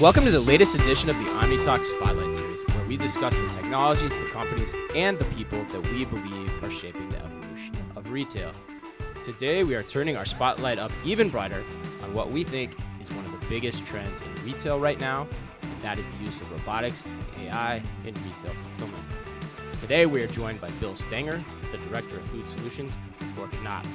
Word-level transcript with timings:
Welcome 0.00 0.24
to 0.24 0.30
the 0.32 0.40
latest 0.40 0.74
edition 0.74 1.10
of 1.10 1.16
the 1.18 1.26
OmniTalk 1.26 1.84
Spotlight 1.84 2.34
Series, 2.34 2.62
where 2.74 2.84
we 2.88 2.96
discuss 2.96 3.36
the 3.36 3.48
technologies, 3.50 4.16
the 4.16 4.24
companies, 4.32 4.74
and 4.96 5.16
the 5.16 5.24
people 5.36 5.64
that 5.66 5.92
we 5.92 6.04
believe 6.06 6.64
are 6.64 6.70
shaping 6.72 7.08
the 7.10 7.18
evolution 7.18 7.76
of 7.94 8.10
retail. 8.10 8.50
Today, 9.22 9.62
we 9.62 9.76
are 9.76 9.84
turning 9.84 10.16
our 10.16 10.24
spotlight 10.24 10.80
up 10.80 10.90
even 11.04 11.28
brighter 11.28 11.62
on 12.02 12.14
what 12.14 12.32
we 12.32 12.42
think 12.42 12.74
is 13.00 13.12
one 13.12 13.24
of 13.26 13.30
the 13.30 13.46
biggest 13.46 13.86
trends 13.86 14.20
in 14.22 14.44
retail 14.44 14.80
right 14.80 14.98
now, 14.98 15.28
and 15.62 15.82
that 15.82 15.98
is 15.98 16.08
the 16.08 16.16
use 16.16 16.40
of 16.40 16.50
robotics 16.50 17.04
and 17.04 17.48
AI 17.48 17.80
in 18.04 18.14
retail. 18.24 18.54
Today, 19.80 20.04
we 20.04 20.22
are 20.22 20.26
joined 20.26 20.60
by 20.60 20.68
Bill 20.72 20.94
Stanger, 20.94 21.42
the 21.72 21.78
Director 21.78 22.18
of 22.18 22.28
Food 22.28 22.46
Solutions 22.46 22.92
for 23.34 23.48
Knapp. 23.62 23.86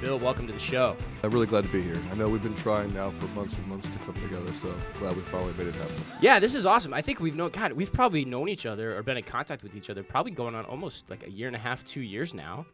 Bill, 0.00 0.18
welcome 0.18 0.48
to 0.48 0.52
the 0.52 0.58
show. 0.58 0.96
I'm 1.22 1.30
really 1.30 1.46
glad 1.46 1.62
to 1.62 1.70
be 1.70 1.80
here. 1.80 1.96
I 2.10 2.16
know 2.16 2.28
we've 2.28 2.42
been 2.42 2.56
trying 2.56 2.92
now 2.92 3.12
for 3.12 3.26
months 3.28 3.56
and 3.56 3.64
months 3.68 3.86
to 3.86 3.98
come 3.98 4.14
together, 4.14 4.52
so 4.52 4.74
glad 4.98 5.14
we 5.14 5.22
finally 5.22 5.52
made 5.56 5.68
it 5.68 5.76
happen. 5.76 5.94
Yeah, 6.20 6.40
this 6.40 6.56
is 6.56 6.66
awesome. 6.66 6.92
I 6.92 7.00
think 7.02 7.20
we've 7.20 7.36
known, 7.36 7.50
God, 7.50 7.72
we've 7.72 7.92
probably 7.92 8.24
known 8.24 8.48
each 8.48 8.66
other 8.66 8.98
or 8.98 9.02
been 9.04 9.16
in 9.16 9.22
contact 9.22 9.62
with 9.62 9.76
each 9.76 9.90
other 9.90 10.02
probably 10.02 10.32
going 10.32 10.56
on 10.56 10.64
almost 10.64 11.08
like 11.08 11.24
a 11.24 11.30
year 11.30 11.46
and 11.46 11.54
a 11.54 11.60
half, 11.60 11.84
two 11.84 12.00
years 12.00 12.34
now. 12.34 12.66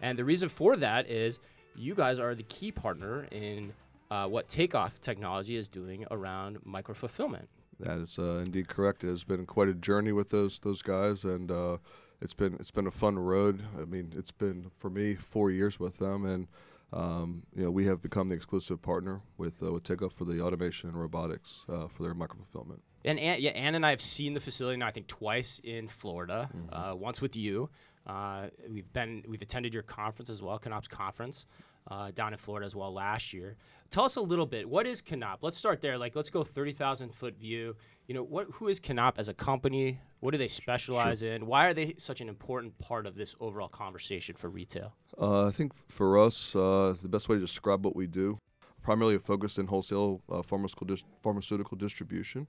And 0.00 0.16
the 0.16 0.24
reason 0.24 0.48
for 0.48 0.76
that 0.76 1.10
is 1.10 1.40
you 1.74 1.92
guys 1.92 2.20
are 2.20 2.36
the 2.36 2.44
key 2.44 2.70
partner 2.70 3.26
in 3.32 3.72
uh, 4.12 4.28
what 4.28 4.48
Takeoff 4.48 5.00
Technology 5.00 5.56
is 5.56 5.66
doing 5.68 6.06
around 6.12 6.60
micro 6.64 6.94
fulfillment. 6.94 7.48
That 7.80 7.98
is 7.98 8.16
uh, 8.16 8.44
indeed 8.46 8.68
correct. 8.68 9.02
It 9.02 9.08
has 9.08 9.24
been 9.24 9.44
quite 9.44 9.68
a 9.68 9.74
journey 9.74 10.12
with 10.12 10.30
those 10.30 10.60
those 10.60 10.82
guys, 10.82 11.24
and 11.24 11.50
uh, 11.50 11.78
it's 12.22 12.34
been 12.34 12.54
it's 12.54 12.70
been 12.70 12.86
a 12.86 12.90
fun 12.90 13.18
road. 13.18 13.62
I 13.80 13.84
mean, 13.84 14.12
it's 14.16 14.30
been 14.30 14.70
for 14.74 14.88
me 14.88 15.14
four 15.14 15.50
years 15.50 15.78
with 15.78 15.98
them, 15.98 16.24
and 16.24 16.48
um, 16.92 17.42
you 17.54 17.64
know, 17.64 17.70
we 17.70 17.84
have 17.86 18.00
become 18.00 18.28
the 18.28 18.34
exclusive 18.34 18.80
partner 18.80 19.20
with 19.36 19.62
uh, 19.62 19.72
with 19.72 19.82
Takeoff 19.82 20.12
for 20.12 20.24
the 20.24 20.40
automation 20.40 20.88
and 20.88 20.98
robotics 20.98 21.64
uh, 21.68 21.88
for 21.88 22.02
their 22.02 22.14
micro 22.14 22.36
fulfillment. 22.36 22.82
And 23.04 23.18
Ann, 23.18 23.40
yeah, 23.40 23.50
Ann 23.50 23.74
and 23.74 23.84
I 23.84 23.90
have 23.90 24.00
seen 24.00 24.34
the 24.34 24.40
facility 24.40 24.76
now. 24.76 24.86
I 24.86 24.92
think 24.92 25.08
twice 25.08 25.60
in 25.64 25.88
Florida. 25.88 26.48
Mm-hmm. 26.56 26.74
Uh, 26.74 26.94
once 26.94 27.20
with 27.20 27.36
you. 27.36 27.68
Uh, 28.04 28.48
we've 28.68 28.92
been 28.92 29.22
we've 29.28 29.42
attended 29.42 29.72
your 29.72 29.84
conference 29.84 30.28
as 30.28 30.42
well, 30.42 30.60
Knapp's 30.64 30.88
conference 30.88 31.46
uh, 31.88 32.10
down 32.10 32.32
in 32.32 32.38
Florida 32.38 32.66
as 32.66 32.74
well 32.74 32.92
last 32.92 33.32
year. 33.32 33.56
Tell 33.90 34.04
us 34.04 34.16
a 34.16 34.20
little 34.20 34.46
bit. 34.46 34.68
What 34.68 34.86
is 34.88 35.02
Knapp? 35.08 35.38
Let's 35.42 35.56
start 35.56 35.80
there. 35.80 35.96
Like, 35.96 36.16
let's 36.16 36.30
go 36.30 36.42
thirty 36.42 36.72
thousand 36.72 37.12
foot 37.12 37.36
view. 37.38 37.76
You 38.08 38.14
know, 38.14 38.24
what 38.24 38.48
who 38.52 38.68
is 38.68 38.80
Knapp 38.80 39.18
as 39.18 39.28
a 39.28 39.34
company? 39.34 39.98
What 40.22 40.30
do 40.30 40.38
they 40.38 40.46
specialize 40.46 41.18
sure. 41.18 41.32
in? 41.32 41.46
Why 41.46 41.66
are 41.66 41.74
they 41.74 41.94
such 41.98 42.20
an 42.20 42.28
important 42.28 42.78
part 42.78 43.08
of 43.08 43.16
this 43.16 43.34
overall 43.40 43.66
conversation 43.66 44.36
for 44.36 44.48
retail? 44.48 44.92
Uh, 45.20 45.48
I 45.48 45.50
think 45.50 45.72
for 45.88 46.16
us, 46.16 46.54
uh, 46.54 46.94
the 47.02 47.08
best 47.08 47.28
way 47.28 47.34
to 47.34 47.40
describe 47.40 47.84
what 47.84 47.96
we 47.96 48.06
do, 48.06 48.38
primarily 48.84 49.18
focused 49.18 49.58
in 49.58 49.66
wholesale 49.66 50.22
uh, 50.30 50.40
pharmaceutical, 50.42 50.86
dis- 50.86 51.02
pharmaceutical 51.24 51.76
distribution. 51.76 52.46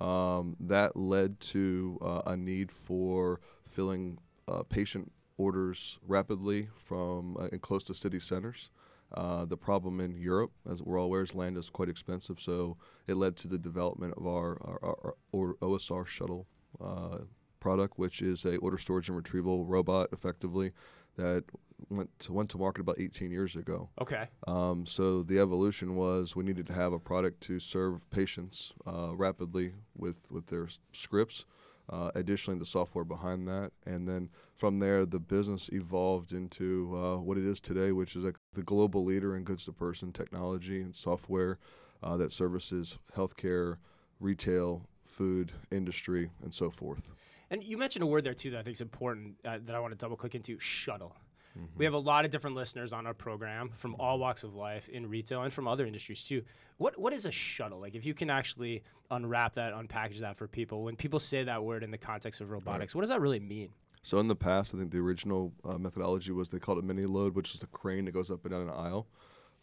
Um, 0.00 0.56
that 0.58 0.96
led 0.96 1.38
to 1.54 2.00
uh, 2.02 2.22
a 2.26 2.36
need 2.36 2.72
for 2.72 3.38
filling 3.62 4.18
uh, 4.48 4.64
patient 4.64 5.12
orders 5.36 6.00
rapidly 6.08 6.66
from 6.74 7.36
uh, 7.36 7.46
and 7.52 7.62
close 7.62 7.84
to 7.84 7.94
city 7.94 8.18
centers. 8.18 8.70
Uh, 9.12 9.44
the 9.44 9.56
problem 9.56 10.00
in 10.00 10.16
Europe, 10.16 10.50
as 10.68 10.82
we're 10.82 10.98
all 10.98 11.06
aware, 11.06 11.22
is 11.22 11.32
land 11.32 11.56
is 11.58 11.70
quite 11.70 11.88
expensive, 11.88 12.40
so 12.40 12.76
it 13.06 13.14
led 13.14 13.36
to 13.36 13.46
the 13.46 13.58
development 13.58 14.14
of 14.16 14.26
our, 14.26 14.58
our, 14.64 15.14
our 15.32 15.54
OSR 15.62 16.04
shuttle 16.04 16.48
uh, 16.80 17.18
product, 17.60 17.98
which 17.98 18.22
is 18.22 18.44
a 18.44 18.56
order 18.58 18.78
storage 18.78 19.08
and 19.08 19.16
retrieval 19.16 19.64
robot, 19.64 20.08
effectively, 20.12 20.72
that 21.16 21.44
went 21.88 22.10
to, 22.18 22.32
went 22.32 22.50
to 22.50 22.58
market 22.58 22.80
about 22.80 22.98
18 22.98 23.30
years 23.30 23.56
ago. 23.56 23.88
Okay. 24.00 24.26
Um, 24.46 24.86
so 24.86 25.22
the 25.22 25.38
evolution 25.38 25.96
was 25.96 26.36
we 26.36 26.44
needed 26.44 26.66
to 26.66 26.72
have 26.72 26.92
a 26.92 26.98
product 26.98 27.40
to 27.42 27.60
serve 27.60 28.08
patients 28.10 28.74
uh, 28.86 29.14
rapidly 29.14 29.74
with 29.96 30.30
with 30.30 30.46
their 30.46 30.68
scripts. 30.92 31.44
Uh, 31.90 32.10
additionally, 32.14 32.58
the 32.58 32.64
software 32.64 33.04
behind 33.04 33.46
that, 33.46 33.70
and 33.84 34.08
then 34.08 34.30
from 34.56 34.78
there, 34.78 35.04
the 35.04 35.20
business 35.20 35.68
evolved 35.70 36.32
into 36.32 36.90
uh, 36.96 37.16
what 37.18 37.36
it 37.36 37.44
is 37.44 37.60
today, 37.60 37.92
which 37.92 38.16
is 38.16 38.24
a, 38.24 38.32
the 38.54 38.62
global 38.62 39.04
leader 39.04 39.36
in 39.36 39.44
goods 39.44 39.66
to 39.66 39.72
person 39.72 40.10
technology 40.10 40.80
and 40.80 40.96
software 40.96 41.58
uh, 42.02 42.16
that 42.16 42.32
services 42.32 42.96
healthcare, 43.14 43.76
retail, 44.18 44.88
food 45.04 45.52
industry, 45.70 46.30
and 46.42 46.52
so 46.52 46.70
forth. 46.70 47.12
And 47.50 47.62
you 47.62 47.78
mentioned 47.78 48.02
a 48.02 48.06
word 48.06 48.24
there 48.24 48.34
too 48.34 48.50
that 48.50 48.58
I 48.58 48.62
think 48.62 48.74
is 48.74 48.80
important 48.80 49.36
uh, 49.44 49.58
that 49.64 49.76
I 49.76 49.80
want 49.80 49.92
to 49.92 49.98
double 49.98 50.16
click 50.16 50.34
into 50.34 50.58
shuttle. 50.58 51.16
Mm-hmm. 51.56 51.78
We 51.78 51.84
have 51.84 51.94
a 51.94 51.98
lot 51.98 52.24
of 52.24 52.30
different 52.30 52.56
listeners 52.56 52.92
on 52.92 53.06
our 53.06 53.14
program 53.14 53.70
from 53.74 53.94
all 54.00 54.18
walks 54.18 54.42
of 54.42 54.54
life 54.54 54.88
in 54.88 55.08
retail 55.08 55.42
and 55.42 55.52
from 55.52 55.68
other 55.68 55.86
industries 55.86 56.24
too. 56.24 56.42
What 56.78 56.98
what 56.98 57.12
is 57.12 57.26
a 57.26 57.32
shuttle? 57.32 57.80
Like 57.80 57.94
if 57.94 58.04
you 58.04 58.14
can 58.14 58.30
actually 58.30 58.82
unwrap 59.10 59.54
that, 59.54 59.72
unpackage 59.72 60.18
that 60.20 60.36
for 60.36 60.48
people. 60.48 60.82
When 60.82 60.96
people 60.96 61.20
say 61.20 61.44
that 61.44 61.62
word 61.62 61.84
in 61.84 61.90
the 61.90 61.98
context 61.98 62.40
of 62.40 62.50
robotics, 62.50 62.94
right. 62.94 62.98
what 62.98 63.02
does 63.02 63.10
that 63.10 63.20
really 63.20 63.40
mean? 63.40 63.70
So 64.02 64.18
in 64.18 64.28
the 64.28 64.36
past, 64.36 64.74
I 64.74 64.78
think 64.78 64.90
the 64.90 64.98
original 64.98 65.52
uh, 65.64 65.78
methodology 65.78 66.32
was 66.32 66.50
they 66.50 66.58
called 66.58 66.78
it 66.78 66.84
mini 66.84 67.06
load, 67.06 67.34
which 67.34 67.54
is 67.54 67.62
a 67.62 67.66
crane 67.68 68.04
that 68.04 68.12
goes 68.12 68.30
up 68.30 68.44
and 68.44 68.52
down 68.52 68.62
an 68.62 68.70
aisle. 68.70 69.06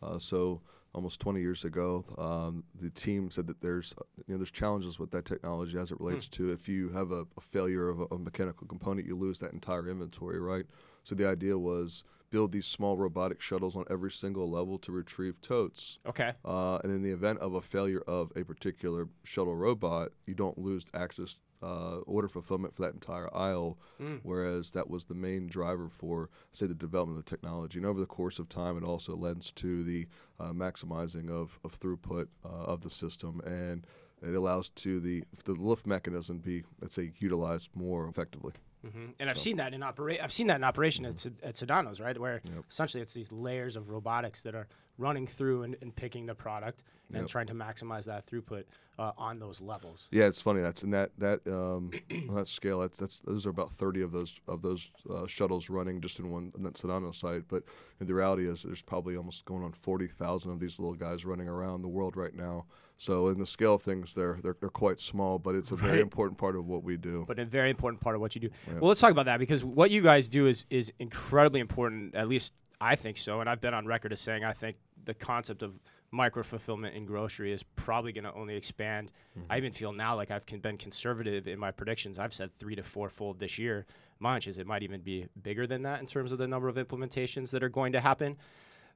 Uh, 0.02 0.18
so 0.18 0.62
almost 0.94 1.20
20 1.20 1.40
years 1.40 1.64
ago, 1.64 2.04
um, 2.18 2.64
the 2.80 2.90
team 2.90 3.30
said 3.30 3.48
that 3.48 3.62
there's 3.62 3.94
you 4.28 4.34
know 4.34 4.38
there's 4.38 4.52
challenges 4.52 5.00
with 5.00 5.12
that 5.12 5.26
technology 5.26 5.78
as 5.78 5.92
it 5.92 5.98
hmm. 5.98 6.06
relates 6.06 6.28
to 6.28 6.52
if 6.52 6.68
you 6.68 6.90
have 6.90 7.12
a, 7.12 7.26
a 7.38 7.42
failure 7.42 7.90
of 7.90 8.02
a, 8.02 8.06
a, 8.12 8.18
mechanical 8.18 8.68
component, 8.68 9.08
you 9.08 9.16
lose 9.16 9.40
that 9.40 9.54
entire 9.54 9.88
inventory, 9.88 10.40
right? 10.40 10.66
So 11.04 11.16
the 11.16 11.28
idea 11.28 11.58
was 11.58 12.04
build 12.30 12.52
these 12.52 12.66
small 12.66 12.98
robotic 12.98 13.42
shuttles 13.42 13.76
on 13.76 13.84
every 13.90 14.12
single 14.12 14.50
level 14.50 14.78
to 14.80 14.92
retrieve 14.92 15.42
totes. 15.42 16.00
Okay. 16.06 16.32
Uh, 16.46 16.78
and 16.78 16.92
in 16.92 17.04
the 17.04 17.12
event 17.12 17.40
of 17.40 17.56
a 17.56 17.62
failure 17.62 18.02
of 18.08 18.32
a 18.36 18.44
particular 18.44 19.10
shuttle 19.24 19.56
robot, 19.56 20.12
you 20.26 20.34
don't 20.34 20.58
lose 20.58 20.86
access 20.94 21.40
uh, 21.62 21.98
order 22.08 22.28
fulfillment 22.28 22.76
for 22.76 22.82
that 22.84 22.94
entire 22.94 23.34
aisle, 23.36 23.78
mm. 24.02 24.20
whereas 24.24 24.72
that 24.72 24.90
was 24.90 25.06
the 25.06 25.14
main 25.14 25.48
driver 25.48 25.90
for, 25.90 26.30
say, 26.52 26.66
the 26.66 26.74
development 26.74 27.20
of 27.20 27.26
the 27.26 27.30
technology. 27.30 27.78
And 27.80 27.86
over 27.86 28.00
the 28.00 28.06
course 28.06 28.40
of 28.40 28.50
time, 28.50 28.78
it 28.78 28.84
also 28.84 29.16
lends 29.16 29.52
to 29.52 29.84
the 29.84 30.08
uh, 30.40 30.52
maximizing 30.52 31.30
of, 31.30 31.60
of 31.64 31.80
throughput 31.80 32.28
uh, 32.46 32.48
of 32.48 32.82
the 32.82 32.90
system, 32.90 33.42
and 33.46 33.86
it 34.22 34.36
allows 34.36 34.70
to 34.70 35.00
the 35.00 35.24
the 35.46 35.54
lift 35.54 35.88
mechanism 35.88 36.38
be, 36.38 36.64
let's 36.80 36.96
say, 36.96 37.12
utilized 37.20 37.70
more 37.76 38.08
effectively. 38.08 38.54
Mm-hmm. 38.86 39.06
And 39.20 39.30
I've 39.30 39.38
so. 39.38 39.44
seen 39.44 39.58
that 39.58 39.74
in 39.74 39.84
operation. 39.84 40.24
I've 40.24 40.32
seen 40.32 40.48
that 40.48 40.58
in 40.58 40.64
operation 40.64 41.06
mm-hmm. 41.06 41.46
at, 41.46 41.50
at 41.50 41.56
Sedano's, 41.56 42.00
right? 42.00 42.18
Where 42.18 42.42
yep. 42.44 42.64
essentially 42.70 43.02
it's 43.02 43.14
these 43.14 43.32
layers 43.32 43.76
of 43.76 43.90
robotics 43.90 44.42
that 44.44 44.56
are 44.56 44.68
running 44.98 45.28
through 45.28 45.64
and, 45.64 45.76
and 45.82 45.96
picking 45.96 46.26
the 46.26 46.36
product 46.36 46.84
and 47.10 47.24
yep. 47.24 47.28
trying 47.28 47.48
to 47.48 47.54
maximize 47.54 48.06
that 48.06 48.26
throughput 48.26 48.64
uh, 49.00 49.12
on 49.18 49.40
those 49.40 49.62
levels. 49.62 50.08
Yeah, 50.12 50.28
it's 50.28 50.42
funny. 50.42 50.62
That's 50.62 50.84
in 50.84 50.92
that 50.92 51.12
that 51.18 51.42
um, 51.48 51.92
on 52.30 52.36
that 52.36 52.48
scale. 52.48 52.80
That's, 52.80 52.98
that's 52.98 53.20
those 53.20 53.46
are 53.46 53.50
about 53.50 53.72
thirty 53.74 54.02
of 54.02 54.12
those 54.12 54.40
of 54.48 54.62
those 54.62 54.90
uh, 55.10 55.28
shuttles 55.28 55.70
running 55.70 56.02
just 56.02 56.20
in 56.20 56.30
one 56.30 56.52
in 56.56 56.64
that 56.64 56.76
Sedano 56.76 57.14
site. 57.14 57.44
But 57.48 57.64
the 58.00 58.14
reality 58.14 58.48
is, 58.48 58.64
there's 58.64 58.82
probably 58.82 59.18
almost 59.18 59.46
going 59.46 59.64
on 59.64 59.72
forty 59.74 60.08
thousand 60.08 60.52
of 60.52 60.60
these 60.60 60.80
little 60.80 60.96
guys 60.96 61.26
running 61.26 61.48
around 61.48 61.82
the 61.82 61.88
world 61.88 62.16
right 62.16 62.36
now. 62.36 62.66
So 63.02 63.30
in 63.30 63.40
the 63.40 63.48
scale 63.48 63.74
of 63.74 63.82
things, 63.82 64.14
they're 64.14 64.38
they're, 64.44 64.56
they're 64.60 64.70
quite 64.70 65.00
small, 65.00 65.40
but 65.40 65.56
it's 65.56 65.72
a 65.72 65.76
very 65.76 65.94
right. 65.94 66.02
important 66.02 66.38
part 66.38 66.56
of 66.56 66.68
what 66.68 66.84
we 66.84 66.98
do. 66.98 67.26
But 67.28 67.40
a 67.40 67.46
very 67.46 67.72
important 67.72 68.00
part 68.00 68.14
of 68.14 68.22
what 68.22 68.36
you 68.36 68.42
do. 68.42 68.50
Well, 68.80 68.90
let's 68.90 69.00
talk 69.00 69.10
about 69.10 69.26
that 69.26 69.40
because 69.40 69.64
what 69.64 69.90
you 69.90 70.04
guys 70.04 70.30
do 70.30 70.46
is 70.46 70.66
is 70.70 70.94
incredibly 71.00 71.62
important. 71.62 72.14
At 72.14 72.28
least 72.28 72.54
I 72.80 72.96
think 72.96 73.18
so, 73.18 73.40
and 73.42 73.50
I've 73.50 73.60
been 73.60 73.74
on 73.74 73.88
record 73.88 74.14
as 74.14 74.22
saying 74.22 74.44
I 74.44 74.54
think 74.54 74.76
the 75.06 75.16
concept 75.16 75.64
of 75.64 75.80
micro 76.12 76.44
fulfillment 76.44 76.94
in 76.96 77.08
grocery 77.08 77.52
is 77.52 77.64
probably 77.64 78.12
going 78.12 78.26
to 78.26 78.34
only 78.36 78.56
expand. 78.56 79.12
Mm-hmm. 79.36 79.52
I 79.52 79.58
even 79.58 79.72
feel 79.72 79.94
now 79.94 80.16
like 80.16 80.30
I've 80.30 80.46
been 80.46 80.78
conservative 80.78 81.48
in 81.48 81.58
my 81.58 81.72
predictions. 81.72 82.20
I've 82.20 82.36
said 82.36 82.56
three 82.60 82.76
to 82.76 82.84
four 82.84 83.10
fold 83.10 83.40
this 83.40 83.58
year. 83.58 83.88
My 84.20 84.34
hunch 84.34 84.48
is 84.48 84.60
it 84.60 84.68
might 84.68 84.84
even 84.84 85.02
be 85.02 85.26
bigger 85.42 85.66
than 85.66 85.82
that 85.82 86.02
in 86.02 86.06
terms 86.06 86.34
of 86.34 86.38
the 86.38 86.48
number 86.48 86.68
of 86.68 86.76
implementations 86.76 87.50
that 87.50 87.64
are 87.64 87.70
going 87.70 87.94
to 87.94 88.00
happen. 88.00 88.38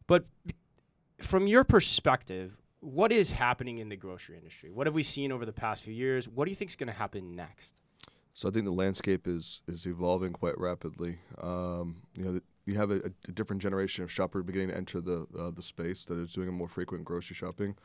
But 0.05 0.25
from 1.21 1.47
your 1.47 1.63
perspective, 1.63 2.61
what 2.85 3.11
is 3.11 3.31
happening 3.31 3.79
in 3.79 3.89
the 3.89 3.95
grocery 3.95 4.37
industry? 4.37 4.69
What 4.69 4.87
have 4.87 4.95
we 4.95 5.03
seen 5.03 5.31
over 5.31 5.45
the 5.45 5.53
past 5.53 5.83
few 5.83 5.93
years? 5.93 6.29
What 6.29 6.45
do 6.45 6.51
you 6.51 6.55
think 6.55 6.69
is 6.69 6.75
going 6.75 6.87
to 6.87 6.93
happen 6.93 7.35
next? 7.35 7.81
So 8.33 8.47
I 8.47 8.51
think 8.51 8.65
the 8.65 8.71
landscape 8.71 9.27
is 9.27 9.61
is 9.67 9.85
evolving 9.85 10.33
quite 10.33 10.57
rapidly. 10.59 11.17
Um, 11.41 11.97
you 12.15 12.25
know, 12.25 12.33
the, 12.33 12.43
you 12.65 12.75
have 12.75 12.91
a, 12.91 12.97
a, 13.27 13.31
different 13.31 13.61
generation 13.61 14.03
of 14.03 14.11
shopper 14.11 14.43
beginning 14.43 14.69
to 14.69 14.77
enter 14.77 14.99
the 14.99 15.25
uh, 15.39 15.51
the 15.51 15.61
space 15.61 16.03
that 16.05 16.17
is 16.17 16.33
doing 16.33 16.49
a 16.49 16.51
more 16.51 16.67
frequent 16.67 17.05
grocery 17.05 17.35
shopping. 17.35 17.75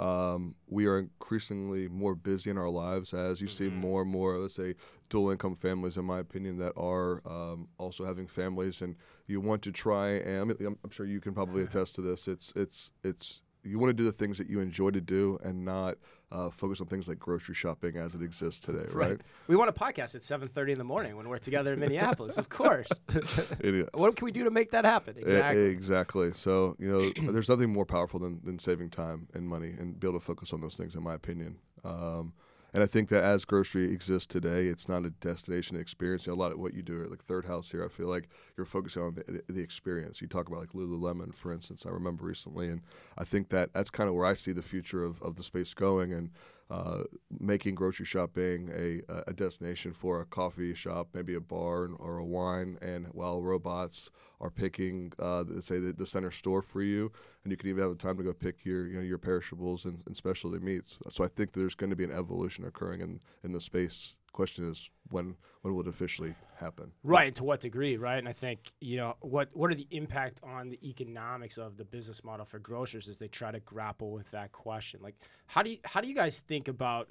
Um, 0.00 0.54
we 0.68 0.86
are 0.86 0.98
increasingly 0.98 1.86
more 1.86 2.14
busy 2.14 2.50
in 2.50 2.56
our 2.56 2.68
lives 2.68 3.12
as 3.12 3.40
you 3.40 3.46
mm-hmm. 3.46 3.64
see 3.64 3.70
more 3.70 4.02
and 4.02 4.10
more, 4.10 4.38
let's 4.38 4.54
say, 4.54 4.74
dual 5.10 5.30
income 5.30 5.54
families, 5.54 5.98
in 5.98 6.06
my 6.06 6.18
opinion, 6.18 6.56
that 6.58 6.72
are 6.78 7.20
um, 7.26 7.68
also 7.78 8.04
having 8.04 8.26
families, 8.26 8.80
and 8.80 8.96
you 9.26 9.40
want 9.40 9.62
to 9.62 9.70
try. 9.70 10.12
And 10.12 10.50
I'm, 10.50 10.78
I'm 10.82 10.90
sure 10.90 11.06
you 11.06 11.20
can 11.20 11.34
probably 11.34 11.62
attest 11.64 11.94
to 11.96 12.00
this. 12.00 12.26
It's 12.26 12.52
it's 12.56 12.90
it's 13.04 13.42
you 13.64 13.78
want 13.78 13.90
to 13.90 13.94
do 13.94 14.04
the 14.04 14.12
things 14.12 14.38
that 14.38 14.48
you 14.48 14.60
enjoy 14.60 14.90
to 14.90 15.00
do 15.00 15.38
and 15.44 15.64
not 15.64 15.96
uh, 16.30 16.50
focus 16.50 16.80
on 16.80 16.86
things 16.86 17.08
like 17.08 17.18
grocery 17.18 17.54
shopping 17.54 17.96
as 17.96 18.14
it 18.14 18.22
exists 18.22 18.60
today, 18.60 18.84
right? 18.92 19.10
right? 19.10 19.20
We 19.46 19.56
want 19.56 19.70
a 19.70 19.72
podcast 19.72 20.14
at 20.14 20.22
7:30 20.22 20.72
in 20.72 20.78
the 20.78 20.84
morning 20.84 21.16
when 21.16 21.28
we're 21.28 21.38
together 21.38 21.74
in 21.74 21.80
Minneapolis, 21.80 22.38
of 22.38 22.48
course. 22.48 22.88
what 23.94 24.16
can 24.16 24.24
we 24.24 24.32
do 24.32 24.44
to 24.44 24.50
make 24.50 24.70
that 24.72 24.84
happen? 24.84 25.16
Exactly. 25.18 25.66
exactly. 25.66 26.32
So 26.34 26.76
you 26.78 26.90
know, 26.90 27.10
there's 27.32 27.48
nothing 27.48 27.72
more 27.72 27.86
powerful 27.86 28.18
than, 28.18 28.40
than 28.44 28.58
saving 28.58 28.90
time 28.90 29.28
and 29.34 29.46
money 29.46 29.74
and 29.78 29.98
be 29.98 30.08
able 30.08 30.18
to 30.18 30.24
focus 30.24 30.52
on 30.52 30.60
those 30.60 30.74
things, 30.74 30.94
in 30.94 31.02
my 31.02 31.14
opinion. 31.14 31.56
Um, 31.84 32.32
and 32.74 32.82
I 32.82 32.86
think 32.86 33.08
that 33.10 33.22
as 33.22 33.44
grocery 33.44 33.92
exists 33.92 34.26
today, 34.26 34.66
it's 34.66 34.88
not 34.88 35.04
a 35.04 35.10
destination 35.10 35.76
experience. 35.76 36.26
You 36.26 36.32
know, 36.32 36.38
a 36.38 36.40
lot 36.42 36.52
of 36.52 36.58
what 36.58 36.72
you 36.72 36.82
do 36.82 37.02
at 37.02 37.10
like 37.10 37.22
Third 37.24 37.44
House 37.44 37.70
here, 37.70 37.84
I 37.84 37.88
feel 37.88 38.08
like 38.08 38.28
you're 38.56 38.64
focusing 38.64 39.02
on 39.02 39.14
the, 39.14 39.42
the, 39.52 39.60
experience. 39.60 40.22
You 40.22 40.26
talk 40.28 40.48
about 40.48 40.60
like 40.60 40.72
Lululemon, 40.72 41.34
for 41.34 41.52
instance. 41.52 41.84
I 41.84 41.90
remember 41.90 42.24
recently, 42.24 42.68
and 42.68 42.80
I 43.18 43.24
think 43.24 43.50
that 43.50 43.72
that's 43.72 43.90
kind 43.90 44.08
of 44.08 44.14
where 44.14 44.24
I 44.24 44.34
see 44.34 44.52
the 44.52 44.62
future 44.62 45.04
of, 45.04 45.20
of 45.22 45.36
the 45.36 45.42
space 45.42 45.74
going. 45.74 46.12
And 46.12 46.30
uh, 46.72 47.04
making 47.38 47.74
grocery 47.74 48.06
shopping 48.06 48.70
a, 48.74 49.02
a 49.26 49.32
destination 49.34 49.92
for 49.92 50.22
a 50.22 50.24
coffee 50.24 50.74
shop, 50.74 51.06
maybe 51.12 51.34
a 51.34 51.40
bar 51.40 51.90
or 51.98 52.16
a 52.16 52.24
wine, 52.24 52.78
and 52.80 53.06
while 53.08 53.42
robots 53.42 54.10
are 54.40 54.48
picking, 54.48 55.12
uh, 55.18 55.44
say 55.60 55.78
the, 55.78 55.92
the, 55.92 56.06
center 56.06 56.30
store 56.30 56.62
for 56.62 56.80
you, 56.82 57.12
and 57.44 57.50
you 57.50 57.58
can 57.58 57.68
even 57.68 57.82
have 57.82 57.90
the 57.90 57.96
time 57.96 58.16
to 58.16 58.22
go 58.22 58.32
pick 58.32 58.64
your 58.64 58.86
you 58.86 58.94
know 58.94 59.02
your 59.02 59.18
perishables 59.18 59.84
and, 59.84 60.02
and 60.06 60.16
specialty 60.16 60.58
meats. 60.60 60.98
So 61.10 61.22
I 61.22 61.28
think 61.28 61.52
there's 61.52 61.74
going 61.74 61.90
to 61.90 61.96
be 61.96 62.04
an 62.04 62.10
evolution 62.10 62.64
occurring 62.64 63.02
in 63.02 63.20
in 63.44 63.52
the 63.52 63.60
space 63.60 64.16
question 64.32 64.70
is 64.70 64.90
when 65.10 65.36
when 65.62 65.74
will 65.74 65.82
it 65.82 65.88
officially 65.88 66.34
happen? 66.56 66.90
Right, 67.04 67.28
and 67.28 67.36
to 67.36 67.44
what 67.44 67.60
degree, 67.60 67.96
right? 67.96 68.18
And 68.18 68.28
I 68.28 68.32
think 68.32 68.72
you 68.80 68.96
know 68.96 69.16
what 69.20 69.48
what 69.52 69.70
are 69.70 69.74
the 69.74 69.86
impact 69.90 70.40
on 70.42 70.68
the 70.68 70.78
economics 70.88 71.58
of 71.58 71.76
the 71.76 71.84
business 71.84 72.24
model 72.24 72.44
for 72.44 72.58
grocers 72.58 73.08
as 73.08 73.18
they 73.18 73.28
try 73.28 73.52
to 73.52 73.60
grapple 73.60 74.12
with 74.12 74.30
that 74.32 74.52
question. 74.52 75.00
Like, 75.02 75.14
how 75.46 75.62
do 75.62 75.70
you 75.70 75.78
how 75.84 76.00
do 76.00 76.08
you 76.08 76.14
guys 76.14 76.40
think 76.40 76.68
about 76.68 77.08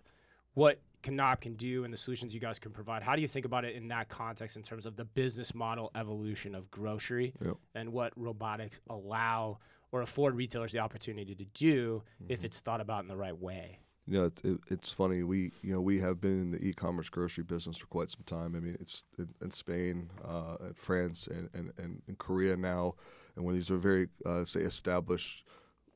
what 0.53 0.79
Knapp 1.07 1.41
can 1.41 1.55
do 1.55 1.83
and 1.83 1.93
the 1.93 1.97
solutions 1.97 2.33
you 2.33 2.39
guys 2.39 2.59
can 2.59 2.71
provide? 2.71 3.03
How 3.03 3.15
do 3.15 3.21
you 3.21 3.27
think 3.27 3.45
about 3.45 3.65
it 3.65 3.75
in 3.75 3.87
that 3.87 4.09
context 4.09 4.57
in 4.57 4.63
terms 4.63 4.85
of 4.85 4.95
the 4.95 5.05
business 5.05 5.55
model 5.55 5.91
evolution 5.95 6.55
of 6.55 6.69
grocery 6.69 7.33
yep. 7.43 7.55
and 7.75 7.91
what 7.91 8.13
robotics 8.15 8.79
allow 8.89 9.59
or 9.91 10.01
afford 10.01 10.35
retailers 10.35 10.71
the 10.71 10.79
opportunity 10.79 11.35
to 11.35 11.45
do 11.53 12.03
mm-hmm. 12.21 12.31
if 12.31 12.45
it's 12.45 12.59
thought 12.59 12.81
about 12.81 13.01
in 13.01 13.07
the 13.07 13.15
right 13.15 13.37
way? 13.37 13.79
You 14.11 14.17
know, 14.17 14.25
it, 14.25 14.41
it, 14.43 14.59
it's 14.67 14.91
funny. 14.91 15.23
We, 15.23 15.53
you 15.63 15.71
know, 15.71 15.79
we 15.79 15.97
have 16.01 16.19
been 16.19 16.41
in 16.41 16.51
the 16.51 16.61
e-commerce 16.61 17.07
grocery 17.07 17.45
business 17.45 17.77
for 17.77 17.87
quite 17.87 18.09
some 18.09 18.23
time. 18.25 18.57
I 18.57 18.59
mean, 18.59 18.75
it's 18.77 19.05
in, 19.17 19.29
in 19.41 19.51
Spain, 19.51 20.09
uh, 20.27 20.57
in 20.67 20.73
France, 20.73 21.27
and, 21.27 21.49
and, 21.53 21.71
and 21.77 22.01
in 22.09 22.15
Korea 22.15 22.57
now, 22.57 22.95
and 23.37 23.45
when 23.45 23.55
these 23.55 23.71
are 23.71 23.77
very, 23.77 24.09
uh, 24.25 24.43
say, 24.43 24.59
established 24.59 25.45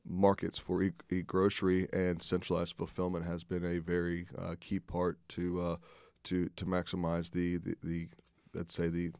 markets 0.08 0.58
for 0.58 0.82
e, 0.82 0.92
grocery 1.26 1.88
and 1.92 2.22
centralized 2.22 2.74
fulfillment 2.74 3.26
has 3.26 3.44
been 3.44 3.66
a 3.66 3.80
very 3.80 4.26
uh, 4.38 4.54
key 4.60 4.78
part 4.78 5.18
to 5.28 5.60
uh, 5.60 5.76
to 6.24 6.48
to 6.56 6.64
maximize 6.64 7.30
the, 7.30 7.58
the, 7.58 7.74
the 7.82 8.08
let's 8.54 8.72
say 8.72 8.88
the 8.88 9.12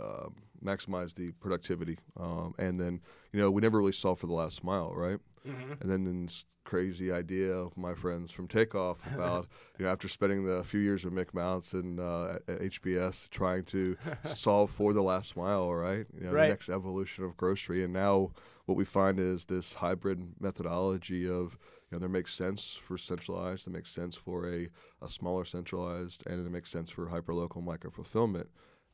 um, 0.00 0.34
maximize 0.64 1.14
the 1.14 1.32
productivity. 1.32 1.98
Um, 2.18 2.54
and 2.58 2.80
then, 2.80 3.00
you 3.32 3.40
know, 3.40 3.50
we 3.50 3.60
never 3.60 3.78
really 3.78 3.92
saw 3.92 4.14
for 4.14 4.26
the 4.26 4.32
last 4.32 4.62
mile, 4.64 4.92
right? 4.94 5.18
Mm-hmm. 5.46 5.72
And 5.80 5.90
then 5.90 6.26
this 6.26 6.44
crazy 6.64 7.10
idea 7.10 7.52
of 7.52 7.76
my 7.76 7.94
friends 7.94 8.30
from 8.30 8.46
Takeoff 8.46 8.98
about, 9.14 9.48
you 9.78 9.84
know, 9.84 9.90
after 9.90 10.08
spending 10.08 10.44
the 10.44 10.62
few 10.62 10.80
years 10.80 11.04
with 11.04 11.14
Mick 11.14 11.32
Mountz 11.32 11.72
and 11.74 11.98
uh, 11.98 12.38
at 12.46 12.60
HBS 12.60 13.28
trying 13.30 13.64
to 13.64 13.96
solve 14.24 14.70
for 14.70 14.92
the 14.92 15.02
last 15.02 15.36
mile, 15.36 15.72
right? 15.74 16.06
You 16.16 16.26
know, 16.26 16.32
right. 16.32 16.44
the 16.44 16.48
next 16.50 16.68
evolution 16.68 17.24
of 17.24 17.36
grocery. 17.36 17.82
And 17.82 17.92
now 17.92 18.30
what 18.66 18.76
we 18.76 18.84
find 18.84 19.18
is 19.18 19.46
this 19.46 19.72
hybrid 19.72 20.22
methodology 20.40 21.28
of, 21.28 21.58
you 21.90 21.96
know, 21.96 21.98
there 21.98 22.08
makes 22.08 22.32
sense 22.32 22.78
for 22.80 22.96
centralized, 22.96 23.66
it 23.66 23.70
makes 23.70 23.90
sense 23.90 24.14
for 24.14 24.48
a, 24.48 24.68
a 25.02 25.08
smaller 25.08 25.44
centralized, 25.44 26.24
and 26.26 26.46
it 26.46 26.50
makes 26.50 26.70
sense 26.70 26.88
for 26.88 27.06
hyperlocal 27.06 27.64
micro 27.64 27.90
fulfillment. 27.90 28.48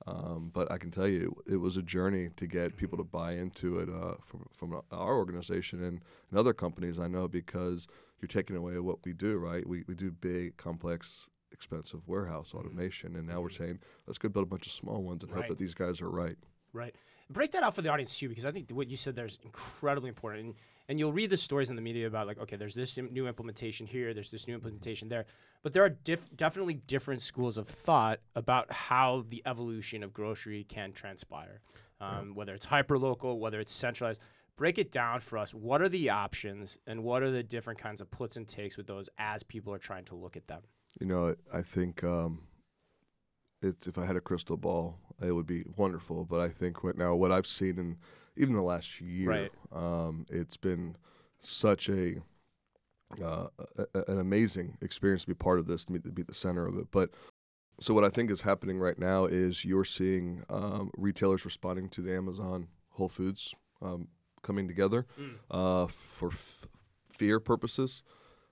Um, 0.06 0.50
but 0.52 0.70
I 0.70 0.78
can 0.78 0.90
tell 0.90 1.08
you, 1.08 1.34
it 1.50 1.56
was 1.56 1.76
a 1.76 1.82
journey 1.82 2.30
to 2.36 2.46
get 2.46 2.76
people 2.76 2.98
to 2.98 3.04
buy 3.04 3.32
into 3.32 3.78
it 3.78 3.88
uh, 3.88 4.14
from 4.24 4.46
from 4.52 4.80
our 4.90 5.16
organization 5.16 5.82
and, 5.82 6.00
and 6.30 6.38
other 6.38 6.52
companies 6.52 6.98
I 6.98 7.08
know 7.08 7.26
because 7.28 7.88
you're 8.20 8.28
taking 8.28 8.56
away 8.56 8.78
what 8.78 9.04
we 9.04 9.12
do, 9.12 9.36
right? 9.38 9.66
We 9.66 9.84
we 9.86 9.94
do 9.94 10.10
big, 10.10 10.56
complex, 10.56 11.28
expensive 11.50 12.06
warehouse 12.06 12.50
mm-hmm. 12.50 12.58
automation, 12.58 13.16
and 13.16 13.26
now 13.26 13.40
we're 13.40 13.48
mm-hmm. 13.48 13.64
saying 13.64 13.78
let's 14.06 14.18
go 14.18 14.28
build 14.28 14.46
a 14.46 14.50
bunch 14.50 14.66
of 14.66 14.72
small 14.72 15.02
ones 15.02 15.24
and 15.24 15.32
right. 15.32 15.42
hope 15.42 15.48
that 15.48 15.58
these 15.58 15.74
guys 15.74 16.00
are 16.02 16.10
right. 16.10 16.36
Right. 16.76 16.94
Break 17.30 17.50
that 17.52 17.62
out 17.62 17.74
for 17.74 17.82
the 17.82 17.88
audience 17.88 18.16
too, 18.16 18.28
because 18.28 18.46
I 18.46 18.52
think 18.52 18.70
what 18.70 18.88
you 18.88 18.96
said 18.96 19.16
there 19.16 19.26
is 19.26 19.38
incredibly 19.42 20.08
important. 20.08 20.44
And, 20.44 20.54
and 20.88 20.98
you'll 20.98 21.12
read 21.12 21.30
the 21.30 21.36
stories 21.36 21.70
in 21.70 21.76
the 21.76 21.82
media 21.82 22.06
about 22.06 22.26
like, 22.28 22.38
okay, 22.38 22.54
there's 22.56 22.74
this 22.74 22.96
new 22.96 23.26
implementation 23.26 23.86
here, 23.86 24.14
there's 24.14 24.30
this 24.30 24.46
new 24.46 24.54
implementation 24.54 25.08
there, 25.08 25.24
but 25.64 25.72
there 25.72 25.82
are 25.82 25.88
diff- 25.88 26.28
definitely 26.36 26.74
different 26.86 27.22
schools 27.22 27.56
of 27.56 27.66
thought 27.66 28.20
about 28.36 28.70
how 28.70 29.24
the 29.28 29.42
evolution 29.46 30.04
of 30.04 30.12
grocery 30.12 30.64
can 30.68 30.92
transpire, 30.92 31.60
um, 32.00 32.28
yeah. 32.28 32.34
whether 32.34 32.54
it's 32.54 32.64
hyper 32.64 32.98
local, 32.98 33.40
whether 33.40 33.58
it's 33.58 33.72
centralized. 33.72 34.20
Break 34.56 34.78
it 34.78 34.92
down 34.92 35.20
for 35.20 35.36
us. 35.36 35.52
What 35.52 35.82
are 35.82 35.88
the 35.88 36.08
options, 36.08 36.78
and 36.86 37.02
what 37.02 37.22
are 37.22 37.30
the 37.30 37.42
different 37.42 37.78
kinds 37.78 38.00
of 38.00 38.10
puts 38.10 38.36
and 38.38 38.48
takes 38.48 38.78
with 38.78 38.86
those 38.86 39.10
as 39.18 39.42
people 39.42 39.74
are 39.74 39.78
trying 39.78 40.04
to 40.04 40.14
look 40.14 40.34
at 40.36 40.46
them? 40.46 40.62
You 41.00 41.06
know, 41.06 41.34
I 41.52 41.60
think 41.60 42.02
um, 42.04 42.40
it's 43.62 43.86
if 43.86 43.98
I 43.98 44.04
had 44.04 44.16
a 44.16 44.20
crystal 44.20 44.56
ball, 44.56 44.98
it 45.22 45.32
would 45.32 45.46
be 45.46 45.64
wonderful. 45.76 46.24
But 46.24 46.40
I 46.40 46.48
think 46.48 46.84
what 46.84 46.96
now 46.96 47.14
what 47.14 47.32
I've 47.32 47.46
seen 47.46 47.78
in 47.78 47.96
even 48.36 48.54
the 48.54 48.62
last 48.62 49.00
year, 49.00 49.30
right. 49.30 49.52
um, 49.72 50.26
it's 50.28 50.56
been 50.56 50.96
such 51.40 51.88
a, 51.88 52.16
uh, 53.22 53.46
a, 53.78 54.02
an 54.08 54.18
amazing 54.18 54.76
experience 54.82 55.22
to 55.22 55.28
be 55.28 55.34
part 55.34 55.58
of 55.58 55.66
this, 55.66 55.84
to 55.86 55.92
be, 55.92 56.00
to 56.00 56.10
be 56.10 56.22
the 56.22 56.34
center 56.34 56.66
of 56.66 56.76
it. 56.78 56.86
But 56.90 57.10
so 57.80 57.94
what 57.94 58.04
I 58.04 58.08
think 58.08 58.30
is 58.30 58.42
happening 58.42 58.78
right 58.78 58.98
now 58.98 59.26
is 59.26 59.64
you're 59.64 59.84
seeing 59.84 60.42
um, 60.50 60.90
retailers 60.96 61.44
responding 61.44 61.88
to 61.90 62.02
the 62.02 62.14
Amazon 62.14 62.68
Whole 62.90 63.08
Foods 63.08 63.54
um, 63.82 64.08
coming 64.42 64.66
together 64.68 65.06
mm. 65.20 65.34
uh, 65.50 65.86
for 65.86 66.28
f- 66.28 66.66
fear 67.10 67.40
purposes. 67.40 68.02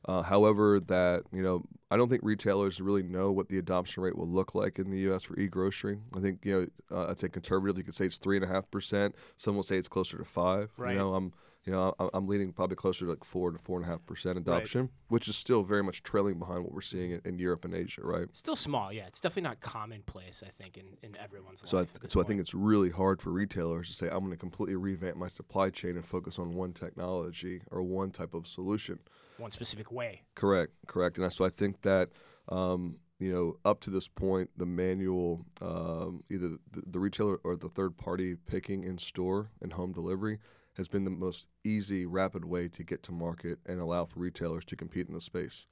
Uh, 0.07 0.23
however, 0.23 0.81
that 0.81 1.23
you 1.33 1.43
know, 1.43 1.65
I 1.91 1.97
don't 1.97 2.09
think 2.09 2.23
retailers 2.23 2.81
really 2.81 3.03
know 3.03 3.33
what 3.33 3.49
the 3.49 3.59
adoption 3.59 4.03
rate 4.03 4.17
will 4.17 4.29
look 4.29 4.55
like 4.55 4.79
in 4.79 4.91
the 4.91 4.99
U.S. 5.01 5.23
for 5.23 5.39
e-grocery. 5.39 5.99
I 6.15 6.21
think 6.21 6.45
you 6.45 6.71
know, 6.91 6.97
uh, 6.97 7.11
I'd 7.11 7.19
say 7.19 7.29
conservatively, 7.29 7.81
you 7.81 7.85
could 7.85 7.95
say 7.95 8.07
it's 8.07 8.19
three 8.19 8.37
and 8.37 8.45
a 8.45 8.49
half 8.49 8.71
percent. 8.71 9.15
Some 9.37 9.57
will 9.57 9.63
say 9.63 9.77
it's 9.77 9.89
closer 9.89 10.19
to 10.19 10.25
five. 10.25 10.71
Right. 10.77 10.93
You 10.93 10.99
know, 10.99 11.15
I'm 11.15 11.33
you 11.65 11.73
know, 11.73 11.95
I'm 12.13 12.29
leaning 12.29 12.53
probably 12.53 12.77
closer 12.77 13.07
to 13.07 13.11
like 13.11 13.25
four 13.25 13.51
to 13.51 13.59
four 13.59 13.79
and 13.79 13.87
a 13.87 13.89
half 13.89 14.05
percent 14.05 14.37
adoption, 14.37 14.83
right. 14.83 14.91
which 15.09 15.29
is 15.29 15.37
still 15.37 15.63
very 15.63 15.83
much 15.83 16.03
trailing 16.03 16.39
behind 16.39 16.63
what 16.63 16.73
we're 16.73 16.83
seeing 16.83 17.13
in, 17.13 17.23
in, 17.25 17.39
Europe 17.39 17.65
and 17.65 17.75
Asia, 17.75 18.03
right? 18.05 18.27
Still 18.33 18.57
small, 18.57 18.93
yeah. 18.93 19.07
It's 19.07 19.21
definitely 19.21 19.49
not 19.49 19.61
commonplace, 19.61 20.43
I 20.47 20.51
think, 20.51 20.77
in, 20.77 20.85
in 21.03 21.17
everyone's 21.17 21.63
so 21.65 21.79
life. 21.79 21.91
I 21.97 21.99
th- 22.01 22.11
so 22.11 22.19
point. 22.19 22.27
I 22.27 22.29
think 22.29 22.41
it's 22.43 22.55
really 22.55 22.91
hard 22.91 23.23
for 23.23 23.31
retailers 23.31 23.89
to 23.89 23.95
say, 23.95 24.09
I'm 24.09 24.21
going 24.21 24.33
to 24.33 24.37
completely 24.37 24.77
revamp 24.77 25.17
my 25.17 25.29
supply 25.29 25.71
chain 25.71 25.97
and 25.97 26.05
focus 26.05 26.39
on 26.39 26.55
one 26.55 26.75
technology 26.75 27.63
or 27.71 27.83
one 27.83 28.11
type 28.11 28.35
of 28.35 28.47
solution, 28.47 28.99
one 29.39 29.51
specific 29.51 29.91
way. 29.93 30.23
Correct, 30.35 30.73
correct. 30.87 31.19
And 31.19 31.33
so 31.33 31.45
I 31.45 31.51
think 31.51 31.83
that. 31.83 32.11
Um, 32.49 32.97
you 33.21 33.33
know, 33.33 33.57
up 33.65 33.81
to 33.81 33.91
this 33.91 34.09
point, 34.09 34.51
the 34.57 34.67
manual, 34.67 35.47
um, 35.63 36.25
either 36.31 36.49
the, 36.49 36.83
the 36.85 36.99
retailer 36.99 37.37
or 37.45 37.57
the 37.57 37.69
third 37.69 37.97
party 37.97 38.35
picking 38.35 38.83
in 38.83 38.99
store 38.99 39.51
and 39.63 39.73
home 39.73 39.93
delivery 39.93 40.41
has 40.77 40.89
been 40.89 41.05
the 41.05 41.11
most 41.11 41.47
easy, 41.63 42.05
rapid 42.05 42.45
way 42.45 42.69
to 42.69 42.83
get 42.83 43.03
to 43.05 43.13
market 43.13 43.59
and 43.67 43.81
allow 43.81 44.05
for 44.05 44.21
retailers 44.21 44.65
to 44.67 44.77
compete 44.77 45.07
in 45.07 45.15
the 45.15 45.21
space. 45.21 45.67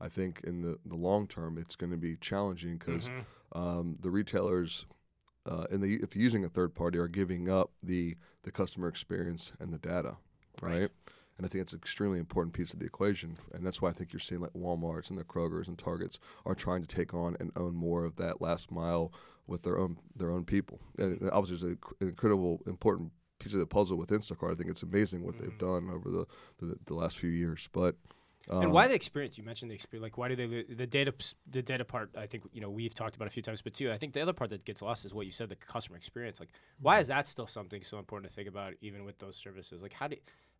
I 0.00 0.08
think 0.08 0.40
in 0.44 0.62
the, 0.62 0.78
the 0.84 0.96
long 0.96 1.26
term, 1.26 1.58
it's 1.58 1.76
going 1.76 1.90
to 1.90 1.96
be 1.96 2.16
challenging 2.16 2.76
because 2.76 3.08
mm-hmm. 3.08 3.58
um, 3.58 3.96
the 4.00 4.10
retailers, 4.10 4.86
uh, 5.46 5.66
and 5.70 5.82
the, 5.82 5.94
if 6.02 6.14
you're 6.14 6.24
using 6.24 6.44
a 6.44 6.48
third 6.48 6.74
party, 6.74 6.98
are 6.98 7.08
giving 7.08 7.48
up 7.48 7.70
the 7.82 8.16
the 8.42 8.52
customer 8.52 8.88
experience 8.88 9.52
and 9.60 9.72
the 9.72 9.78
data, 9.78 10.16
right? 10.62 10.80
right? 10.80 10.88
And 11.38 11.46
I 11.46 11.48
think 11.48 11.62
it's 11.62 11.72
an 11.72 11.78
extremely 11.78 12.18
important 12.18 12.52
piece 12.52 12.74
of 12.74 12.80
the 12.80 12.86
equation, 12.86 13.38
and 13.54 13.64
that's 13.64 13.80
why 13.80 13.90
I 13.90 13.92
think 13.92 14.12
you're 14.12 14.20
seeing 14.20 14.40
like 14.40 14.52
WalMarts 14.52 15.10
and 15.10 15.18
the 15.18 15.24
Krogers 15.24 15.68
and 15.68 15.78
Targets 15.78 16.18
are 16.44 16.54
trying 16.54 16.82
to 16.82 16.88
take 16.88 17.14
on 17.14 17.36
and 17.38 17.52
own 17.56 17.74
more 17.74 18.04
of 18.04 18.16
that 18.16 18.40
last 18.40 18.72
mile 18.72 19.12
with 19.46 19.62
their 19.62 19.78
own 19.78 19.96
their 20.16 20.30
own 20.30 20.44
people. 20.44 20.80
And 20.98 21.30
obviously, 21.32 21.72
it's 21.72 21.82
an 22.00 22.08
incredible 22.08 22.60
important 22.66 23.12
piece 23.38 23.54
of 23.54 23.60
the 23.60 23.66
puzzle 23.66 23.96
with 23.96 24.10
Instacart. 24.10 24.52
I 24.52 24.54
think 24.54 24.68
it's 24.68 24.82
amazing 24.82 25.24
what 25.24 25.36
mm-hmm. 25.36 25.48
they've 25.48 25.58
done 25.58 25.90
over 25.90 26.10
the, 26.10 26.26
the, 26.58 26.76
the 26.86 26.94
last 26.94 27.18
few 27.18 27.30
years. 27.30 27.68
But 27.72 27.94
um, 28.50 28.62
and 28.62 28.72
why 28.72 28.86
the 28.86 28.94
experience? 28.94 29.36
You 29.36 29.44
mentioned 29.44 29.70
the 29.70 29.74
experience. 29.74 30.02
Like, 30.02 30.16
why 30.16 30.28
do 30.28 30.36
they 30.36 30.62
the 30.74 30.86
data? 30.86 31.12
The 31.50 31.62
data 31.62 31.84
part. 31.84 32.10
I 32.16 32.26
think 32.26 32.44
you 32.52 32.60
know 32.60 32.70
we've 32.70 32.94
talked 32.94 33.14
about 33.14 33.28
a 33.28 33.30
few 33.30 33.42
times, 33.42 33.60
but 33.60 33.74
too, 33.74 33.92
I 33.92 33.98
think 33.98 34.14
the 34.14 34.22
other 34.22 34.32
part 34.32 34.50
that 34.50 34.64
gets 34.64 34.80
lost 34.80 35.04
is 35.04 35.12
what 35.12 35.26
you 35.26 35.32
said, 35.32 35.50
the 35.50 35.56
customer 35.56 35.96
experience. 35.96 36.40
Like, 36.40 36.50
why 36.80 36.94
mm-hmm. 36.94 37.02
is 37.02 37.08
that 37.08 37.26
still 37.26 37.46
something 37.46 37.82
so 37.82 37.98
important 37.98 38.30
to 38.30 38.34
think 38.34 38.48
about, 38.48 38.74
even 38.80 39.04
with 39.04 39.18
those 39.18 39.36
services? 39.36 39.82
Like, 39.82 39.92
how 39.92 40.08
do 40.08 40.16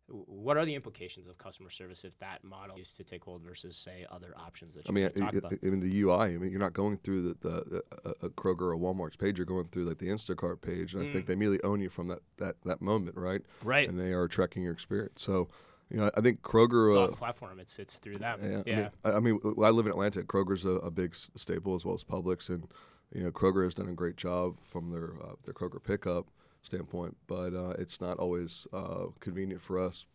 what 0.09 0.57
are 0.57 0.65
the 0.65 0.75
implications 0.75 1.27
of 1.27 1.37
customer 1.37 1.69
service 1.69 2.03
if 2.03 2.17
that 2.19 2.43
model 2.43 2.77
used 2.77 2.97
to 2.97 3.03
take 3.03 3.23
hold 3.23 3.41
versus 3.41 3.77
say 3.77 4.05
other 4.11 4.33
options 4.37 4.75
that 4.75 4.87
you 4.87 4.91
I 4.91 4.93
mean, 4.93 5.09
talk 5.11 5.35
about? 5.35 5.53
I 5.53 5.65
mean 5.65 5.79
the 5.79 6.01
UI. 6.01 6.11
I 6.11 6.37
mean, 6.37 6.51
you're 6.51 6.59
not 6.59 6.73
going 6.73 6.97
through 6.97 7.33
the, 7.33 7.49
the, 7.49 7.83
the 8.03 8.15
a 8.25 8.29
Kroger 8.29 8.61
or 8.61 8.77
Walmart's 8.77 9.17
page. 9.17 9.37
You're 9.37 9.45
going 9.45 9.67
through 9.67 9.85
like 9.85 9.97
the 9.97 10.07
Instacart 10.07 10.61
page, 10.61 10.93
and 10.93 11.03
mm. 11.03 11.09
I 11.09 11.13
think 11.13 11.25
mm. 11.25 11.27
they 11.27 11.33
immediately 11.33 11.63
own 11.63 11.81
you 11.81 11.89
from 11.89 12.07
that 12.07 12.19
that 12.37 12.55
that 12.65 12.81
moment, 12.81 13.17
right? 13.17 13.41
Right. 13.63 13.87
And 13.87 13.99
they 13.99 14.11
are 14.11 14.27
tracking 14.27 14.63
your 14.63 14.73
experience. 14.73 15.21
So 15.21 15.49
You 15.89 15.97
know, 15.97 16.11
I 16.15 16.21
think 16.21 16.41
Kroger. 16.41 16.87
It's 16.87 16.95
uh, 16.95 17.03
off 17.03 17.17
platform. 17.17 17.59
It's 17.59 17.79
it's 17.79 17.97
through 17.97 18.15
them. 18.15 18.39
Yeah, 18.41 18.61
Yeah. 18.65 18.89
I 19.03 19.19
mean, 19.19 19.39
I, 19.43 19.47
mean, 19.47 19.55
I 19.63 19.69
live 19.69 19.85
in 19.85 19.91
Atlanta. 19.91 20.21
Kroger's 20.21 20.65
a, 20.65 20.75
a 20.75 20.91
big 20.91 21.11
s- 21.13 21.29
staple 21.35 21.75
as 21.75 21.85
well 21.85 21.95
as 21.95 22.03
Publix, 22.03 22.49
and 22.49 22.67
you 23.13 23.23
know, 23.23 23.31
Kroger 23.31 23.63
has 23.63 23.73
done 23.73 23.89
a 23.89 23.93
great 23.93 24.15
job 24.15 24.59
from 24.61 24.91
their 24.91 25.13
uh, 25.23 25.35
their 25.43 25.53
Kroger 25.53 25.83
pickup 25.83 26.27
standpoint, 26.61 27.15
but 27.27 27.53
uh, 27.53 27.73
it's 27.79 28.01
not 28.01 28.17
always 28.17 28.67
uh, 28.73 29.05
convenient 29.19 29.61
for 29.61 29.79
us. 29.79 30.05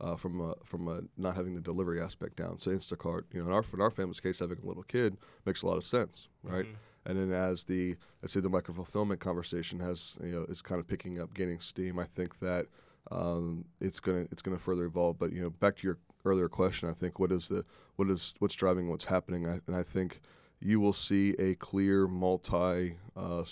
Uh, 0.00 0.16
from 0.16 0.40
uh, 0.40 0.54
from 0.64 0.88
uh, 0.88 1.00
not 1.16 1.36
having 1.36 1.54
the 1.54 1.60
delivery 1.60 2.00
aspect 2.00 2.34
down, 2.34 2.58
so 2.58 2.72
Instacart, 2.72 3.22
you 3.32 3.40
know, 3.40 3.46
in 3.46 3.52
our 3.54 3.64
in 3.72 3.80
our 3.80 3.92
family's 3.92 4.18
case, 4.18 4.40
having 4.40 4.58
a 4.58 4.66
little 4.66 4.82
kid 4.82 5.16
makes 5.46 5.62
a 5.62 5.66
lot 5.68 5.76
of 5.76 5.84
sense, 5.84 6.26
right? 6.42 6.64
Mhm. 6.66 6.74
And 7.06 7.18
then 7.18 7.32
as 7.32 7.62
the 7.62 7.96
let's 8.20 8.32
say 8.34 8.40
the 8.40 8.48
micro 8.48 8.74
fulfillment 8.74 9.20
conversation 9.20 9.78
has 9.78 10.18
you 10.20 10.32
know 10.32 10.44
is 10.48 10.62
kind 10.62 10.80
of 10.80 10.88
picking 10.88 11.20
up, 11.20 11.32
gaining 11.32 11.60
steam. 11.60 12.00
I 12.00 12.04
think 12.04 12.40
that 12.40 12.66
um, 13.12 13.64
it's 13.80 14.00
gonna 14.00 14.26
it's 14.32 14.42
gonna 14.42 14.58
further 14.58 14.84
evolve. 14.84 15.16
But 15.16 15.32
you 15.32 15.40
know, 15.40 15.50
back 15.50 15.76
to 15.76 15.86
your 15.86 15.98
earlier 16.24 16.48
question, 16.48 16.88
I 16.88 16.92
think 16.92 17.20
what 17.20 17.30
is 17.30 17.46
the 17.46 17.64
what 17.94 18.10
is 18.10 18.34
what's 18.40 18.56
driving 18.56 18.88
what's 18.90 19.04
happening, 19.04 19.46
I, 19.46 19.60
and 19.68 19.76
I 19.76 19.84
think 19.84 20.20
you 20.64 20.80
will 20.80 20.92
see 20.94 21.34
a 21.38 21.54
clear 21.56 22.08
multi 22.08 22.96
uh, 23.16 23.44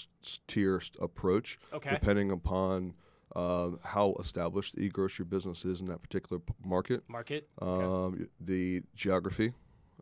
tier 0.48 0.80
approach 1.00 1.58
Okay. 1.72 1.90
depending 1.90 2.30
upon 2.32 2.94
uh, 3.36 3.70
how 3.84 4.14
established 4.18 4.74
the 4.74 4.82
e-grocery 4.82 5.24
business 5.24 5.64
is 5.64 5.80
in 5.80 5.86
that 5.86 6.02
particular 6.02 6.40
p- 6.40 6.52
market 6.64 7.02
Market. 7.08 7.48
um, 7.60 8.16
y- 8.18 8.26
the 8.40 8.82
geography, 8.94 9.52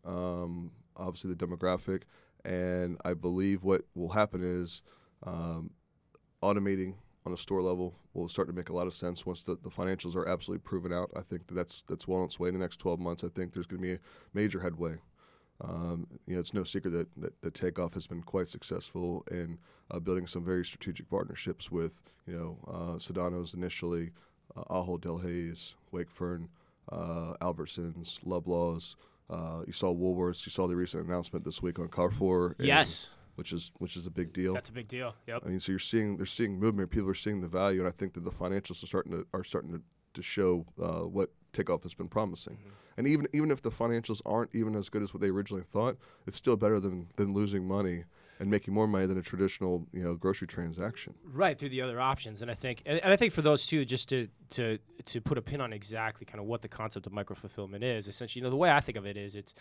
um, 0.04 0.70
obviously 0.96 1.32
the 1.34 1.46
demographic, 1.46 2.02
and 2.44 2.96
I 3.04 3.14
believe 3.14 3.62
what 3.64 3.82
will 3.94 4.08
happen 4.08 4.42
is 4.42 4.82
um, 5.24 5.70
automating 6.42 6.94
on 7.26 7.32
a 7.32 7.36
store 7.36 7.60
level 7.62 7.94
will 8.14 8.28
start 8.28 8.48
to 8.48 8.54
make 8.54 8.70
a 8.70 8.72
lot 8.72 8.86
of 8.86 8.94
sense 8.94 9.26
once 9.26 9.42
the, 9.42 9.56
the 9.62 9.68
financials 9.68 10.16
are 10.16 10.26
absolutely 10.28 10.62
proven 10.62 10.92
out. 10.92 11.10
I 11.14 11.20
think 11.20 11.46
that 11.48 11.54
that's 11.54 11.82
that's 11.86 12.08
well 12.08 12.20
on 12.20 12.24
its 12.26 12.40
way 12.40 12.48
in 12.48 12.54
the 12.54 12.60
next 12.60 12.78
12 12.78 12.98
months. 12.98 13.22
I 13.24 13.28
think 13.28 13.52
there's 13.52 13.66
going 13.66 13.82
to 13.82 13.86
be 13.88 13.92
a 13.94 13.98
major 14.32 14.58
headway. 14.60 14.96
Um, 15.60 16.06
you 16.26 16.34
know, 16.34 16.40
it's 16.40 16.54
no 16.54 16.64
secret 16.64 16.90
that, 16.92 17.08
that, 17.18 17.40
that 17.42 17.54
Takeoff 17.54 17.94
has 17.94 18.06
been 18.06 18.22
quite 18.22 18.48
successful 18.48 19.24
in 19.30 19.58
uh, 19.90 19.98
building 19.98 20.26
some 20.26 20.44
very 20.44 20.64
strategic 20.64 21.08
partnerships 21.10 21.70
with, 21.70 22.02
you 22.26 22.34
know, 22.36 22.58
uh, 22.68 22.96
Sedano's 22.98 23.54
initially, 23.54 24.10
uh, 24.56 24.62
Ahold 24.70 25.00
Delhaize, 25.02 25.74
Wakefern, 25.92 26.48
uh, 26.90 27.34
Albertsons, 27.42 28.20
Loblaws. 28.24 28.96
Uh, 29.28 29.62
you 29.66 29.72
saw 29.72 29.94
Woolworths. 29.94 30.46
You 30.46 30.50
saw 30.50 30.66
the 30.66 30.74
recent 30.76 31.06
announcement 31.06 31.44
this 31.44 31.62
week 31.62 31.78
on 31.78 31.88
Carrefour. 31.88 32.56
and- 32.58 32.66
Yes. 32.66 33.10
which 33.36 33.52
is 33.54 33.72
which 33.78 33.96
is 33.96 34.06
a 34.06 34.10
big 34.10 34.34
deal. 34.34 34.52
That's 34.52 34.68
a 34.68 34.72
big 34.72 34.86
deal. 34.88 35.14
Yep. 35.26 35.42
I 35.46 35.48
mean, 35.48 35.60
so 35.60 35.72
you're 35.72 35.78
seeing 35.78 36.16
they're 36.18 36.26
seeing 36.26 36.58
movement. 36.58 36.90
People 36.90 37.08
are 37.08 37.14
seeing 37.14 37.40
the 37.40 37.48
value, 37.48 37.78
and 37.78 37.88
I 37.88 37.92
think 37.92 38.12
that 38.14 38.24
the 38.24 38.30
financials 38.30 38.82
are 38.82 38.86
starting 38.86 39.12
to 39.12 39.26
are 39.32 39.44
starting 39.44 39.72
to, 39.72 39.80
to 40.14 40.22
show 40.22 40.66
uh, 40.82 41.06
what 41.06 41.30
takeoff 41.52 41.82
has 41.82 41.94
been 41.94 42.08
promising. 42.08 42.54
Mm-hmm. 42.54 42.98
And 42.98 43.06
even 43.06 43.26
even 43.32 43.50
if 43.50 43.62
the 43.62 43.70
financials 43.70 44.20
aren't 44.26 44.54
even 44.54 44.74
as 44.76 44.88
good 44.88 45.02
as 45.02 45.14
what 45.14 45.20
they 45.20 45.28
originally 45.28 45.64
thought, 45.64 45.96
it's 46.26 46.36
still 46.36 46.56
better 46.56 46.80
than 46.80 47.06
than 47.16 47.32
losing 47.32 47.66
money 47.66 48.04
and 48.40 48.50
making 48.50 48.72
more 48.72 48.88
money 48.88 49.06
than 49.06 49.18
a 49.18 49.22
traditional 49.22 49.86
you 49.92 50.02
know 50.02 50.14
grocery 50.14 50.48
transaction. 50.48 51.14
right 51.32 51.58
through 51.58 51.68
the 51.68 51.80
other 51.80 52.00
options 52.00 52.42
and 52.42 52.50
i 52.50 52.54
think 52.54 52.82
and, 52.86 52.98
and 52.98 53.12
i 53.12 53.16
think 53.16 53.32
for 53.32 53.42
those 53.42 53.66
two 53.66 53.84
just 53.84 54.08
to 54.08 54.26
to 54.48 54.78
to 55.04 55.20
put 55.20 55.38
a 55.38 55.42
pin 55.42 55.60
on 55.60 55.72
exactly 55.72 56.24
kind 56.24 56.40
of 56.40 56.46
what 56.46 56.62
the 56.62 56.68
concept 56.68 57.06
of 57.06 57.12
micro 57.12 57.36
fulfillment 57.36 57.84
is 57.84 58.08
essentially 58.08 58.40
you 58.40 58.44
know 58.44 58.50
the 58.50 58.56
way 58.56 58.70
i 58.70 58.80
think 58.80 58.98
of 58.98 59.06
it 59.06 59.16
is 59.16 59.34
it's 59.36 59.54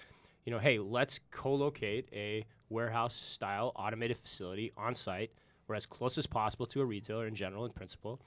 you 0.46 0.52
know 0.52 0.60
hey 0.60 0.80
let's 0.80 1.20
co-locate 1.30 2.08
a 2.14 2.44
warehouse 2.70 3.14
style 3.14 3.72
automated 3.76 4.18
facility 4.18 4.72
on 4.78 4.96
site 4.96 5.32
or 5.68 5.76
as 5.76 5.86
close 5.86 6.18
as 6.18 6.26
possible 6.26 6.66
to 6.66 6.82
a 6.82 6.86
retailer 6.86 7.28
in 7.28 7.36
general 7.36 7.66
in 7.66 7.72
principle 7.72 8.20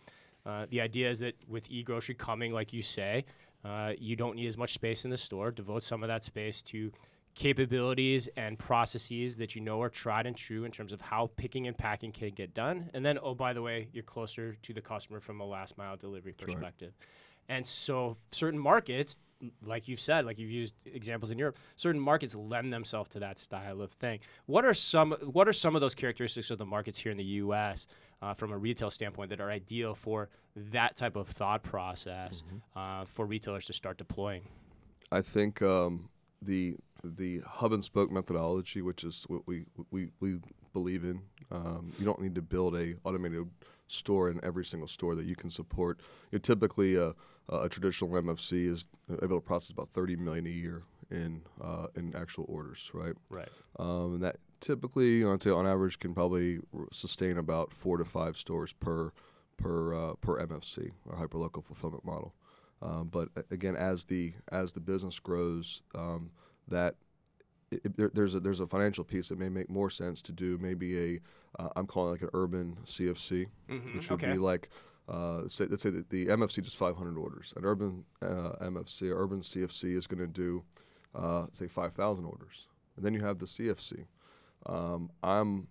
uh, 0.44 0.66
the 0.70 0.80
idea 0.80 1.08
is 1.08 1.20
that 1.20 1.34
with 1.48 1.70
e-grocery 1.70 2.14
coming 2.14 2.52
like 2.52 2.72
you 2.72 2.82
say 2.82 3.24
uh, 3.64 3.92
you 3.98 4.16
don't 4.16 4.36
need 4.36 4.46
as 4.46 4.58
much 4.58 4.72
space 4.72 5.04
in 5.04 5.10
the 5.10 5.16
store 5.16 5.50
devote 5.50 5.82
some 5.82 6.02
of 6.02 6.08
that 6.08 6.24
space 6.24 6.62
to 6.62 6.92
capabilities 7.34 8.28
and 8.36 8.58
processes 8.58 9.36
that 9.38 9.54
you 9.54 9.62
know 9.62 9.80
are 9.80 9.88
tried 9.88 10.26
and 10.26 10.36
true 10.36 10.64
in 10.64 10.70
terms 10.70 10.92
of 10.92 11.00
how 11.00 11.30
picking 11.36 11.66
and 11.66 11.76
packing 11.78 12.12
can 12.12 12.30
get 12.30 12.52
done. 12.52 12.90
And 12.92 13.04
then, 13.04 13.18
oh, 13.22 13.34
by 13.34 13.52
the 13.52 13.62
way, 13.62 13.88
you're 13.92 14.02
closer 14.02 14.56
to 14.62 14.72
the 14.74 14.80
customer 14.80 15.20
from 15.20 15.40
a 15.40 15.44
last 15.44 15.78
mile 15.78 15.96
delivery 15.96 16.34
perspective. 16.34 16.92
And 17.48 17.66
so, 17.66 18.16
certain 18.30 18.58
markets, 18.58 19.18
like 19.64 19.88
you've 19.88 20.00
said, 20.00 20.24
like 20.24 20.38
you've 20.38 20.50
used 20.50 20.74
examples 20.86 21.30
in 21.30 21.38
Europe, 21.38 21.58
certain 21.76 22.00
markets 22.00 22.34
lend 22.34 22.72
themselves 22.72 23.10
to 23.10 23.20
that 23.20 23.38
style 23.38 23.82
of 23.82 23.90
thing. 23.92 24.20
What 24.46 24.64
are 24.64 24.74
some 24.74 25.12
What 25.32 25.48
are 25.48 25.52
some 25.52 25.74
of 25.74 25.80
those 25.80 25.94
characteristics 25.94 26.50
of 26.50 26.58
the 26.58 26.66
markets 26.66 26.98
here 26.98 27.12
in 27.12 27.18
the 27.18 27.24
U.S. 27.24 27.86
Uh, 28.20 28.34
from 28.34 28.52
a 28.52 28.58
retail 28.58 28.90
standpoint 28.90 29.30
that 29.30 29.40
are 29.40 29.50
ideal 29.50 29.94
for 29.94 30.28
that 30.54 30.96
type 30.96 31.16
of 31.16 31.28
thought 31.28 31.62
process 31.62 32.44
uh, 32.76 33.04
for 33.04 33.26
retailers 33.26 33.64
to 33.66 33.72
start 33.72 33.98
deploying? 33.98 34.42
I 35.10 35.20
think 35.20 35.60
um, 35.62 36.08
the 36.40 36.76
the 37.04 37.40
hub 37.46 37.72
and 37.72 37.84
spoke 37.84 38.10
methodology, 38.10 38.82
which 38.82 39.04
is 39.04 39.24
what 39.28 39.46
we 39.46 39.64
we, 39.90 40.10
we 40.20 40.38
believe 40.72 41.04
in. 41.04 41.20
Um, 41.50 41.88
you 41.98 42.04
don't 42.04 42.20
need 42.20 42.34
to 42.36 42.42
build 42.42 42.76
a 42.76 42.94
automated 43.04 43.46
store 43.92 44.30
in 44.30 44.40
every 44.42 44.64
single 44.64 44.88
store 44.88 45.14
that 45.14 45.26
you 45.26 45.36
can 45.36 45.50
support. 45.50 46.00
You 46.30 46.36
know, 46.36 46.40
typically, 46.40 46.96
a, 46.96 47.14
a 47.48 47.68
traditional 47.68 48.10
MFC 48.10 48.66
is 48.70 48.84
able 49.22 49.36
to 49.36 49.40
process 49.40 49.70
about 49.70 49.90
30 49.90 50.16
million 50.16 50.46
a 50.46 50.50
year 50.50 50.82
in 51.10 51.42
uh, 51.60 51.86
in 51.94 52.14
actual 52.16 52.46
orders, 52.48 52.90
right? 52.94 53.14
Right. 53.28 53.48
Um, 53.78 54.14
and 54.14 54.22
that 54.22 54.36
typically, 54.60 55.18
you 55.18 55.24
know, 55.24 55.34
I'd 55.34 55.42
say 55.42 55.50
on 55.50 55.66
average, 55.66 55.98
can 55.98 56.14
probably 56.14 56.60
sustain 56.92 57.38
about 57.38 57.72
four 57.72 57.98
to 57.98 58.04
five 58.04 58.36
stores 58.36 58.72
per 58.72 59.12
per 59.58 59.94
uh, 59.94 60.14
per 60.14 60.44
MFC 60.44 60.90
or 61.06 61.16
hyperlocal 61.16 61.64
fulfillment 61.64 62.04
model. 62.04 62.34
Um, 62.80 63.08
but 63.12 63.28
again, 63.50 63.76
as 63.76 64.04
the 64.04 64.32
as 64.50 64.72
the 64.72 64.80
business 64.80 65.18
grows, 65.20 65.82
um, 65.94 66.30
that 66.68 66.96
it, 67.72 67.96
there, 67.96 68.10
there's 68.14 68.34
a 68.34 68.40
there's 68.40 68.60
a 68.60 68.66
financial 68.66 69.04
piece 69.04 69.28
that 69.28 69.38
may 69.38 69.48
make 69.48 69.68
more 69.70 69.90
sense 69.90 70.22
to 70.22 70.32
do 70.32 70.58
maybe 70.60 70.98
a 71.16 71.20
uh, 71.58 71.68
I'm 71.76 71.86
calling 71.86 72.08
it 72.10 72.12
like 72.12 72.22
an 72.22 72.30
urban 72.34 72.76
CFC, 72.84 73.46
Mhm, 73.68 73.94
which 73.94 74.10
would 74.10 74.22
okay. 74.22 74.32
be 74.32 74.38
like 74.38 74.68
uh, 75.08 75.48
say 75.48 75.66
let's 75.66 75.82
say 75.82 75.90
that 75.90 76.08
the 76.10 76.26
MFC 76.26 76.62
does 76.62 76.74
500 76.74 77.18
orders. 77.18 77.52
An 77.56 77.64
urban 77.64 78.04
uh, 78.22 78.52
MFC, 78.62 79.10
or 79.10 79.22
urban 79.22 79.40
CFC, 79.40 79.96
is 79.96 80.06
going 80.06 80.20
to 80.20 80.26
do 80.26 80.62
uh, 81.14 81.46
say 81.52 81.66
5,000 81.68 82.24
orders, 82.24 82.68
and 82.96 83.04
then 83.04 83.12
you 83.14 83.20
have 83.20 83.38
the 83.38 83.46
CFC. 83.46 84.06
Um, 84.66 85.10
I'm 85.22 85.66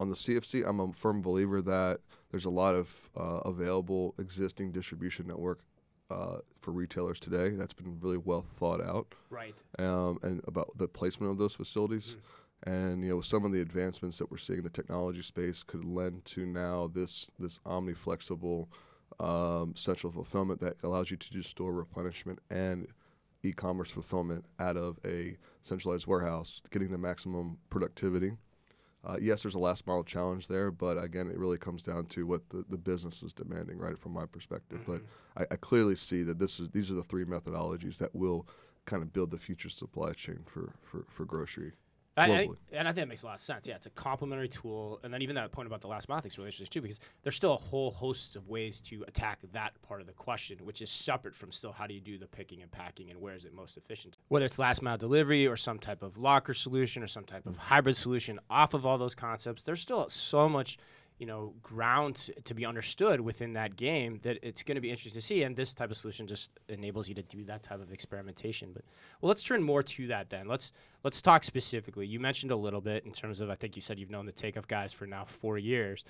on 0.00 0.08
the 0.08 0.14
CFC. 0.14 0.66
I'm 0.66 0.80
a 0.80 0.92
firm 0.92 1.22
believer 1.22 1.60
that 1.62 2.00
there's 2.30 2.44
a 2.46 2.50
lot 2.50 2.74
of 2.74 3.10
uh, 3.16 3.40
available 3.44 4.14
existing 4.18 4.72
distribution 4.72 5.26
network 5.26 5.60
uh, 6.10 6.38
for 6.60 6.70
retailers 6.72 7.20
today. 7.20 7.50
That's 7.50 7.74
been 7.74 7.98
really 8.00 8.16
well 8.18 8.44
thought 8.56 8.80
out 8.82 9.14
Right. 9.30 9.62
um, 9.78 10.18
and 10.22 10.40
about 10.46 10.76
the 10.76 10.88
placement 10.88 11.32
of 11.32 11.38
those 11.38 11.54
facilities. 11.54 12.16
And 12.64 13.04
you 13.04 13.10
know, 13.10 13.20
some 13.20 13.44
of 13.44 13.52
the 13.52 13.60
advancements 13.60 14.18
that 14.18 14.30
we're 14.30 14.38
seeing 14.38 14.58
in 14.58 14.64
the 14.64 14.70
technology 14.70 15.22
space 15.22 15.62
could 15.62 15.84
lend 15.84 16.24
to 16.26 16.44
now 16.44 16.88
this 16.92 17.30
this 17.38 17.60
omni 17.64 17.94
flexible 17.94 18.68
um, 19.20 19.74
central 19.76 20.12
fulfillment 20.12 20.60
that 20.60 20.76
allows 20.82 21.10
you 21.10 21.16
to 21.16 21.32
do 21.32 21.42
store 21.42 21.72
replenishment 21.72 22.40
and 22.50 22.88
e-commerce 23.44 23.90
fulfillment 23.90 24.44
out 24.58 24.76
of 24.76 24.98
a 25.04 25.36
centralized 25.62 26.06
warehouse, 26.08 26.60
getting 26.70 26.90
the 26.90 26.98
maximum 26.98 27.56
productivity. 27.70 28.32
Uh, 29.04 29.16
yes, 29.20 29.42
there's 29.42 29.54
a 29.54 29.58
last 29.58 29.86
mile 29.86 30.02
challenge 30.02 30.48
there, 30.48 30.70
but 30.70 31.02
again, 31.02 31.28
it 31.30 31.38
really 31.38 31.56
comes 31.58 31.82
down 31.82 32.04
to 32.06 32.26
what 32.26 32.48
the, 32.50 32.64
the 32.68 32.76
business 32.76 33.22
is 33.22 33.32
demanding, 33.32 33.78
right? 33.78 33.98
From 33.98 34.12
my 34.12 34.26
perspective, 34.26 34.80
but 34.86 35.00
I, 35.36 35.54
I 35.54 35.56
clearly 35.56 35.94
see 35.94 36.22
that 36.24 36.38
this 36.38 36.58
is 36.58 36.68
these 36.70 36.90
are 36.90 36.94
the 36.94 37.04
three 37.04 37.24
methodologies 37.24 37.98
that 37.98 38.14
will 38.14 38.46
kind 38.86 39.02
of 39.02 39.12
build 39.12 39.30
the 39.30 39.38
future 39.38 39.70
supply 39.70 40.12
chain 40.12 40.40
for 40.46 40.72
for, 40.82 41.04
for 41.08 41.24
grocery. 41.24 41.72
I, 42.18 42.26
I 42.26 42.48
and 42.72 42.88
I 42.88 42.92
think 42.92 43.04
it 43.04 43.08
makes 43.08 43.22
a 43.22 43.26
lot 43.26 43.34
of 43.34 43.40
sense. 43.40 43.68
Yeah, 43.68 43.76
it's 43.76 43.86
a 43.86 43.90
complementary 43.90 44.48
tool, 44.48 45.00
and 45.02 45.12
then 45.12 45.22
even 45.22 45.34
that 45.36 45.52
point 45.52 45.66
about 45.66 45.80
the 45.80 45.88
last 45.88 46.08
mile 46.08 46.20
thing 46.20 46.28
is 46.28 46.38
really 46.38 46.48
interesting 46.48 46.66
too, 46.70 46.82
because 46.82 47.00
there's 47.22 47.36
still 47.36 47.54
a 47.54 47.56
whole 47.56 47.90
host 47.90 48.36
of 48.36 48.48
ways 48.48 48.80
to 48.82 49.04
attack 49.08 49.38
that 49.52 49.80
part 49.82 50.00
of 50.00 50.06
the 50.06 50.12
question, 50.12 50.58
which 50.64 50.82
is 50.82 50.90
separate 50.90 51.34
from 51.34 51.52
still 51.52 51.72
how 51.72 51.86
do 51.86 51.94
you 51.94 52.00
do 52.00 52.18
the 52.18 52.26
picking 52.26 52.62
and 52.62 52.70
packing, 52.70 53.10
and 53.10 53.20
where 53.20 53.34
is 53.34 53.44
it 53.44 53.54
most 53.54 53.76
efficient? 53.76 54.18
Whether 54.28 54.46
it's 54.46 54.58
last 54.58 54.82
mile 54.82 54.98
delivery 54.98 55.46
or 55.46 55.56
some 55.56 55.78
type 55.78 56.02
of 56.02 56.18
locker 56.18 56.54
solution 56.54 57.02
or 57.02 57.08
some 57.08 57.24
type 57.24 57.46
of 57.46 57.56
hybrid 57.56 57.96
solution 57.96 58.38
off 58.50 58.74
of 58.74 58.86
all 58.86 58.98
those 58.98 59.14
concepts, 59.14 59.62
there's 59.62 59.80
still 59.80 60.08
so 60.08 60.48
much 60.48 60.78
you 61.18 61.26
know 61.26 61.52
ground 61.62 62.30
to, 62.44 62.54
be 62.54 62.64
understood 62.64 63.20
within 63.20 63.52
that 63.52 63.76
game 63.76 64.18
that 64.22 64.38
it's 64.42 64.62
going 64.62 64.76
to 64.76 64.80
be 64.80 64.90
interesting 64.90 65.20
to 65.20 65.24
see 65.24 65.42
and 65.42 65.54
this 65.54 65.74
type 65.74 65.90
of 65.90 65.96
solution 65.96 66.26
just 66.26 66.50
enables 66.68 67.08
you 67.08 67.14
to 67.14 67.22
do 67.22 67.44
that 67.44 67.62
type 67.62 67.80
of 67.80 67.92
experimentation. 67.92 68.70
But 68.72 68.84
well 69.20 69.28
let's 69.28 69.42
turn 69.42 69.62
more 69.62 69.82
to 69.82 70.06
that 70.08 70.30
then. 70.30 70.48
Let's 70.48 70.72
let's 71.04 71.20
talk 71.20 71.44
specifically. 71.44 72.06
You 72.06 72.20
mentioned 72.20 72.52
a 72.52 72.56
little 72.56 72.80
bit 72.80 73.04
in 73.04 73.12
terms 73.12 73.40
of 73.40 73.50
i 73.50 73.54
think 73.54 73.76
you 73.76 73.82
said 73.82 73.98
you've 73.98 74.10
known 74.10 74.26
the 74.26 74.32
takeoff 74.32 74.66
guys 74.66 74.92
for 74.92 75.06
now 75.06 75.24
four 75.24 75.58
years. 75.58 76.04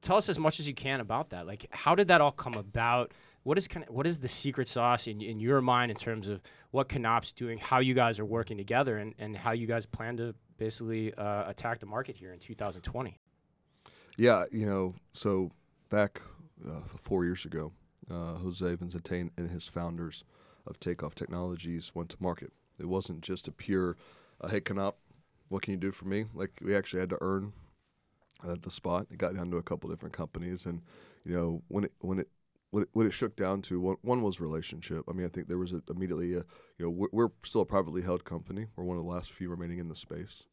Tell 0.00 0.16
us 0.16 0.28
as 0.28 0.38
much 0.38 0.58
as 0.58 0.66
you 0.66 0.74
can 0.74 1.00
about 1.00 1.30
that. 1.30 1.46
Like 1.46 1.66
how 1.70 1.94
did 1.94 2.08
that 2.08 2.20
all 2.20 2.32
come 2.32 2.54
about? 2.54 3.12
What 3.44 3.58
is 3.58 3.66
kind 3.66 3.86
of 3.88 3.94
what 3.94 4.06
is 4.06 4.20
the 4.20 4.28
secret 4.28 4.68
sauce 4.68 5.06
in, 5.08 5.20
in 5.20 5.40
your 5.40 5.60
mind 5.60 5.90
in 5.90 5.96
terms 5.96 6.28
of 6.28 6.42
what 6.70 6.92
Knapp's 6.92 7.32
doing 7.32 7.58
how 7.58 7.80
you 7.80 7.94
guys 7.94 8.18
are 8.18 8.24
working 8.24 8.56
together 8.56 8.98
and, 8.98 9.14
and 9.18 9.36
how 9.36 9.52
you 9.52 9.66
guys 9.66 9.86
plan 9.86 10.16
to 10.18 10.34
basically 10.56 11.12
uh, 11.14 11.48
attack 11.48 11.80
the 11.80 11.86
market 11.86 12.16
here 12.16 12.32
in 12.32 12.38
2020 12.38 13.18
Yeah, 14.16 14.44
you 14.52 14.66
know, 14.66 14.92
so 15.14 15.50
back 15.90 16.20
uh, 16.68 16.80
four 17.00 17.24
years 17.24 17.44
ago, 17.44 17.72
uh, 18.10 18.34
Jose 18.34 18.74
Vincentine 18.74 19.30
and 19.36 19.50
his 19.50 19.66
founders 19.66 20.24
of 20.66 20.78
Takeoff 20.80 21.14
Technologies 21.14 21.92
went 21.94 22.10
to 22.10 22.16
market. 22.20 22.52
It 22.78 22.86
wasn't 22.86 23.22
just 23.22 23.48
a 23.48 23.52
pure, 23.52 23.96
uh, 24.40 24.48
hey, 24.48 24.60
Knapp, 24.60 24.96
what 25.48 25.62
can 25.62 25.72
you 25.72 25.78
do 25.78 25.92
for 25.92 26.06
me? 26.06 26.26
Like 26.34 26.50
we 26.62 26.74
actually 26.74 27.00
had 27.00 27.10
to 27.10 27.18
earn 27.20 27.52
uh, 28.46 28.56
the 28.60 28.70
spot. 28.70 29.06
It 29.10 29.18
got 29.18 29.34
down 29.34 29.50
to 29.50 29.56
a 29.56 29.62
couple 29.62 29.88
different 29.90 30.14
companies, 30.14 30.66
and 30.66 30.82
you 31.24 31.34
know 31.34 31.62
when 31.68 31.84
it 31.84 31.92
when 32.00 32.18
it 32.18 32.28
what 32.70 32.84
it, 32.84 32.88
what 32.92 33.06
it 33.06 33.12
shook 33.12 33.36
down 33.36 33.62
to 33.62 33.80
one, 33.80 33.96
one 34.02 34.22
was 34.22 34.40
relationship. 34.40 35.04
I 35.08 35.12
mean, 35.12 35.26
I 35.26 35.28
think 35.28 35.48
there 35.48 35.58
was 35.58 35.72
a, 35.72 35.82
immediately 35.90 36.34
a, 36.34 36.44
you 36.78 36.86
know 36.86 36.90
we're, 36.90 37.08
we're, 37.12 37.28
still 37.44 37.60
a 37.60 37.66
privately 37.66 38.02
held 38.02 38.24
company. 38.24 38.66
We're 38.76 38.84
one 38.84 38.98
of 38.98 39.04
the 39.04 39.10
last 39.10 39.32
few 39.32 39.48
remaining 39.50 39.78
in 39.78 39.88
the 39.88 39.94
space, 39.94 40.46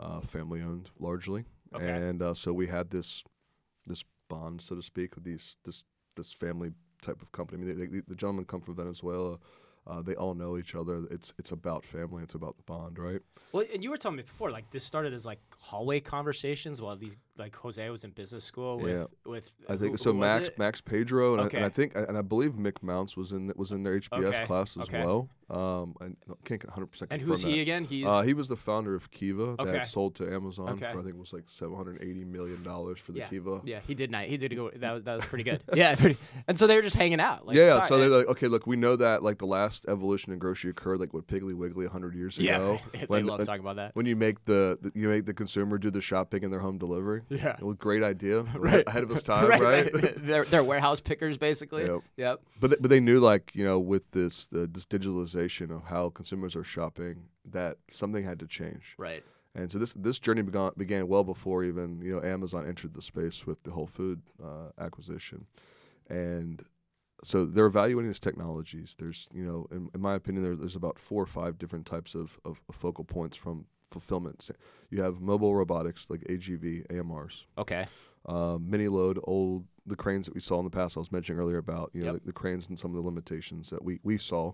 uh, 0.00 0.20
family 0.20 0.62
owned 0.62 0.90
largely, 0.98 1.44
okay. 1.74 1.90
and 1.90 2.22
uh, 2.22 2.34
so 2.34 2.52
we 2.52 2.66
had 2.66 2.90
this 2.90 3.22
this 3.86 4.04
bond, 4.28 4.62
so 4.62 4.74
to 4.76 4.82
speak, 4.82 5.14
with 5.14 5.24
these 5.24 5.56
this 5.64 5.84
this 6.16 6.32
family 6.32 6.72
type 7.02 7.22
of 7.22 7.32
company. 7.32 7.62
I 7.62 7.66
mean, 7.66 7.78
they, 7.78 7.86
they, 7.86 8.02
the 8.06 8.14
gentlemen 8.14 8.44
come 8.44 8.60
from 8.60 8.76
Venezuela. 8.76 9.38
Uh, 9.86 10.02
they 10.02 10.14
all 10.14 10.34
know 10.34 10.58
each 10.58 10.74
other. 10.74 11.06
It's 11.10 11.32
it's 11.38 11.52
about 11.52 11.84
family. 11.84 12.22
It's 12.22 12.34
about 12.34 12.56
the 12.56 12.62
bond, 12.64 12.98
right? 12.98 13.20
Well, 13.52 13.64
and 13.72 13.82
you 13.82 13.90
were 13.90 13.96
telling 13.96 14.16
me 14.16 14.22
before, 14.22 14.50
like 14.50 14.70
this 14.70 14.84
started 14.84 15.12
as 15.14 15.24
like 15.24 15.40
hallway 15.58 16.00
conversations 16.00 16.82
while 16.82 16.96
these 16.96 17.16
like 17.40 17.56
Jose 17.56 17.90
was 17.90 18.04
in 18.04 18.10
business 18.10 18.44
school 18.44 18.78
with 18.78 18.94
yeah. 18.94 19.04
with. 19.24 19.52
I 19.68 19.76
think 19.76 19.92
who, 19.92 19.96
so. 19.96 20.12
who 20.12 20.18
Max 20.18 20.50
Max 20.58 20.80
Pedro 20.80 21.34
and, 21.34 21.42
okay. 21.42 21.56
I, 21.56 21.60
and 21.60 21.66
I 21.66 21.68
think 21.68 21.96
and 21.96 22.16
I 22.16 22.22
believe 22.22 22.52
Mick 22.52 22.78
Mountz 22.84 23.16
was 23.16 23.32
in 23.32 23.52
was 23.56 23.72
in 23.72 23.82
their 23.82 23.98
HBS 23.98 24.24
okay. 24.24 24.44
class 24.44 24.76
as 24.76 24.84
okay. 24.84 25.04
well. 25.04 25.28
Um, 25.50 25.96
I 26.00 26.06
can't 26.44 26.62
100 26.62 26.86
percent. 26.86 27.12
And 27.12 27.20
who's 27.20 27.42
he 27.42 27.60
again? 27.60 27.82
He's 27.82 28.06
uh, 28.06 28.22
he 28.22 28.34
was 28.34 28.48
the 28.48 28.56
founder 28.56 28.94
of 28.94 29.10
Kiva 29.10 29.56
that 29.64 29.88
sold 29.88 30.14
to 30.16 30.32
Amazon 30.32 30.76
for 30.76 30.86
I 30.86 30.92
think 30.92 31.08
it 31.08 31.18
was 31.18 31.32
like 31.32 31.44
780 31.48 32.24
million 32.24 32.62
dollars 32.62 33.00
for 33.00 33.10
the 33.12 33.18
yeah. 33.18 33.26
Kiva. 33.26 33.60
Yeah, 33.64 33.80
he 33.84 33.94
did 33.94 34.12
Night 34.12 34.28
He 34.28 34.36
did 34.36 34.54
go. 34.54 34.70
That 34.76 34.92
was 34.92 35.02
that 35.04 35.16
was 35.16 35.24
pretty 35.24 35.42
good. 35.42 35.60
yeah, 35.74 35.94
pretty, 35.98 36.16
and 36.46 36.56
so 36.56 36.68
they 36.68 36.76
were 36.76 36.82
just 36.82 36.94
hanging 36.94 37.18
out. 37.18 37.46
Like, 37.46 37.56
yeah, 37.56 37.84
so 37.86 37.98
they're 37.98 38.08
like, 38.08 38.28
okay, 38.28 38.46
look, 38.46 38.68
we 38.68 38.76
know 38.76 38.94
that 38.94 39.24
like 39.24 39.38
the 39.38 39.46
last 39.46 39.86
evolution 39.88 40.32
in 40.32 40.38
grocery 40.38 40.70
occurred 40.70 41.00
like 41.00 41.12
with 41.12 41.26
Piggly 41.26 41.54
Wiggly 41.54 41.86
100 41.86 42.14
years 42.14 42.38
yeah, 42.38 42.56
ago. 42.56 42.78
they 42.92 43.06
when, 43.06 43.26
love 43.26 43.44
talking 43.44 43.60
about 43.60 43.76
that. 43.76 43.96
When 43.96 44.06
you 44.06 44.14
make 44.14 44.44
the, 44.44 44.78
the, 44.80 44.92
you 44.94 45.08
make 45.08 45.26
the 45.26 45.34
consumer 45.34 45.78
do 45.78 45.90
the 45.90 46.00
shopping 46.00 46.44
in 46.44 46.50
their 46.52 46.60
home 46.60 46.78
delivery. 46.78 47.22
Yeah, 47.30 47.56
well, 47.60 47.74
great 47.74 48.02
idea. 48.02 48.40
right, 48.56 48.82
ahead 48.86 49.04
of 49.04 49.10
its 49.10 49.22
time, 49.22 49.48
right? 49.48 49.60
right? 49.60 49.92
they're 50.16 50.44
they're 50.44 50.64
warehouse 50.64 51.00
pickers 51.00 51.38
basically. 51.38 51.84
Yep. 51.84 52.00
Yep. 52.16 52.40
But 52.58 52.68
th- 52.68 52.82
but 52.82 52.90
they 52.90 53.00
knew 53.00 53.20
like 53.20 53.52
you 53.54 53.64
know 53.64 53.78
with 53.78 54.10
this 54.10 54.46
the, 54.46 54.66
this 54.66 54.84
digitalization 54.84 55.70
of 55.74 55.84
how 55.84 56.10
consumers 56.10 56.56
are 56.56 56.64
shopping 56.64 57.22
that 57.46 57.78
something 57.88 58.24
had 58.24 58.40
to 58.40 58.46
change. 58.46 58.96
Right. 58.98 59.22
And 59.54 59.70
so 59.70 59.78
this 59.78 59.92
this 59.94 60.18
journey 60.18 60.42
began 60.42 60.72
began 60.76 61.06
well 61.08 61.24
before 61.24 61.64
even 61.64 62.00
you 62.02 62.12
know 62.12 62.22
Amazon 62.22 62.66
entered 62.66 62.94
the 62.94 63.02
space 63.02 63.46
with 63.46 63.62
the 63.62 63.70
Whole 63.70 63.86
Food 63.86 64.22
uh, 64.42 64.70
acquisition, 64.78 65.46
and 66.08 66.64
so 67.22 67.44
they're 67.44 67.66
evaluating 67.66 68.08
these 68.08 68.20
technologies. 68.20 68.96
There's 68.98 69.28
you 69.32 69.44
know 69.44 69.66
in, 69.70 69.88
in 69.94 70.00
my 70.00 70.14
opinion 70.14 70.44
there, 70.44 70.56
there's 70.56 70.76
about 70.76 70.98
four 70.98 71.22
or 71.22 71.26
five 71.26 71.58
different 71.58 71.86
types 71.86 72.14
of, 72.14 72.38
of, 72.44 72.60
of 72.68 72.74
focal 72.74 73.04
points 73.04 73.36
from 73.36 73.66
fulfillment. 73.90 74.50
You 74.90 75.02
have 75.02 75.20
mobile 75.20 75.54
robotics 75.54 76.08
like 76.08 76.20
AGV, 76.22 76.86
AMRs. 76.88 77.44
Okay. 77.58 77.86
Um, 78.26 78.68
mini 78.70 78.88
load, 78.88 79.18
old 79.24 79.64
the 79.86 79.96
cranes 79.96 80.26
that 80.26 80.34
we 80.34 80.40
saw 80.40 80.58
in 80.58 80.64
the 80.64 80.70
past. 80.70 80.96
I 80.96 81.00
was 81.00 81.10
mentioning 81.12 81.40
earlier 81.40 81.58
about 81.58 81.90
you 81.94 82.02
know 82.04 82.12
Yep. 82.12 82.20
the, 82.22 82.26
the 82.26 82.32
cranes 82.32 82.68
and 82.68 82.78
some 82.78 82.90
of 82.90 82.96
the 82.96 83.02
limitations 83.02 83.70
that 83.70 83.82
we 83.84 83.98
we 84.02 84.18
saw 84.18 84.52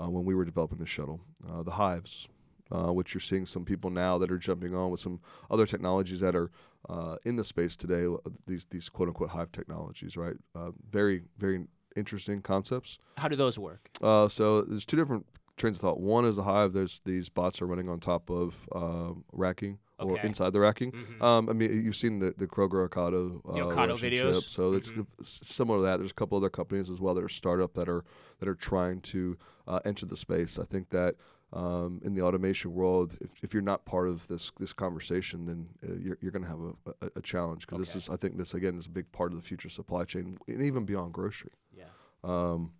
uh, 0.00 0.08
when 0.08 0.24
we 0.24 0.34
were 0.34 0.44
developing 0.44 0.78
the 0.78 0.86
shuttle. 0.86 1.20
Uh, 1.48 1.62
the 1.62 1.72
hives, 1.72 2.28
uh, 2.70 2.92
which 2.92 3.12
you're 3.14 3.20
seeing 3.20 3.46
some 3.46 3.64
people 3.64 3.90
now 3.90 4.18
that 4.18 4.30
are 4.32 4.38
jumping 4.38 4.74
on 4.74 4.90
with 4.90 5.00
some 5.00 5.20
other 5.50 5.66
technologies 5.66 6.20
that 6.20 6.34
are 6.34 6.50
uh, 6.88 7.16
in 7.24 7.36
the 7.36 7.44
space 7.44 7.76
today. 7.76 8.06
uh, 8.06 8.16
These 8.46 8.64
these 8.70 8.88
quote 8.88 9.08
unquote 9.08 9.30
hive 9.30 9.52
technologies, 9.52 10.16
right? 10.16 10.36
Uh, 10.54 10.70
very 10.90 11.22
very 11.38 11.66
interesting 11.94 12.40
concepts. 12.40 12.98
How 13.18 13.28
do 13.28 13.36
those 13.36 13.58
work? 13.58 13.90
Uh, 14.00 14.28
so 14.28 14.62
there's 14.62 14.86
two 14.86 14.96
different 14.96 15.26
trains 15.56 15.76
of 15.76 15.80
thought. 15.82 16.00
One 16.00 16.24
is 16.24 16.36
the 16.36 16.42
hive. 16.42 16.72
There's 16.72 17.00
these 17.04 17.28
bots 17.28 17.60
are 17.62 17.66
running 17.66 17.88
on 17.88 18.00
top 18.00 18.30
of 18.30 18.68
um, 18.74 19.24
racking 19.32 19.78
or 19.98 20.12
Okay. 20.14 20.26
inside 20.26 20.52
the 20.52 20.60
racking. 20.60 20.92
Mhm. 20.92 21.22
Um, 21.22 21.48
I 21.48 21.52
mean, 21.52 21.84
you've 21.84 21.96
seen 21.96 22.18
the 22.18 22.34
the 22.36 22.46
Kroger 22.46 22.88
Ocado 22.88 23.40
uh, 23.48 23.52
The 23.54 23.60
Ocado 23.60 23.86
relationship, 24.02 24.26
videos? 24.34 24.48
so 24.48 24.72
it's 24.72 24.90
Mhm. 24.90 25.06
s- 25.20 25.40
similar 25.42 25.78
to 25.78 25.82
that. 25.84 25.98
There's 25.98 26.10
a 26.10 26.14
couple 26.14 26.36
other 26.38 26.50
companies 26.50 26.90
as 26.90 27.00
well 27.00 27.14
that 27.14 27.22
are 27.24 27.28
startup 27.28 27.74
that 27.74 27.88
are 27.88 28.04
that 28.40 28.48
are 28.48 28.54
trying 28.54 29.00
to 29.02 29.36
uh, 29.68 29.80
enter 29.84 30.06
the 30.06 30.16
space. 30.16 30.58
I 30.58 30.64
think 30.64 30.88
that. 30.90 31.16
Um, 31.54 32.00
in 32.02 32.14
the 32.14 32.22
automation 32.22 32.72
world, 32.72 33.14
if, 33.20 33.28
if 33.44 33.52
you're 33.52 33.62
not 33.62 33.84
part 33.84 34.08
of 34.08 34.26
this 34.26 34.50
this 34.58 34.72
conversation, 34.72 35.44
then 35.44 35.68
uh, 35.86 35.96
you're, 36.00 36.16
you're 36.22 36.30
going 36.32 36.44
to 36.44 36.48
have 36.48 36.60
a, 36.60 37.06
a, 37.06 37.10
a 37.16 37.20
challenge 37.20 37.66
because 37.66 37.78
this 37.78 37.94
is, 37.94 38.08
I 38.08 38.16
think, 38.16 38.38
this 38.38 38.54
again 38.54 38.78
is 38.78 38.86
a 38.86 38.88
big 38.88 39.12
part 39.12 39.32
of 39.32 39.36
the 39.36 39.42
future 39.46 39.68
supply 39.68 40.04
chain, 40.06 40.38
and 40.48 40.62
even 40.62 40.86
beyond 40.86 41.12
grocery. 41.12 41.50
Yeah. 41.76 41.84
Um, 42.24 42.72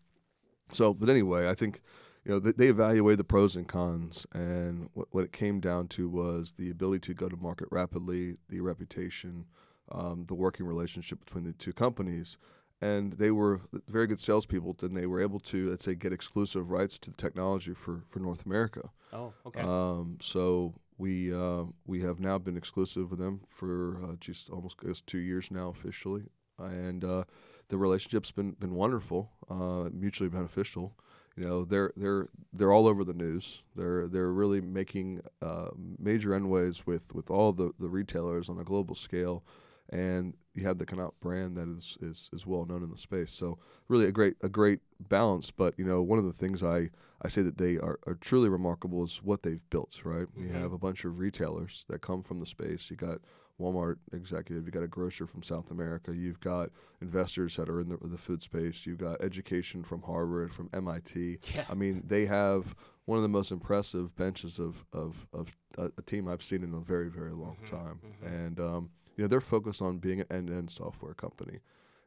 so, 0.72 0.94
but 0.94 1.10
anyway, 1.10 1.50
I 1.50 1.54
think 1.54 1.82
you 2.24 2.32
know 2.32 2.38
they, 2.38 2.52
they 2.52 2.68
evaluated 2.68 3.18
the 3.18 3.24
pros 3.24 3.56
and 3.56 3.68
cons, 3.68 4.26
and 4.32 4.88
what, 4.94 5.08
what 5.10 5.24
it 5.24 5.32
came 5.32 5.60
down 5.60 5.88
to 5.88 6.08
was 6.08 6.52
the 6.56 6.70
ability 6.70 7.00
to 7.00 7.14
go 7.14 7.28
to 7.28 7.36
market 7.36 7.68
rapidly, 7.70 8.36
the 8.48 8.60
reputation, 8.60 9.44
um, 9.90 10.24
the 10.26 10.34
working 10.34 10.66
relationship 10.66 11.24
between 11.24 11.44
the 11.44 11.52
two 11.54 11.72
companies, 11.72 12.38
and 12.80 13.12
they 13.14 13.30
were 13.30 13.60
very 13.88 14.06
good 14.06 14.20
salespeople, 14.20 14.76
and 14.82 14.96
they 14.96 15.06
were 15.06 15.20
able 15.20 15.40
to, 15.40 15.70
let's 15.70 15.84
say, 15.84 15.94
get 15.94 16.12
exclusive 16.12 16.70
rights 16.70 16.98
to 16.98 17.10
the 17.10 17.16
technology 17.16 17.74
for 17.74 18.02
for 18.08 18.20
North 18.20 18.46
America. 18.46 18.88
Oh, 19.12 19.32
okay. 19.46 19.60
Um, 19.60 20.18
so 20.20 20.74
we 20.98 21.34
uh, 21.34 21.64
we 21.86 22.00
have 22.02 22.20
now 22.20 22.38
been 22.38 22.56
exclusive 22.56 23.10
with 23.10 23.18
them 23.18 23.40
for 23.48 23.98
uh, 24.04 24.14
just 24.20 24.50
almost 24.50 24.76
I 24.82 24.88
guess 24.88 25.00
two 25.00 25.18
years 25.18 25.50
now 25.50 25.68
officially, 25.68 26.24
and 26.58 27.04
uh, 27.04 27.24
the 27.68 27.76
relationship's 27.76 28.30
been 28.30 28.52
been 28.52 28.74
wonderful, 28.74 29.30
uh, 29.50 29.88
mutually 29.92 30.28
beneficial. 30.28 30.94
You 31.36 31.44
know, 31.44 31.64
they're 31.64 31.92
they're 31.96 32.28
they're 32.52 32.72
all 32.72 32.86
over 32.86 33.04
the 33.04 33.14
news. 33.14 33.62
They're 33.74 34.06
they're 34.08 34.32
really 34.32 34.60
making 34.60 35.22
uh, 35.40 35.68
major 35.98 36.30
endways 36.30 36.84
with 36.86 37.14
with 37.14 37.30
all 37.30 37.52
the 37.52 37.72
the 37.78 37.88
retailers 37.88 38.48
on 38.48 38.58
a 38.58 38.64
global 38.64 38.94
scale, 38.94 39.42
and 39.88 40.34
you 40.54 40.64
have 40.66 40.76
the 40.76 40.84
Knapp 40.84 41.14
brand 41.20 41.56
that 41.56 41.68
is, 41.68 41.96
is 42.02 42.28
is 42.34 42.46
well 42.46 42.66
known 42.66 42.82
in 42.82 42.90
the 42.90 42.98
space. 42.98 43.32
So 43.32 43.58
really 43.88 44.06
a 44.06 44.12
great 44.12 44.36
a 44.42 44.48
great 44.50 44.80
balance. 45.08 45.50
But 45.50 45.74
you 45.78 45.86
know, 45.86 46.02
one 46.02 46.18
of 46.18 46.26
the 46.26 46.32
things 46.34 46.62
I 46.62 46.90
I 47.22 47.28
say 47.28 47.40
that 47.42 47.56
they 47.56 47.78
are, 47.78 47.98
are 48.06 48.16
truly 48.16 48.50
remarkable 48.50 49.02
is 49.04 49.22
what 49.22 49.42
they've 49.42 49.70
built. 49.70 50.02
Right, 50.04 50.26
you 50.36 50.48
Mhm. 50.48 50.60
have 50.60 50.72
a 50.72 50.78
bunch 50.78 51.04
of 51.06 51.18
retailers 51.18 51.86
that 51.88 52.02
come 52.02 52.22
from 52.22 52.40
the 52.40 52.46
space. 52.46 52.90
You 52.90 52.96
got 52.96 53.20
Walmart 53.60 53.96
executive, 54.12 54.64
you've 54.64 54.74
got 54.74 54.82
a 54.82 54.88
grocer 54.88 55.26
from 55.26 55.42
South 55.42 55.70
America, 55.70 56.14
you've 56.14 56.40
got 56.40 56.70
investors 57.00 57.56
that 57.56 57.68
are 57.68 57.80
in 57.80 57.88
the, 57.88 57.96
the 58.02 58.18
food 58.18 58.42
space, 58.42 58.86
you've 58.86 58.98
got 58.98 59.20
education 59.22 59.84
from 59.84 60.02
Harvard, 60.02 60.52
from 60.52 60.68
MIT. 60.72 61.38
yeah. 61.54 61.64
I 61.68 61.74
mean, 61.74 62.02
they 62.06 62.26
have 62.26 62.74
one 63.04 63.18
of 63.18 63.22
the 63.22 63.28
most 63.28 63.50
impressive 63.52 64.14
benches 64.16 64.58
of 64.58 64.84
of, 64.92 65.26
of 65.32 65.54
a, 65.78 65.90
a 65.98 66.02
team 66.02 66.28
I've 66.28 66.42
seen 66.42 66.62
in 66.62 66.72
a 66.74 66.78
very 66.80 67.08
very 67.08 67.32
long 67.32 67.56
Mhm, 67.62 67.70
time, 67.70 68.00
mhm. 68.22 68.26
and 68.46 68.60
um, 68.60 68.90
you 69.16 69.24
know 69.24 69.28
they're 69.28 69.40
focused 69.40 69.82
on 69.82 69.98
being 69.98 70.20
an 70.20 70.26
end-to-end 70.30 70.70
software 70.70 71.14
company, 71.14 71.60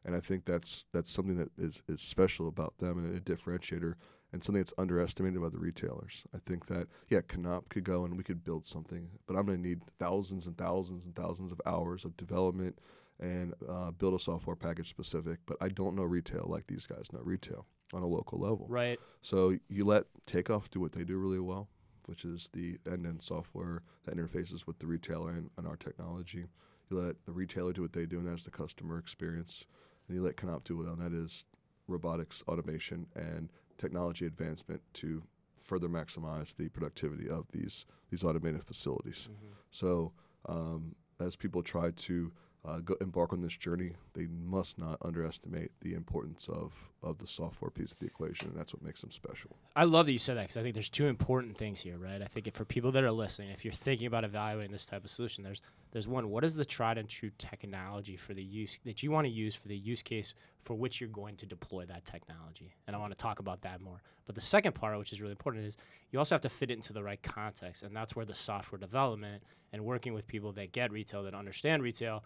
and 0.04 0.16
I 0.16 0.20
think 0.20 0.46
that's 0.46 0.86
that's 0.94 1.12
something 1.12 1.36
that 1.38 1.52
is 1.58 1.84
is 1.88 2.02
special 2.02 2.48
about 2.48 2.78
them 2.80 2.98
and 2.98 3.16
a 3.16 3.20
differentiator, 3.22 3.96
and 4.34 4.44
something 4.44 4.62
that's 4.62 4.74
underestimated 4.78 5.42
by 5.42 5.50
the 5.50 5.58
retailers. 5.58 6.24
I 6.34 6.40
think 6.46 6.66
that 6.68 6.88
yeah, 7.10 7.22
Knapp 7.36 7.70
could 7.70 7.84
go 7.84 8.06
and 8.06 8.18
we 8.18 8.24
could 8.24 8.44
build 8.44 8.66
something, 8.66 9.08
but 9.28 9.36
I'm 9.36 9.46
going 9.46 9.62
to 9.62 9.68
need 9.68 9.82
thousands 10.00 10.48
and 10.48 10.58
thousands 10.58 11.06
and 11.06 11.16
thousands 11.16 11.52
of 11.52 11.62
hours 11.66 12.06
of 12.06 12.18
development 12.18 12.78
and 13.20 13.54
uh, 13.70 13.92
build 13.92 14.14
a 14.14 14.20
software 14.20 14.56
package 14.56 14.90
specific. 14.90 15.40
But 15.46 15.58
I 15.62 15.70
don't 15.70 15.96
know 15.96 16.04
retail 16.04 16.46
like 16.50 16.68
these 16.68 16.86
guys 16.86 17.06
know 17.14 17.22
retail 17.24 17.66
on 17.94 18.04
a 18.04 18.08
local 18.08 18.40
level. 18.40 18.66
Right. 18.70 19.00
So 19.22 19.58
you 19.70 19.86
let 19.86 20.06
Takeoff 20.26 20.70
do 20.70 20.80
what 20.80 20.92
they 20.92 21.04
do 21.04 21.18
really 21.18 21.40
well, 21.40 21.70
which 22.08 22.26
is 22.26 22.50
the 22.52 22.78
end-to-end 22.90 23.24
software 23.24 23.84
that 24.04 24.18
interfaces 24.18 24.68
with 24.68 24.80
the 24.80 24.88
retailer 24.88 25.32
and, 25.32 25.50
and 25.58 25.68
our 25.68 25.78
technology. 25.78 26.46
You 26.90 27.00
let 27.00 27.16
the 27.26 27.32
retailer 27.32 27.74
do 27.74 27.82
what 27.82 27.94
they 27.94 28.06
do, 28.06 28.20
and 28.20 28.28
that's 28.28 28.44
the 28.44 28.52
customer 28.52 28.98
experience. 29.00 29.66
And 30.08 30.18
you 30.18 30.24
let 30.24 30.44
Knapp 30.44 30.66
do 30.66 30.82
it, 30.82 30.88
and 30.88 31.00
that 31.00 31.14
is 31.14 31.46
robotics, 31.88 32.44
automation, 32.48 33.08
and 33.16 33.50
technology 33.78 34.26
advancement 34.26 34.82
to 34.94 35.24
further 35.56 35.88
maximize 35.90 36.56
the 36.56 36.70
productivity 36.70 37.30
of 37.30 37.46
these 37.52 37.86
these 38.10 38.24
automated 38.24 38.64
facilities. 38.64 39.30
Mhm. 39.32 39.54
So 39.72 40.14
um, 40.48 40.96
as 41.20 41.36
people 41.36 41.64
try 41.64 41.92
to 41.92 42.32
uh, 42.66 42.80
go 42.80 42.96
embark 43.00 43.32
on 43.32 43.42
this 43.42 43.56
journey, 43.56 43.92
they 44.14 44.28
must 44.28 44.80
not 44.80 44.98
underestimate 45.04 45.72
the 45.82 45.94
importance 45.94 46.48
of, 46.50 46.74
of 47.04 47.18
the 47.20 47.28
software 47.28 47.70
piece 47.70 47.92
of 47.92 48.00
the 48.00 48.08
equation, 48.08 48.48
and 48.48 48.58
that's 48.58 48.74
what 48.74 48.82
makes 48.82 49.02
them 49.02 49.12
special. 49.12 49.56
I 49.76 49.84
love 49.84 50.08
that 50.08 50.14
you 50.14 50.18
said 50.18 50.38
that 50.38 50.44
because 50.44 50.58
I 50.58 50.64
think 50.64 50.74
there's 50.74 50.90
two 50.90 51.06
important 51.06 51.58
things 51.58 51.82
here, 51.82 51.98
right? 51.98 52.22
I 52.22 52.26
think 52.26 52.48
if 52.48 52.56
for 52.56 52.66
people 52.66 52.92
that 52.94 53.04
are 53.04 53.12
listening, 53.12 53.50
if 53.50 53.64
you're 53.64 53.74
thinking 53.74 54.08
about 54.08 54.24
evaluating 54.24 54.72
this 54.72 54.86
type 54.86 55.04
of 55.04 55.12
solution, 55.12 55.44
there's 55.44 55.62
there's 55.96 56.10
one. 56.10 56.30
What 56.30 56.44
is 56.44 56.56
the 56.56 56.66
tried 56.66 56.98
and 56.98 57.08
true 57.08 57.32
technology 57.38 58.18
for 58.18 58.34
the 58.34 58.44
use 58.44 58.82
that 58.84 59.02
you 59.02 59.12
want 59.12 59.28
to 59.28 59.32
use 59.32 59.56
for 59.56 59.70
the 59.70 59.78
use 59.78 60.02
case 60.02 60.34
for 60.62 60.74
which 60.74 61.00
you're 61.00 61.10
going 61.10 61.38
to 61.38 61.46
deploy 61.46 61.86
that 61.86 62.04
technology? 62.04 62.76
And 62.86 62.94
I 62.94 63.00
want 63.00 63.14
to 63.14 63.18
talk 63.18 63.40
about 63.40 63.62
that 63.62 63.80
more. 63.80 64.02
But 64.26 64.36
the 64.36 64.42
second 64.42 64.76
part, 64.76 65.00
which 65.00 65.14
is 65.14 65.22
really 65.22 65.32
important, 65.32 65.66
is 65.66 65.78
you 66.12 66.20
also 66.20 66.36
have 66.36 66.42
to 66.42 66.50
fit 66.50 66.70
it 66.70 66.74
into 66.74 66.92
the 66.92 67.02
right 67.02 67.24
context, 67.24 67.84
and 67.84 67.96
that's 67.96 68.14
where 68.14 68.26
the 68.26 68.34
software 68.34 68.78
development 68.78 69.42
and 69.72 69.86
working 69.86 70.14
with 70.14 70.28
people 70.28 70.52
that 70.52 70.74
get 70.74 70.92
retail, 70.92 71.24
that 71.24 71.34
understand 71.34 71.82
retail, 71.82 72.26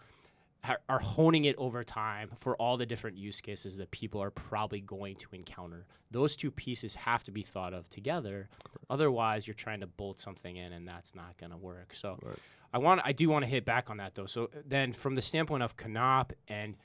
are 0.88 0.98
honing 0.98 1.44
it 1.44 1.54
over 1.56 1.84
time 1.84 2.28
for 2.36 2.56
all 2.56 2.76
the 2.76 2.84
different 2.84 3.16
use 3.16 3.40
cases 3.40 3.76
that 3.76 3.90
people 3.92 4.20
are 4.20 4.32
probably 4.32 4.80
going 4.80 5.14
to 5.16 5.28
encounter. 5.32 5.86
Those 6.10 6.34
two 6.34 6.50
pieces 6.50 6.94
have 6.96 7.22
to 7.24 7.30
be 7.30 7.42
thought 7.42 7.72
of 7.72 7.88
together. 7.88 8.48
Otherwise, 8.90 9.46
you're 9.46 9.54
trying 9.54 9.80
to 9.80 9.86
bolt 9.86 10.18
something 10.18 10.56
in, 10.56 10.72
and 10.72 10.86
that's 10.86 11.14
not 11.14 11.38
going 11.38 11.52
to 11.52 11.56
work. 11.56 11.94
So, 11.94 12.18
Right. 12.20 12.36
I 12.72 12.78
want 12.78 13.00
I 13.04 13.12
do 13.12 13.28
want 13.28 13.44
to 13.44 13.50
hit 13.50 13.64
back 13.64 13.90
on 13.90 13.96
that 13.98 14.14
though. 14.14 14.26
So 14.26 14.50
then, 14.66 14.92
from 14.92 15.14
the 15.14 15.22
standpoint 15.22 15.62
of 15.62 15.74
Knapp 15.86 16.32
and 16.48 16.76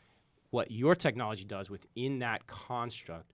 what 0.52 0.72
your 0.72 0.96
technology 0.96 1.44
does 1.44 1.70
within 1.70 2.20
that 2.20 2.48
construct, 2.48 3.34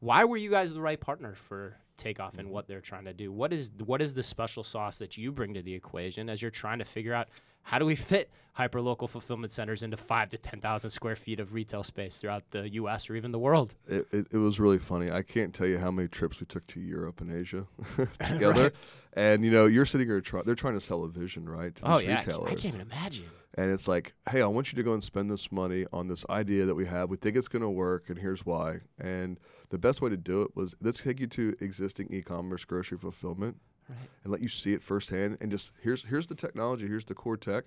why 0.00 0.24
were 0.24 0.36
you 0.36 0.50
guys 0.50 0.72
the 0.72 0.80
right 0.80 1.00
partner 1.00 1.34
for 1.34 1.76
Takeoff 1.96 2.38
and 2.38 2.46
mm-hmm. 2.46 2.54
what 2.54 2.68
they're 2.68 2.80
trying 2.80 3.04
to 3.04 3.12
do? 3.12 3.32
What 3.32 3.52
is 3.52 3.70
what 3.84 4.00
is 4.00 4.14
the 4.14 4.22
special 4.22 4.64
sauce 4.64 4.98
that 4.98 5.16
you 5.16 5.30
bring 5.30 5.54
to 5.54 5.62
the 5.62 5.74
equation 5.74 6.28
as 6.30 6.40
you're 6.40 6.50
trying 6.50 6.78
to 6.78 6.84
figure 6.84 7.14
out 7.14 7.28
how 7.64 7.78
do 7.78 7.84
we 7.84 7.94
fit 7.96 8.30
hyperlocal 8.56 9.08
fulfillment 9.10 9.52
centers 9.52 9.82
into 9.82 9.96
five 9.96 10.28
to 10.28 10.38
ten 10.38 10.60
thousand 10.60 10.90
square 10.90 11.16
feet 11.16 11.40
of 11.40 11.52
retail 11.54 11.82
space 11.82 12.18
throughout 12.18 12.48
the 12.52 12.68
U.S. 12.74 13.10
or 13.10 13.16
even 13.16 13.32
the 13.32 13.38
world? 13.38 13.74
It, 13.88 14.06
it, 14.12 14.26
it 14.32 14.36
was 14.36 14.60
really 14.60 14.78
funny. 14.78 15.10
I 15.10 15.22
can't 15.22 15.52
tell 15.52 15.66
you 15.66 15.78
how 15.78 15.90
many 15.90 16.06
trips 16.08 16.40
we 16.40 16.46
took 16.46 16.66
to 16.68 16.80
Europe 16.80 17.20
and 17.20 17.32
Asia 17.32 17.66
together. 18.30 18.72
And 19.14 19.44
you 19.44 19.50
know, 19.50 19.66
you're 19.66 19.86
sitting 19.86 20.06
here, 20.06 20.20
try, 20.20 20.42
they're 20.42 20.54
trying 20.54 20.74
to 20.74 20.80
sell 20.80 21.02
a 21.04 21.08
vision, 21.08 21.48
right? 21.48 21.74
To 21.76 21.92
Oh 21.92 21.98
yeah, 21.98 22.12
I 22.12 22.14
can't- 22.14 22.26
retailers. 22.26 22.52
I 22.52 22.54
can't 22.54 22.74
even 22.74 22.80
imagine. 22.82 23.26
And 23.56 23.70
it's 23.70 23.86
like, 23.86 24.14
hey, 24.28 24.42
I 24.42 24.46
want 24.46 24.72
you 24.72 24.76
to 24.76 24.82
go 24.82 24.94
and 24.94 25.04
spend 25.04 25.30
this 25.30 25.52
money 25.52 25.86
on 25.92 26.08
this 26.08 26.24
idea 26.28 26.64
that 26.64 26.74
we 26.74 26.86
have. 26.86 27.08
We 27.08 27.16
think 27.16 27.36
it's 27.36 27.46
going 27.46 27.62
to 27.62 27.70
work, 27.70 28.10
and 28.10 28.18
here's 28.18 28.44
why. 28.44 28.80
And 28.98 29.38
the 29.68 29.78
best 29.78 30.02
way 30.02 30.10
to 30.10 30.16
do 30.16 30.42
it 30.42 30.56
was 30.56 30.74
let's 30.80 31.00
take 31.00 31.20
you 31.20 31.28
to 31.28 31.54
existing 31.60 32.08
e-commerce 32.12 32.64
grocery 32.64 32.98
fulfillment 32.98 33.56
Right. 33.88 33.98
and 34.22 34.32
let 34.32 34.40
you 34.40 34.48
see 34.48 34.72
it 34.72 34.82
firsthand. 34.82 35.38
And 35.40 35.50
just 35.50 35.72
here's 35.82 36.04
here's 36.04 36.26
the 36.26 36.34
technology, 36.34 36.86
here's 36.86 37.04
the 37.04 37.14
core 37.14 37.36
tech. 37.36 37.64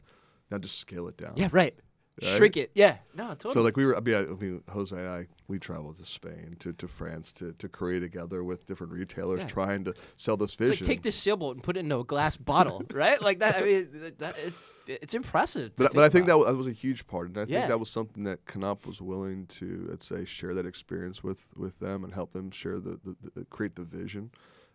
Now 0.49 0.57
just 0.57 0.79
scale 0.79 1.07
it 1.07 1.17
down. 1.17 1.33
Yeah, 1.35 1.49
right. 1.51 1.75
Right? 2.19 2.29
Shrink 2.35 2.57
it. 2.57 2.71
Yeah. 2.73 2.97
No, 3.13 3.27
totally. 3.29 3.53
So 3.53 3.61
like 3.61 3.77
we 3.77 3.85
were, 3.85 3.95
I 3.95 3.99
mean, 3.99 4.15
I, 4.15 4.21
mean, 4.23 4.63
Jose 4.69 4.95
and 4.97 5.07
I, 5.07 5.27
we 5.47 5.59
traveled 5.59 5.97
to 5.99 6.05
Spain, 6.05 6.55
to, 6.61 6.73
to 6.73 6.87
France, 6.87 7.31
to, 7.33 7.53
to 7.53 7.69
Korea 7.69 7.99
together 7.99 8.43
with 8.43 8.65
different 8.65 8.91
retailers, 8.93 9.41
Yeah. 9.41 9.47
trying 9.47 9.83
to 9.83 9.93
sell 10.15 10.35
this 10.35 10.53
It's 10.53 10.55
vision. 10.57 10.87
like 10.87 10.95
take 10.95 11.01
this 11.03 11.15
sailboat 11.15 11.57
and 11.57 11.63
put 11.63 11.77
it 11.77 11.81
in 11.81 11.91
a 11.91 12.03
glass 12.03 12.35
bottle, 12.35 12.81
right? 12.91 13.21
Like 13.21 13.37
that. 13.39 13.57
I 13.57 13.61
mean, 13.61 14.13
that, 14.17 14.35
it, 14.87 14.99
it's 15.03 15.13
impressive. 15.13 15.75
But, 15.75 15.93
but 15.93 16.03
I 16.05 16.09
think 16.09 16.25
that, 16.25 16.39
wa- 16.39 16.45
that 16.45 16.55
was 16.55 16.65
a 16.65 16.71
huge 16.71 17.05
part, 17.05 17.27
and 17.27 17.37
I 17.37 17.41
Yeah. 17.41 17.59
think 17.59 17.67
that 17.67 17.79
was 17.79 17.91
something 17.91 18.23
that 18.23 18.39
Knapp 18.55 18.87
was 18.87 18.99
willing 18.99 19.45
to, 19.47 19.85
let's 19.87 20.07
say, 20.07 20.25
share 20.25 20.55
that 20.55 20.65
experience 20.65 21.23
with, 21.23 21.47
with 21.55 21.77
them 21.77 22.03
and 22.03 22.11
help 22.11 22.31
them 22.31 22.49
share 22.49 22.79
the, 22.79 22.99
the, 23.03 23.15
the 23.35 23.45
create 23.51 23.75
the 23.75 23.83
vision, 23.83 24.31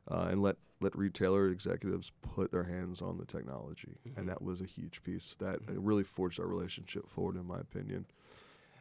uh, 0.08 0.28
and 0.30 0.40
let 0.42 0.54
let 0.82 0.96
retailer 0.96 1.48
executives 1.48 2.12
put 2.22 2.50
their 2.50 2.64
hands 2.64 3.00
on 3.00 3.16
the 3.18 3.24
technology, 3.24 3.96
Mm-hmm. 4.06 4.18
and 4.18 4.28
that 4.28 4.42
was 4.42 4.60
a 4.60 4.66
huge 4.66 5.02
piece 5.02 5.36
that 5.40 5.56
uh, 5.68 5.72
really 5.80 6.04
forged 6.04 6.40
our 6.40 6.46
relationship 6.46 7.08
forward, 7.08 7.36
in 7.36 7.46
my 7.46 7.58
opinion. 7.60 8.04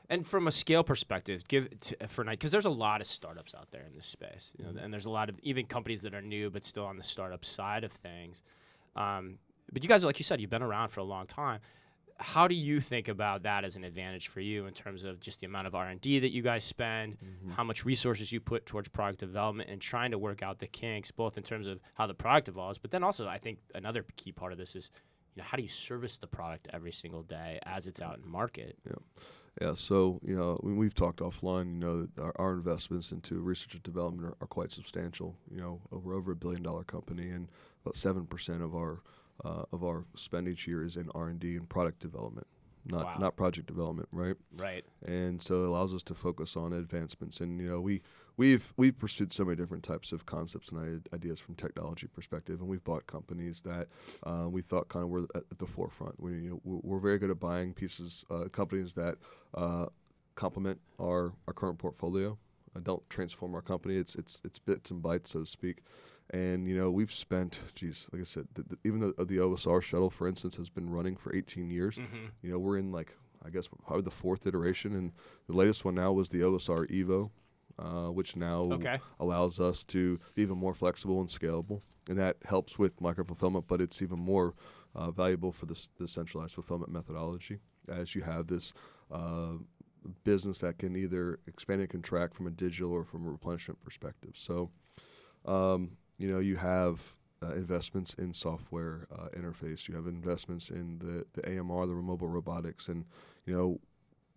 And 0.10 0.26
from 0.28 0.48
a 0.48 0.52
scale 0.52 0.84
perspective, 0.84 1.48
give 1.48 1.70
to, 1.80 1.96
for 2.08 2.24
night 2.26 2.40
because 2.40 2.52
there's 2.52 2.66
a 2.66 2.70
lot 2.70 3.00
of 3.00 3.08
startups 3.08 3.56
out 3.56 3.72
there 3.72 3.84
in 3.88 3.96
this 3.96 4.08
space, 4.08 4.54
you 4.58 4.66
know, 4.66 4.72
and 4.82 4.92
there's 4.92 5.06
a 5.06 5.10
lot 5.10 5.30
of 5.30 5.40
even 5.42 5.66
companies 5.66 6.02
that 6.02 6.14
are 6.14 6.22
new 6.22 6.50
but 6.50 6.64
still 6.66 6.86
on 6.86 6.98
the 6.98 7.04
startup 7.04 7.46
side 7.46 7.86
of 7.86 7.94
things. 7.94 8.44
Um, 8.98 9.38
but 9.72 9.84
you 9.84 9.88
guys, 9.88 10.04
like 10.04 10.20
you 10.20 10.26
said, 10.26 10.42
you've 10.42 10.50
been 10.50 10.64
around 10.64 10.90
for 10.90 11.00
a 11.00 11.06
long 11.06 11.28
time. 11.28 11.62
How 12.22 12.48
do 12.48 12.54
you 12.54 12.80
think 12.80 13.08
about 13.08 13.42
that 13.44 13.66
as 13.66 13.76
an 13.76 13.84
advantage 13.84 14.28
for 14.28 14.42
you 14.42 14.68
in 14.68 14.74
terms 14.74 15.04
of 15.04 15.20
just 15.20 15.40
the 15.40 15.48
amount 15.48 15.66
of 15.66 15.74
R 15.74 15.88
and 15.88 16.00
D 16.00 16.20
that 16.20 16.32
you 16.32 16.44
guys 16.44 16.64
spend, 16.64 17.18
mm-hmm. 17.18 17.50
how 17.52 17.64
much 17.64 17.84
resources 17.84 18.32
you 18.32 18.40
put 18.40 18.66
towards 18.68 18.88
product 18.90 19.20
development, 19.20 19.72
and 19.72 19.82
trying 19.82 20.12
to 20.12 20.20
work 20.20 20.44
out 20.44 20.60
the 20.60 20.68
kinks, 20.68 21.10
both 21.10 21.38
in 21.38 21.44
terms 21.44 21.66
of 21.66 21.80
how 21.96 22.06
the 22.06 22.14
product 22.14 22.48
evolves, 22.48 22.78
but 22.78 22.92
then 22.92 23.04
also 23.04 23.28
I 23.28 23.40
think 23.40 23.58
another 23.74 24.06
key 24.18 24.32
part 24.32 24.52
of 24.52 24.60
this 24.60 24.76
is, 24.76 24.92
you 25.36 25.42
know, 25.42 25.48
how 25.50 25.58
do 25.58 25.64
you 25.64 25.70
service 25.70 26.20
the 26.20 26.28
product 26.28 26.68
every 26.72 26.92
single 26.92 27.24
day 27.24 27.60
as 27.64 27.88
it's 27.88 28.02
out 28.02 28.20
in 28.24 28.30
market? 28.30 28.78
Yeah, 28.86 28.94
yeah 29.60 29.74
so 29.74 30.20
you 30.24 30.36
know 30.36 30.60
we've 30.62 30.94
talked 30.94 31.22
offline, 31.22 31.74
you 31.74 31.80
know 31.80 32.02
that 32.04 32.22
our, 32.22 32.34
our 32.36 32.54
investments 32.54 33.12
into 33.12 33.40
research 33.40 33.74
and 33.74 33.84
development 33.84 34.28
are, 34.28 34.38
are 34.42 34.48
quite 34.48 34.72
substantial. 34.72 35.36
You 35.52 35.62
know, 35.62 35.82
we're 35.90 36.16
over 36.16 36.34
a 36.34 36.36
billion 36.36 36.62
dollar 36.62 36.84
company, 36.84 37.30
and 37.30 37.48
about 37.84 37.96
seven 37.96 38.28
percent 38.28 38.62
of 38.62 38.76
our 38.76 39.02
uh, 39.44 39.64
of 39.72 39.84
our 39.84 40.06
spend 40.16 40.48
each 40.48 40.68
year 40.68 40.84
is 40.84 40.98
in 40.98 41.10
R 41.16 41.28
and 41.30 41.40
D 41.40 41.56
and 41.56 41.68
product 41.68 42.00
development, 42.00 42.48
not 42.86 43.06
Wow. 43.06 43.18
not 43.20 43.36
project 43.36 43.68
development, 43.68 44.10
right? 44.12 44.36
Right. 44.58 44.86
and 45.06 45.42
so 45.42 45.64
it 45.64 45.70
allows 45.70 45.94
us 45.94 46.04
to 46.04 46.14
focus 46.16 46.56
on 46.56 46.74
advancements. 46.74 47.40
And 47.42 47.60
you 47.60 47.70
know, 47.70 47.82
we 47.82 48.02
we've 48.38 48.74
we've 48.78 48.98
pursued 48.98 49.34
so 49.34 49.46
many 49.46 49.56
different 49.58 49.84
types 49.84 50.12
of 50.12 50.26
concepts 50.26 50.72
and 50.72 51.08
ideas 51.14 51.40
from 51.40 51.56
technology 51.56 52.08
perspective, 52.08 52.60
and 52.60 52.68
we've 52.70 52.84
bought 52.84 53.06
companies 53.08 53.62
that 53.62 53.88
uh, 54.24 54.48
we 54.50 54.62
thought 54.62 54.90
kind 54.90 55.04
of 55.04 55.10
were 55.10 55.28
at, 55.36 55.44
the 55.58 55.66
forefront. 55.68 56.20
We 56.20 56.34
you 56.34 56.50
know, 56.52 56.62
we're, 56.64 56.80
we're 56.84 57.00
very 57.00 57.20
good 57.20 57.30
at 57.32 57.40
buying 57.40 57.74
pieces, 57.74 58.26
uh, 58.30 58.46
companies 58.52 58.94
that 58.96 59.16
uh, 59.54 59.88
complement 60.36 60.80
our 61.00 61.34
our 61.48 61.54
current 61.54 61.78
portfolio. 61.78 62.38
Uh, 62.76 62.80
don't 62.80 63.08
transform 63.10 63.54
our 63.54 63.62
company. 63.62 63.96
It's 63.98 64.16
it's 64.16 64.42
it's 64.46 64.58
bits 64.60 64.92
and 64.92 65.04
bytes, 65.04 65.28
so 65.28 65.42
to 65.42 65.46
speak. 65.46 65.80
And 66.32 66.68
you 66.68 66.78
know, 66.78 66.90
we've 66.90 67.12
spent, 67.12 67.60
geez, 67.76 68.08
like 68.12 68.22
I 68.22 68.26
said, 68.26 68.48
the, 68.54 68.64
the, 68.64 68.78
even 68.86 69.00
though 69.02 69.12
the 69.26 69.38
OSR 69.38 69.82
shuttle, 69.82 70.10
for 70.10 70.28
instance, 70.28 70.56
has 70.56 70.70
been 70.70 70.90
running 70.90 71.18
for 71.18 71.36
18 71.36 71.70
years, 71.70 71.98
Mm-hmm. 71.98 72.28
you 72.42 72.52
know, 72.52 72.60
we're 72.60 72.78
in 72.78 72.92
like 72.92 73.16
I 73.46 73.50
guess 73.50 73.68
probably 73.86 74.04
the 74.04 74.12
fourth 74.12 74.46
iteration, 74.48 74.94
and 74.96 75.12
the 75.48 75.56
latest 75.56 75.84
one 75.84 75.96
now 75.96 76.12
was 76.14 76.30
the 76.30 76.42
OSR 76.42 76.88
Evo, 76.90 77.32
uh, 77.80 78.12
which 78.12 78.36
now 78.36 78.62
Okay. 78.74 79.00
allows 79.20 79.60
us 79.60 79.84
to 79.86 80.20
be 80.36 80.44
even 80.44 80.58
more 80.58 80.74
flexible 80.74 81.20
and 81.20 81.28
scalable, 81.30 81.82
and 82.08 82.18
that 82.18 82.38
helps 82.46 82.80
with 82.80 83.02
micro 83.02 83.24
fulfillment. 83.26 83.66
But 83.68 83.82
it's 83.82 84.02
even 84.02 84.20
more 84.20 84.54
uh, 84.96 85.12
valuable 85.12 85.52
for 85.52 85.66
this 85.66 85.90
the 85.98 86.08
centralized 86.08 86.54
fulfillment 86.54 86.92
methodology, 86.92 87.60
as 87.90 88.16
you 88.16 88.22
have 88.22 88.48
this. 88.48 88.74
Uh, 89.12 89.54
business 90.24 90.58
that 90.58 90.80
can 90.80 90.96
either 90.96 91.38
expand 91.46 91.80
and 91.80 91.90
contract 91.90 92.34
from 92.34 92.48
a 92.48 92.50
digital 92.50 92.92
or 92.92 93.04
from 93.04 93.24
a 93.28 93.30
replenishment 93.30 93.80
perspective 93.82 94.32
so 94.34 94.72
um, 95.46 95.92
you 96.22 96.32
know 96.32 96.40
you 96.40 96.56
have 96.58 97.16
uh, 97.44 97.54
investments 97.56 98.14
in 98.16 98.34
software 98.34 99.08
uh, 99.14 99.28
interface. 99.38 99.88
You 99.88 99.96
have 99.96 100.06
investments 100.08 100.70
in 100.70 101.00
the, 101.00 101.26
the 101.34 101.50
AMR, 101.50 101.88
the 101.88 101.94
mobile 101.94 102.28
robotics, 102.28 102.88
and 102.88 103.06
you 103.46 103.56
know 103.58 103.80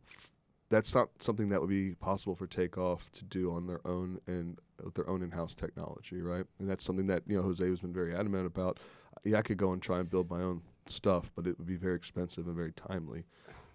f- 0.07 0.33
that's 0.71 0.95
not 0.95 1.11
something 1.19 1.49
that 1.51 1.61
would 1.61 1.71
be 1.71 1.95
possible 1.95 2.35
for 2.35 2.47
Takeoff 2.47 3.11
to 3.13 3.25
do 3.25 3.53
on 3.53 3.67
their 3.67 3.87
own 3.87 4.19
and 4.27 4.59
with 4.83 4.95
their 4.95 5.09
own 5.09 5.23
in-house 5.23 5.55
technology, 5.55 6.21
right? 6.23 6.45
And 6.59 6.69
that's 6.69 6.85
something 6.85 7.07
that 7.09 7.23
you 7.27 7.37
know 7.37 7.43
Jose 7.43 7.69
has 7.69 7.81
been 7.81 7.93
very 7.93 8.15
adamant 8.15 8.47
about. 8.47 8.81
Yeah, 9.25 9.39
I 9.39 9.43
could 9.43 9.59
go 9.59 9.73
and 9.73 9.83
try 9.83 10.01
and 10.01 10.09
build 10.11 10.31
my 10.31 10.43
own 10.43 10.63
stuff, 10.87 11.31
but 11.37 11.47
it 11.47 11.59
would 11.59 11.67
be 11.67 11.77
very 11.77 11.97
expensive 11.97 12.47
and 12.47 12.57
very 12.57 12.73
timely. 12.73 13.25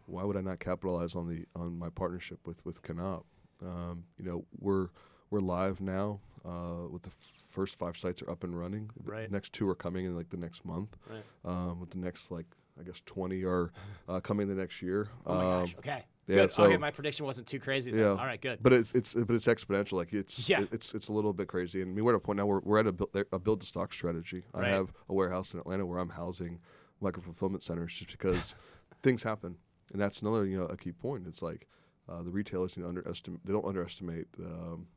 Why 0.08 0.24
would 0.24 0.38
I 0.38 0.42
not 0.42 0.60
capitalize 0.60 1.16
on 1.16 1.28
the 1.28 1.46
on 1.56 1.78
my 1.78 1.90
partnership 1.90 2.40
with 2.46 2.66
with 2.66 2.82
Knapp? 2.88 3.24
Um, 3.64 4.06
you 4.18 4.26
know, 4.26 4.46
we're 4.60 4.90
we're 5.30 5.42
live 5.42 5.82
now 5.82 6.20
uh, 6.46 6.88
with 6.90 7.04
the 7.04 7.10
f- 7.10 7.39
first 7.50 7.76
five 7.78 7.98
sites 7.98 8.22
are 8.22 8.30
up 8.30 8.44
and 8.44 8.58
running. 8.58 8.90
The 9.04 9.12
Right. 9.12 9.32
next 9.32 9.54
two 9.54 9.68
are 9.70 9.76
coming 9.76 10.06
in 10.06 10.16
like 10.16 10.30
the 10.30 10.38
next 10.38 10.64
month. 10.66 10.98
Right. 11.10 11.24
Um, 11.44 11.80
with 11.80 11.90
the 11.90 11.98
next 11.98 12.32
like 12.32 12.46
I 12.80 12.84
guess 12.84 13.02
twenty 13.06 13.44
are 13.44 13.72
uh, 14.08 14.20
coming 14.22 14.48
the 14.48 14.56
next 14.56 14.82
year. 14.82 15.10
Oh 15.26 15.36
my 15.36 15.42
um, 15.42 15.60
gosh. 15.66 15.76
Okay. 15.80 16.04
yeah, 16.28 16.36
good. 16.36 16.52
so- 16.54 16.64
okay, 16.64 16.78
my 16.78 16.92
prediction 16.92 17.26
wasn't 17.26 17.48
too 17.48 17.60
crazy. 17.60 17.92
Then. 17.92 18.00
Yeah. 18.02 18.10
All 18.12 18.18
right. 18.18 18.40
Good. 18.40 18.60
But 18.62 18.74
it's 18.74 18.92
it's 18.94 19.14
but 19.14 19.32
it's 19.36 19.48
exponential. 19.48 19.94
Like 19.94 20.14
it's 20.14 20.48
Yeah. 20.48 20.62
it- 20.62 20.70
it's 20.72 20.94
it's 20.94 21.08
a 21.10 21.12
little 21.12 21.34
bit 21.34 21.48
crazy. 21.48 21.82
And 21.82 21.92
I 21.92 21.94
mean, 21.94 22.06
we're 22.06 22.14
at 22.14 22.18
a 22.18 22.20
point 22.22 22.38
now 22.38 22.46
where 22.46 22.62
we're 22.64 22.80
at 22.80 22.88
a 22.88 22.94
build, 22.94 23.10
a 23.34 23.40
build 23.40 23.62
to 23.62 23.68
stock 23.68 23.94
strategy. 23.94 24.46
Right. 24.54 24.66
I 24.66 24.70
have 24.70 24.94
a 25.10 25.14
warehouse 25.14 25.54
in 25.54 25.60
Atlanta 25.60 25.86
where 25.86 26.00
I'm 26.00 26.10
housing 26.10 26.60
micro 27.02 27.22
fulfillment 27.22 27.64
centers 27.64 27.94
just 27.94 28.12
because 28.12 28.56
things 29.04 29.24
happen, 29.24 29.58
and 29.92 30.02
that's 30.02 30.22
another 30.22 30.46
you 30.46 30.58
know 30.58 30.66
a 30.66 30.78
key 30.78 30.92
point. 30.94 31.28
It's 31.28 31.42
like 31.42 31.68
uh, 32.08 32.22
the 32.24 32.32
retailers 32.32 32.78
need 32.78 32.84
to 32.84 32.90
underestimate. 32.90 33.46
They 33.46 33.52
don't 33.54 33.66
underestimate 33.66 34.28
um, 34.40 34.88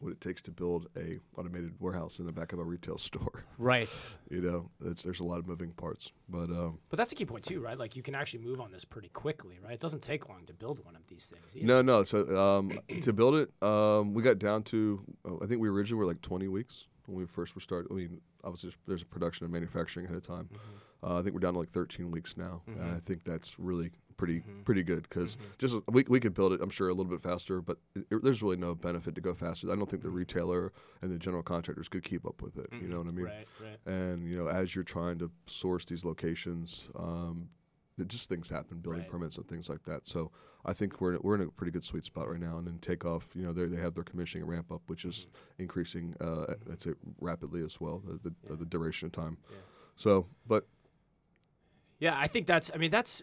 what 0.00 0.12
it 0.12 0.20
takes 0.20 0.42
to 0.42 0.50
build 0.50 0.88
a 0.96 1.18
automated 1.38 1.72
warehouse 1.80 2.18
in 2.18 2.26
the 2.26 2.32
back 2.32 2.52
of 2.52 2.58
a 2.58 2.64
retail 2.64 2.98
store. 3.08 3.44
right. 3.58 3.94
you 4.30 4.40
know, 4.40 4.68
it's, 4.84 5.02
there's 5.02 5.20
a 5.20 5.24
lot 5.24 5.38
of 5.38 5.46
moving 5.46 5.72
parts, 5.72 6.12
but 6.28 6.50
um, 6.50 6.78
But 6.90 6.98
that's 6.98 7.12
a 7.12 7.14
key 7.14 7.24
point 7.24 7.44
too, 7.44 7.60
right? 7.60 7.78
Like 7.78 7.96
you 7.96 8.02
can 8.02 8.14
actually 8.14 8.44
move 8.44 8.60
on 8.60 8.70
this 8.70 8.84
pretty 8.84 9.08
quickly, 9.08 9.58
right? 9.64 9.74
It 9.74 9.80
doesn't 9.80 10.02
take 10.02 10.28
long 10.28 10.44
to 10.46 10.54
build 10.54 10.84
one 10.84 10.96
of 10.96 11.06
these 11.08 11.32
things. 11.34 11.56
Either. 11.56 11.66
No, 11.66 11.82
no. 11.82 12.02
So 12.04 12.38
um, 12.38 12.78
to 13.02 13.12
build 13.12 13.36
it, 13.36 13.50
um, 13.62 14.14
we 14.14 14.22
got 14.22 14.38
down 14.38 14.62
to 14.64 15.00
uh, 15.26 15.36
I 15.42 15.46
think 15.46 15.60
we 15.60 15.68
originally 15.68 15.98
were 15.98 16.06
like 16.06 16.20
20 16.20 16.48
weeks 16.48 16.86
when 17.06 17.18
we 17.18 17.26
first 17.26 17.54
were 17.54 17.60
started. 17.60 17.90
I 17.90 17.94
mean, 17.94 18.20
obviously 18.44 18.72
there's, 18.86 19.02
a 19.02 19.06
production 19.06 19.44
and 19.44 19.52
manufacturing 19.52 20.06
ahead 20.06 20.16
of 20.16 20.26
time. 20.26 20.48
Uh, 21.02 21.18
I 21.18 21.22
think 21.22 21.34
we're 21.34 21.40
down 21.40 21.52
to 21.54 21.58
like 21.60 21.70
13 21.70 22.10
weeks 22.10 22.36
now, 22.36 22.62
and 22.66 22.96
I 22.96 22.98
think 22.98 23.22
that's 23.24 23.58
really 23.58 23.92
pretty 24.16 24.42
pretty 24.64 24.82
good 24.82 25.02
because 25.08 25.36
just 25.58 25.76
we 25.88 26.04
we 26.08 26.20
could 26.20 26.34
build 26.34 26.52
it. 26.52 26.60
I'm 26.60 26.70
sure 26.70 26.88
a 26.88 26.94
little 26.94 27.10
bit 27.10 27.20
faster, 27.20 27.60
but 27.60 27.78
it, 27.94 28.06
it- 28.10 28.22
there's 28.22 28.42
really 28.42 28.56
no 28.56 28.74
benefit 28.74 29.14
to 29.14 29.20
go 29.20 29.34
faster. 29.34 29.70
I 29.70 29.76
don't 29.76 29.88
think 29.88 30.02
the 30.02 30.10
retailer 30.10 30.72
and 31.02 31.10
the 31.10 31.18
general 31.18 31.42
contractors 31.42 31.88
could 31.88 32.02
keep 32.02 32.26
up 32.26 32.40
with 32.42 32.56
it. 32.58 32.68
You 32.80 32.88
know 32.88 32.98
what 32.98 33.08
I 33.08 33.10
mean? 33.12 33.24
Right. 33.26 33.46
Right. 33.62 33.92
And 33.94 34.28
you 34.28 34.36
know, 34.36 34.48
as 34.48 34.74
you're 34.74 34.84
trying 34.84 35.18
to 35.18 35.30
source 35.46 35.84
these 35.84 36.04
locations, 36.04 36.88
um, 36.96 37.48
it 37.98 38.08
just 38.08 38.28
things 38.28 38.48
happen, 38.50 38.78
building 38.78 39.02
Right. 39.02 39.10
permits 39.10 39.36
and 39.38 39.48
things 39.48 39.68
like 39.70 39.82
that. 39.84 40.06
So 40.06 40.30
I 40.66 40.72
think 40.72 41.00
we're 41.00 41.14
in, 41.14 41.20
we're 41.22 41.34
in 41.36 41.40
a 41.42 41.46
pretty 41.48 41.70
good 41.72 41.84
sweet 41.84 42.04
spot 42.04 42.30
right 42.30 42.40
now. 42.40 42.58
And 42.58 42.66
then 42.66 42.78
takeoff, 42.80 43.26
you 43.34 43.42
know, 43.42 43.52
they 43.52 43.64
they 43.66 43.80
have 43.80 43.94
their 43.94 44.04
commissioning 44.04 44.46
ramp 44.46 44.70
up, 44.72 44.82
which 44.86 45.04
is 45.04 45.26
Mm-hmm. 45.26 45.62
increasing, 45.62 46.14
uh, 46.20 46.54
I'd 46.70 46.80
say 46.82 46.92
rapidly 47.20 47.62
as 47.64 47.80
well, 47.80 48.02
the 48.06 48.14
the, 48.30 48.34
Yeah. 48.48 48.56
the 48.56 48.64
duration 48.66 49.06
of 49.06 49.12
time. 49.12 49.36
Yeah. 49.50 49.56
So, 49.96 50.26
but 50.46 50.66
Yeah, 51.98 52.18
I 52.18 52.26
think 52.28 52.46
that's. 52.46 52.70
I 52.74 52.76
mean, 52.76 52.90
that's 52.90 53.22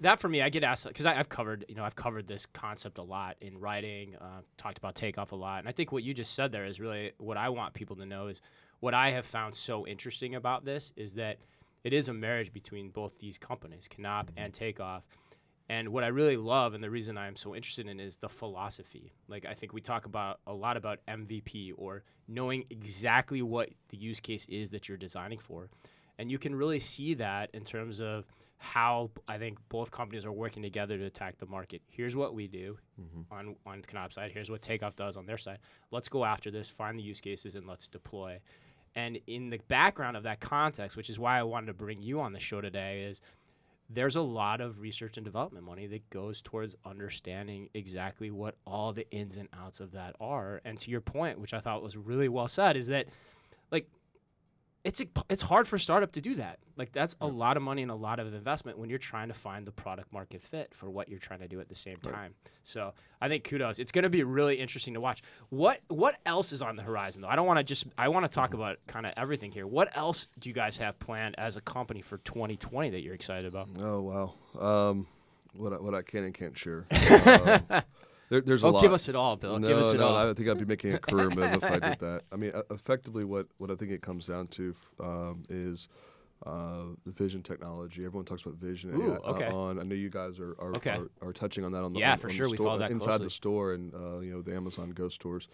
that 0.00 0.20
for 0.20 0.28
me, 0.28 0.42
I 0.42 0.48
get 0.48 0.64
asked 0.64 0.86
because 0.86 1.06
I've 1.06 1.28
covered, 1.28 1.64
you 1.68 1.74
know, 1.74 1.84
I've 1.84 1.96
covered 1.96 2.26
this 2.26 2.46
concept 2.46 2.98
a 2.98 3.02
lot 3.02 3.36
in 3.40 3.58
writing, 3.58 4.16
uh, 4.16 4.40
talked 4.56 4.78
about 4.78 4.94
takeoff 4.94 5.32
a 5.32 5.36
lot, 5.36 5.58
and 5.60 5.68
I 5.68 5.72
think 5.72 5.92
what 5.92 6.02
you 6.02 6.14
just 6.14 6.34
said 6.34 6.52
there 6.52 6.64
is 6.64 6.80
really 6.80 7.12
what 7.18 7.36
I 7.36 7.48
want 7.48 7.74
people 7.74 7.96
to 7.96 8.06
know 8.06 8.28
is 8.28 8.40
what 8.80 8.94
I 8.94 9.10
have 9.10 9.26
found 9.26 9.54
so 9.54 9.86
interesting 9.86 10.34
about 10.34 10.64
this 10.64 10.92
is 10.96 11.14
that 11.14 11.38
it 11.84 11.92
is 11.92 12.08
a 12.08 12.14
marriage 12.14 12.52
between 12.52 12.90
both 12.90 13.18
these 13.18 13.38
companies, 13.38 13.88
Knapp 13.98 14.30
and 14.36 14.52
Takeoff. 14.52 15.04
And 15.68 15.90
what 15.90 16.02
I 16.02 16.08
really 16.08 16.36
love, 16.36 16.74
and 16.74 16.82
the 16.82 16.90
reason 16.90 17.16
I'm 17.16 17.36
so 17.36 17.54
interested 17.54 17.86
in, 17.86 18.00
is 18.00 18.16
the 18.16 18.28
philosophy. 18.28 19.12
Like 19.28 19.46
I 19.46 19.54
think 19.54 19.72
we 19.72 19.80
talk 19.80 20.04
about 20.04 20.40
a 20.46 20.52
lot 20.52 20.76
about 20.76 20.98
MVP 21.06 21.72
or 21.76 22.02
knowing 22.26 22.64
exactly 22.70 23.40
what 23.40 23.70
the 23.88 23.96
use 23.96 24.18
case 24.18 24.46
is 24.46 24.70
that 24.70 24.88
you're 24.88 24.98
designing 24.98 25.38
for, 25.38 25.68
and 26.18 26.30
you 26.30 26.38
can 26.38 26.54
really 26.54 26.80
see 26.80 27.14
that 27.14 27.50
in 27.54 27.62
terms 27.62 28.00
of 28.00 28.24
how 28.62 29.10
I 29.26 29.38
think 29.38 29.58
both 29.70 29.90
companies 29.90 30.26
are 30.26 30.32
working 30.32 30.62
together 30.62 30.98
to 30.98 31.04
attack 31.06 31.38
the 31.38 31.46
market. 31.46 31.80
Here's 31.88 32.14
what 32.14 32.34
we 32.34 32.46
do 32.46 32.78
Mm-hmm. 33.00 33.32
on 33.34 33.56
on 33.64 33.80
Knapp 33.90 34.12
side. 34.12 34.30
Here's 34.30 34.50
what 34.50 34.60
Takeoff 34.60 34.94
does 34.94 35.16
on 35.16 35.24
their 35.24 35.38
side. 35.38 35.58
Let's 35.90 36.06
go 36.08 36.22
after 36.26 36.50
this, 36.50 36.68
find 36.68 36.98
the 36.98 37.02
use 37.02 37.22
cases, 37.22 37.54
and 37.54 37.66
let's 37.66 37.88
deploy. 37.88 38.38
And 38.94 39.18
in 39.26 39.48
the 39.48 39.58
background 39.68 40.18
of 40.18 40.24
that 40.24 40.40
context, 40.40 40.98
which 40.98 41.08
is 41.08 41.18
why 41.18 41.38
I 41.38 41.42
wanted 41.42 41.68
to 41.68 41.72
bring 41.72 42.02
you 42.02 42.20
on 42.20 42.34
the 42.34 42.38
show 42.38 42.60
today, 42.60 43.04
is 43.04 43.22
there's 43.88 44.16
a 44.16 44.20
lot 44.22 44.60
of 44.60 44.80
research 44.80 45.16
and 45.16 45.24
development 45.24 45.64
money 45.64 45.86
that 45.86 46.10
goes 46.10 46.42
towards 46.42 46.76
understanding 46.84 47.70
exactly 47.72 48.30
what 48.30 48.56
all 48.66 48.92
the 48.92 49.08
ins 49.10 49.38
and 49.38 49.48
outs 49.58 49.80
of 49.80 49.92
that 49.92 50.14
are. 50.20 50.60
And 50.66 50.78
to 50.80 50.90
your 50.90 51.00
point, 51.00 51.40
which 51.40 51.54
I 51.54 51.60
thought 51.60 51.82
was 51.82 51.96
really 51.96 52.28
well 52.28 52.48
said, 52.48 52.76
is 52.76 52.88
that 52.88 53.06
like 53.72 53.88
it's 54.82 55.00
a, 55.02 55.06
it's 55.28 55.42
hard 55.42 55.68
for 55.68 55.76
a 55.76 55.80
startup 55.80 56.12
to 56.12 56.20
do 56.22 56.36
that. 56.36 56.58
Like 56.76 56.90
that's 56.92 57.14
a 57.20 57.26
lot 57.26 57.58
of 57.58 57.62
money 57.62 57.82
and 57.82 57.90
a 57.90 57.94
lot 57.94 58.18
of 58.18 58.32
investment 58.32 58.78
when 58.78 58.88
you're 58.88 58.98
trying 58.98 59.28
to 59.28 59.34
find 59.34 59.66
the 59.66 59.72
product 59.72 60.10
market 60.12 60.42
fit 60.42 60.74
for 60.74 60.88
what 60.88 61.08
you're 61.10 61.18
trying 61.18 61.40
to 61.40 61.48
do 61.48 61.60
at 61.60 61.68
the 61.68 61.74
same 61.74 61.96
Right. 62.04 62.14
time. 62.14 62.34
So 62.62 62.94
I 63.20 63.28
think 63.28 63.44
kudos. 63.44 63.78
It's 63.78 63.92
going 63.92 64.04
to 64.04 64.08
be 64.10 64.22
really 64.24 64.56
interesting 64.56 64.94
to 64.94 65.00
watch. 65.00 65.20
What 65.50 65.80
what 65.88 66.18
else 66.24 66.52
is 66.52 66.62
on 66.62 66.76
the 66.76 66.82
horizon 66.82 67.20
though? 67.20 67.28
I 67.28 67.36
don't 67.36 67.46
want 67.46 67.58
to 67.58 67.64
just 67.64 67.84
I 67.98 68.08
want 68.08 68.24
to 68.24 68.30
talk 68.30 68.54
about 68.54 68.78
kind 68.86 69.04
of 69.04 69.12
everything 69.18 69.52
here. 69.52 69.66
What 69.66 69.94
else 69.96 70.28
do 70.38 70.48
you 70.48 70.54
guys 70.54 70.78
have 70.78 70.98
planned 70.98 71.34
as 71.38 71.58
a 71.58 71.60
company 71.60 72.00
for 72.00 72.16
2020 72.18 72.88
that 72.90 73.02
you're 73.02 73.14
excited 73.14 73.44
about? 73.46 73.68
Oh 73.78 74.00
wow. 74.56 74.88
Um, 74.90 75.06
what 75.54 75.74
I, 75.74 75.76
what 75.76 75.94
I 75.94 76.00
can 76.02 76.24
and 76.24 76.32
can't 76.34 76.56
share. 76.56 76.86
Um, 77.70 77.82
there, 78.30 78.40
there's 78.40 78.62
a 78.62 78.66
Oh, 78.66 78.70
lot. 78.70 78.80
give 78.82 78.92
us 78.92 79.08
it 79.08 79.14
all, 79.16 79.36
Bill. 79.36 79.58
no, 79.58 79.68
give 79.68 79.76
us 79.76 79.92
it 79.92 79.98
no, 79.98 80.06
all. 80.08 80.16
I 80.30 80.32
think 80.32 80.48
I'd 80.48 80.58
be 80.58 80.64
making 80.64 80.94
a 80.94 80.98
career 80.98 81.28
move 81.30 81.52
if 81.62 81.64
I 81.70 81.78
did 81.80 81.98
that. 81.98 82.22
I 82.32 82.36
mean, 82.36 82.52
uh, 82.54 82.62
effectively, 82.70 83.24
what, 83.24 83.46
what 83.58 83.70
I 83.70 83.74
think 83.74 83.90
it 83.90 84.00
comes 84.02 84.24
down 84.26 84.46
to 84.48 84.74
um, 85.00 85.42
is 85.50 85.88
uh, 86.46 86.84
the 87.04 87.10
vision 87.12 87.42
technology. 87.42 88.04
Everyone 88.04 88.24
talks 88.24 88.42
about 88.42 88.54
vision. 88.54 88.94
Ooh, 88.94 89.12
AI, 89.12 89.16
uh, 89.16 89.32
okay. 89.32 89.46
on 89.48 89.78
I 89.78 89.82
know 89.82 89.94
you 89.96 90.08
guys 90.10 90.38
are 90.38 90.54
are, 90.60 90.74
Okay. 90.76 90.92
are, 90.92 91.10
are 91.28 91.32
touching 91.32 91.64
on 91.64 91.72
that 91.72 91.82
on 91.82 91.92
the 91.92 91.98
Yeah, 91.98 92.12
on, 92.12 92.18
for 92.18 92.28
on 92.28 92.32
sure, 92.32 92.48
we 92.48 92.56
store- 92.56 92.66
follow 92.68 92.78
that 92.78 92.90
inside 92.92 93.06
closely. 93.08 93.26
the 93.26 93.30
store 93.30 93.72
and 93.74 93.92
uh, 93.94 94.20
you 94.20 94.32
know 94.32 94.40
the 94.42 94.54
Amazon 94.54 94.90
Go 94.90 95.08
stores. 95.08 95.48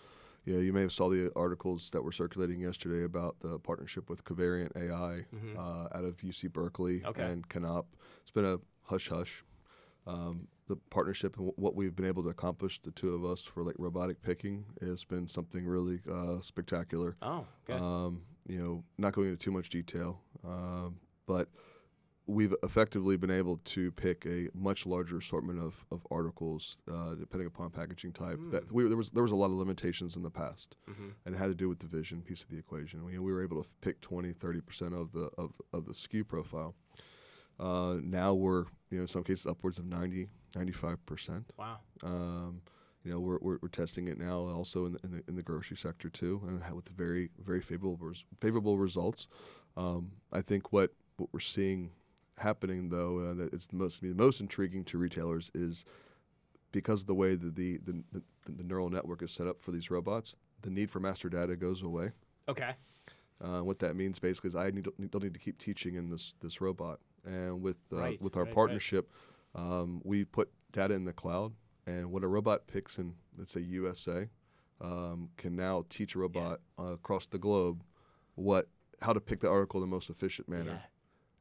Yeah, 0.45 0.59
you 0.59 0.73
may 0.73 0.83
have 0.83 0.93
saw 0.93 1.09
the 1.09 1.33
articles 1.35 1.91
that 1.91 2.05
were 2.05 2.13
circulating 2.13 2.61
yesterday 2.61 3.03
about 3.03 3.41
the 3.41 3.59
partnership 3.59 4.09
with 4.09 4.23
Covariant 4.25 4.77
AI 4.77 5.25
Mhm. 5.35 5.57
uh, 5.59 5.89
out 5.99 6.05
of 6.05 6.19
UC 6.19 6.53
Berkeley 6.53 7.03
Okay. 7.05 7.25
and 7.25 7.45
Knapp. 7.53 7.87
It's 8.23 8.31
been 8.31 8.45
a 8.45 8.59
hush 8.85 9.09
hush. 9.09 9.43
Um, 10.07 10.47
the 10.69 10.77
partnership 10.91 11.37
and 11.39 11.53
what 11.57 11.75
we've 11.75 11.95
been 11.95 12.07
able 12.07 12.23
to 12.25 12.29
accomplish, 12.31 12.81
the 12.83 12.91
two 12.91 13.15
of 13.15 13.25
us, 13.25 13.43
for 13.43 13.63
like 13.63 13.77
robotic 13.79 14.21
picking, 14.23 14.65
has 14.81 15.05
been 15.05 15.27
something 15.29 15.65
really 15.67 16.01
uh, 16.11 16.41
spectacular. 16.41 17.17
oh, 17.23 17.47
good. 17.67 17.81
Um, 17.81 18.23
you 18.49 18.59
know, 18.59 18.85
not 18.99 19.13
going 19.13 19.29
into 19.29 19.39
too 19.43 19.51
much 19.53 19.69
detail, 19.71 20.21
um, 20.45 20.97
but 21.27 21.49
we've 22.29 22.55
effectively 22.65 23.17
been 23.17 23.31
able 23.31 23.59
to 23.65 23.93
pick 23.93 24.27
a 24.27 24.49
much 24.53 24.85
larger 24.87 25.19
assortment 25.19 25.61
of, 25.61 25.85
of 25.93 26.05
articles 26.11 26.77
uh, 26.91 27.15
depending 27.15 27.47
upon 27.47 27.71
packaging 27.71 28.13
type. 28.13 28.39
That 28.51 28.71
we, 28.73 28.87
there 28.89 28.97
was 28.97 29.11
there 29.11 29.23
was 29.23 29.31
a 29.33 29.37
lot 29.37 29.47
of 29.47 29.53
limitations 29.57 30.17
in 30.17 30.23
the 30.23 30.31
past, 30.31 30.77
Mhm. 30.91 31.13
and 31.25 31.35
it 31.35 31.39
had 31.39 31.47
to 31.47 31.55
do 31.55 31.69
with 31.69 31.79
the 31.79 31.87
vision 31.87 32.23
piece 32.23 32.43
of 32.43 32.51
the 32.51 32.59
equation. 32.59 33.05
We, 33.05 33.19
we 33.21 33.33
were 33.33 33.43
able 33.45 33.63
to 33.63 33.69
pick 33.81 34.01
20, 34.01 34.33
30 34.33 34.61
percent 34.61 34.95
of 34.95 35.13
the 35.13 35.31
of, 35.39 35.53
of 35.73 35.87
the 35.87 35.93
SKU 35.93 36.27
profile. 36.27 36.75
Uh, 37.59 37.97
now 38.03 38.35
we're 38.35 38.65
you 38.91 38.99
know 38.99 39.03
in 39.03 39.09
some 39.09 39.25
cases 39.25 39.47
upwards 39.47 39.79
of 39.79 39.87
90, 39.87 40.29
95 40.55 41.07
percent. 41.07 41.45
wow. 41.59 41.79
Um, 42.03 42.61
you 43.05 43.13
know, 43.13 43.21
we're, 43.21 43.39
we're, 43.41 43.59
we're 43.63 43.69
testing 43.69 44.09
it 44.09 44.19
now 44.19 44.39
also 44.49 44.87
in 44.87 44.95
the, 44.95 44.99
in 45.05 45.11
the, 45.13 45.23
in 45.29 45.37
the 45.37 45.43
grocery 45.43 45.77
sector 45.77 46.11
too, 46.11 46.43
and 46.49 46.75
with 46.75 46.89
very 46.89 47.31
very 47.39 47.61
favorable 47.61 47.97
res- 48.01 48.25
favorable 48.41 48.79
results. 48.79 49.29
Um, 49.77 50.11
I 50.33 50.41
think 50.41 50.73
what 50.73 50.91
what 51.17 51.29
we're 51.33 51.41
seeing 51.41 51.91
happening 52.37 52.89
though, 52.89 53.19
uh, 53.19 53.35
that 53.35 53.55
it's 53.55 53.67
the 53.67 53.77
most 53.77 54.01
the 54.03 54.13
most 54.13 54.41
intriguing 54.41 54.85
to 54.85 54.99
retailers 54.99 55.53
is 55.55 55.85
because 56.73 57.03
of 57.03 57.07
the 57.07 57.15
way 57.15 57.37
that 57.37 57.55
the, 57.55 57.79
the 57.79 58.03
the 58.13 58.23
the 58.49 58.65
neural 58.65 58.91
network 58.91 59.23
is 59.23 59.31
set 59.31 59.47
up 59.47 59.63
for 59.63 59.71
these 59.71 59.91
robots, 59.91 60.35
the 60.63 60.71
need 60.71 60.91
for 60.91 60.99
master 60.99 61.29
data 61.29 61.55
goes 61.55 61.83
away. 61.83 62.11
Okay. 62.49 62.73
Uh, 63.41 63.61
what 63.61 63.79
that 63.79 63.95
means 63.95 64.19
basically 64.19 64.49
is 64.49 64.57
I 64.57 64.71
need, 64.71 64.89
don't 65.11 65.23
need 65.23 65.35
to 65.35 65.41
keep 65.41 65.59
teaching 65.59 65.95
in 65.95 66.11
this 66.11 66.35
this 66.41 66.61
robot. 66.61 66.99
And 67.27 67.61
with 67.61 67.77
uh, 67.93 67.97
Right, 67.97 68.23
with 68.23 68.37
our 68.37 68.43
right, 68.45 68.49
right. 68.49 68.55
partnership, 68.55 69.11
um, 69.55 70.01
we 70.05 70.25
put 70.25 70.51
data 70.73 70.95
in 70.95 71.05
the 71.05 71.13
cloud, 71.13 71.53
and 71.87 72.11
what 72.13 72.23
a 72.23 72.29
robot 72.29 72.67
picks 72.67 72.99
in 72.99 73.15
let's 73.37 73.53
say 73.53 73.61
USA 73.61 74.29
um, 74.81 75.31
can 75.37 75.57
now 75.57 75.85
teach 75.89 76.15
a 76.15 76.19
robot 76.19 76.61
uh, 76.79 76.93
across 76.93 77.27
the 77.27 77.39
globe 77.39 77.83
what 78.35 78.69
how 79.03 79.13
to 79.13 79.21
pick 79.21 79.41
the 79.41 79.49
article 79.51 79.83
in 79.83 79.89
the 79.89 79.95
most 79.95 80.09
efficient 80.11 80.49
manner. 80.49 80.83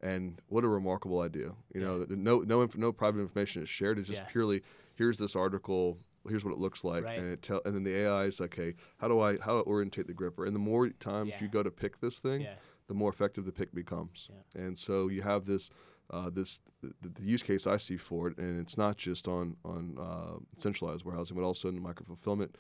And 0.01 0.39
what 0.47 0.63
a 0.63 0.67
remarkable 0.67 1.21
idea! 1.21 1.51
You 1.73 1.81
know, 1.81 2.05
no 2.09 2.39
no 2.39 2.61
inf- 2.61 2.77
no 2.77 2.91
private 2.91 3.19
information 3.21 3.63
is 3.63 3.69
shared. 3.69 3.97
It's 3.97 4.07
just 4.09 4.21
Yeah. 4.23 4.27
purely 4.27 4.61
here's 4.95 5.17
this 5.17 5.35
article. 5.35 5.99
Here's 6.27 6.43
what 6.43 6.51
it 6.51 6.59
looks 6.59 6.83
like, 6.83 7.03
Right. 7.03 7.19
and 7.19 7.31
it 7.31 7.41
tell, 7.43 7.61
and 7.65 7.75
then 7.75 7.83
the 7.83 7.95
AI 7.95 8.25
is 8.25 8.39
like, 8.39 8.55
hey, 8.55 8.73
how 8.97 9.07
do 9.07 9.19
I 9.19 9.37
how 9.37 9.57
I 9.59 9.61
orientate 9.61 10.07
the 10.07 10.13
gripper? 10.13 10.45
And 10.45 10.55
the 10.55 10.59
more 10.59 10.89
times 10.89 11.35
Yeah. 11.35 11.43
you 11.43 11.47
go 11.47 11.63
to 11.63 11.71
pick 11.71 11.99
this 12.01 12.19
thing, 12.19 12.41
Yeah. 12.41 12.55
The 12.87 12.93
more 12.93 13.09
effective 13.09 13.45
the 13.45 13.51
pick 13.51 13.73
becomes. 13.73 14.29
And 14.55 14.77
so 14.77 15.07
you 15.07 15.21
have 15.21 15.45
this 15.45 15.69
uh, 16.11 16.29
this 16.29 16.61
the, 16.81 17.09
the 17.09 17.23
use 17.23 17.41
case 17.41 17.65
I 17.65 17.77
see 17.77 17.97
for 17.97 18.27
it, 18.27 18.37
and 18.37 18.59
it's 18.59 18.77
not 18.77 18.97
just 18.97 19.27
on 19.27 19.57
on 19.65 19.97
uh, 19.99 20.39
centralized 20.57 21.03
warehousing, 21.03 21.35
but 21.35 21.43
also 21.43 21.69
in 21.69 21.81
micro 21.81 22.05
fulfillment. 22.05 22.55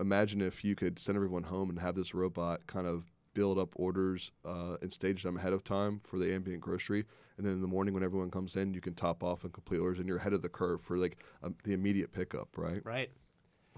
Imagine 0.00 0.40
if 0.40 0.64
you 0.64 0.74
could 0.74 0.98
send 0.98 1.16
everyone 1.16 1.44
home 1.44 1.70
and 1.70 1.78
have 1.78 1.94
this 1.94 2.14
robot 2.14 2.66
kind 2.66 2.86
of 2.86 3.12
build 3.34 3.58
up 3.58 3.68
orders 3.76 4.32
uh, 4.44 4.76
and 4.80 4.92
stage 4.92 5.22
them 5.22 5.36
ahead 5.36 5.52
of 5.52 5.62
time 5.62 6.00
for 6.00 6.18
the 6.18 6.32
ambient 6.32 6.60
grocery, 6.60 7.04
and 7.36 7.46
then 7.46 7.54
in 7.54 7.60
the 7.60 7.68
morning 7.68 7.92
when 7.92 8.02
everyone 8.02 8.30
comes 8.30 8.56
in, 8.56 8.72
you 8.72 8.80
can 8.80 8.94
top 8.94 9.22
off 9.22 9.44
and 9.44 9.52
complete 9.52 9.78
orders, 9.78 9.98
and 9.98 10.08
you're 10.08 10.16
ahead 10.16 10.32
of 10.32 10.42
the 10.42 10.48
curve 10.48 10.80
for 10.80 10.96
like 10.96 11.22
um, 11.42 11.54
the 11.64 11.72
immediate 11.72 12.12
pickup, 12.12 12.48
right? 12.56 12.84
Right. 12.84 13.10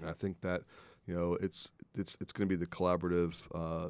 And 0.01 0.09
I 0.09 0.13
think 0.13 0.41
that 0.43 0.63
you 1.09 1.15
know 1.15 1.39
it's 1.41 1.71
it's 1.95 2.17
it's 2.21 2.33
going 2.33 2.47
to 2.47 2.55
be 2.55 2.63
the 2.63 2.71
collaborative 2.71 3.35
uh, 3.55 3.89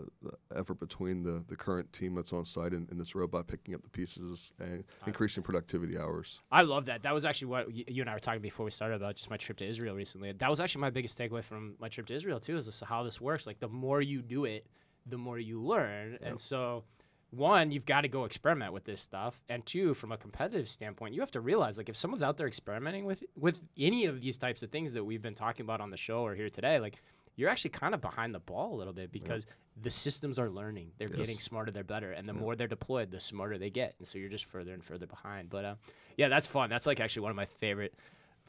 effort 0.57 0.78
between 0.78 1.24
the 1.24 1.42
the 1.48 1.57
current 1.57 1.92
team 1.92 2.14
that's 2.14 2.33
on 2.33 2.44
site 2.44 2.72
and, 2.72 2.88
and 2.90 3.00
this 3.00 3.14
robot 3.14 3.48
picking 3.48 3.74
up 3.74 3.83
the 3.83 3.88
pieces 3.88 4.52
and 4.61 4.85
increasing 5.07 5.42
productivity 5.42 5.98
hours. 5.98 6.40
I 6.52 6.62
love 6.62 6.87
that. 6.87 7.02
That 7.02 7.12
was 7.12 7.24
actually 7.24 7.48
what 7.48 7.66
y- 7.66 7.85
you 7.88 8.02
and 8.02 8.09
I 8.09 8.14
were 8.14 8.20
talking 8.20 8.40
before 8.40 8.64
we 8.64 8.70
started 8.70 8.94
about 8.94 9.16
just 9.16 9.31
my 9.31 9.37
trip 9.37 9.57
to 9.59 9.66
Israel 9.66 9.96
recently. 9.96 10.31
That 10.31 10.48
was 10.48 10.61
actually 10.61 10.83
my 10.83 10.90
biggest 10.90 11.18
takeaway 11.18 11.42
from 11.42 11.74
my 11.81 11.88
trip 11.88 12.07
to 12.07 12.14
Israel 12.14 12.38
too, 12.38 12.57
is 12.57 12.66
this, 12.66 12.81
how 12.81 13.02
this 13.02 13.20
works. 13.20 13.46
Like 13.46 13.59
the 13.59 13.68
more 13.68 14.00
you 14.00 14.22
do 14.22 14.44
it, 14.44 14.66
the 15.04 15.18
more 15.18 15.38
you 15.38 15.61
learn. 15.61 16.18
And 16.22 16.38
so, 16.38 16.85
one, 17.31 17.71
you've 17.71 17.85
got 17.87 18.03
to 18.03 18.09
go 18.09 18.25
experiment 18.25 18.73
with 18.73 18.85
this 18.85 19.01
stuff, 19.01 19.43
and 19.49 19.64
two, 19.67 19.93
from 19.95 20.12
a 20.12 20.17
competitive 20.17 20.69
standpoint, 20.69 21.14
you 21.14 21.21
have 21.21 21.31
to 21.33 21.41
realize 21.41 21.77
like 21.77 21.88
if 21.88 21.97
someone's 21.97 22.23
out 22.23 22.37
there 22.38 22.47
experimenting 22.47 23.05
with 23.05 23.23
with 23.37 23.61
any 23.77 24.07
of 24.07 24.21
these 24.21 24.38
types 24.38 24.62
of 24.62 24.71
things 24.71 24.93
that 24.95 25.05
we've 25.05 25.23
been 25.23 25.35
talking 25.35 25.64
about 25.64 25.81
on 25.81 25.91
the 25.91 25.97
show 25.97 26.21
or 26.25 26.35
here 26.35 26.49
today, 26.49 26.79
like 26.81 27.03
you're 27.37 27.51
actually 27.51 27.71
kind 27.71 27.95
of 27.95 28.01
behind 28.01 28.35
the 28.35 28.38
ball 28.41 28.75
a 28.75 28.77
little 28.77 28.93
bit 28.93 29.12
because 29.12 29.47
the 29.81 29.91
systems 29.91 30.38
are 30.41 30.51
learning. 30.51 30.91
They're 30.99 31.07
Yes. 31.09 31.17
getting 31.19 31.38
smarter, 31.38 31.71
they're 31.71 31.85
better. 31.85 32.11
And 32.11 32.29
the 32.29 32.33
more 32.33 32.57
they're 32.57 32.67
deployed, 32.67 33.12
the 33.12 33.21
smarter 33.21 33.59
they 33.59 33.71
get. 33.71 33.95
And 33.99 34.09
so 34.09 34.19
you're 34.19 34.29
just 34.29 34.47
further 34.47 34.73
and 34.75 34.83
further 34.83 35.07
behind. 35.07 35.49
But 35.49 35.64
uh, 35.64 35.75
yeah, 36.17 36.27
that's 36.29 36.49
fun. 36.49 36.69
That's 36.69 36.87
like 36.87 36.99
actually 36.99 37.23
one 37.23 37.31
of 37.31 37.37
my 37.37 37.45
favorite 37.45 37.95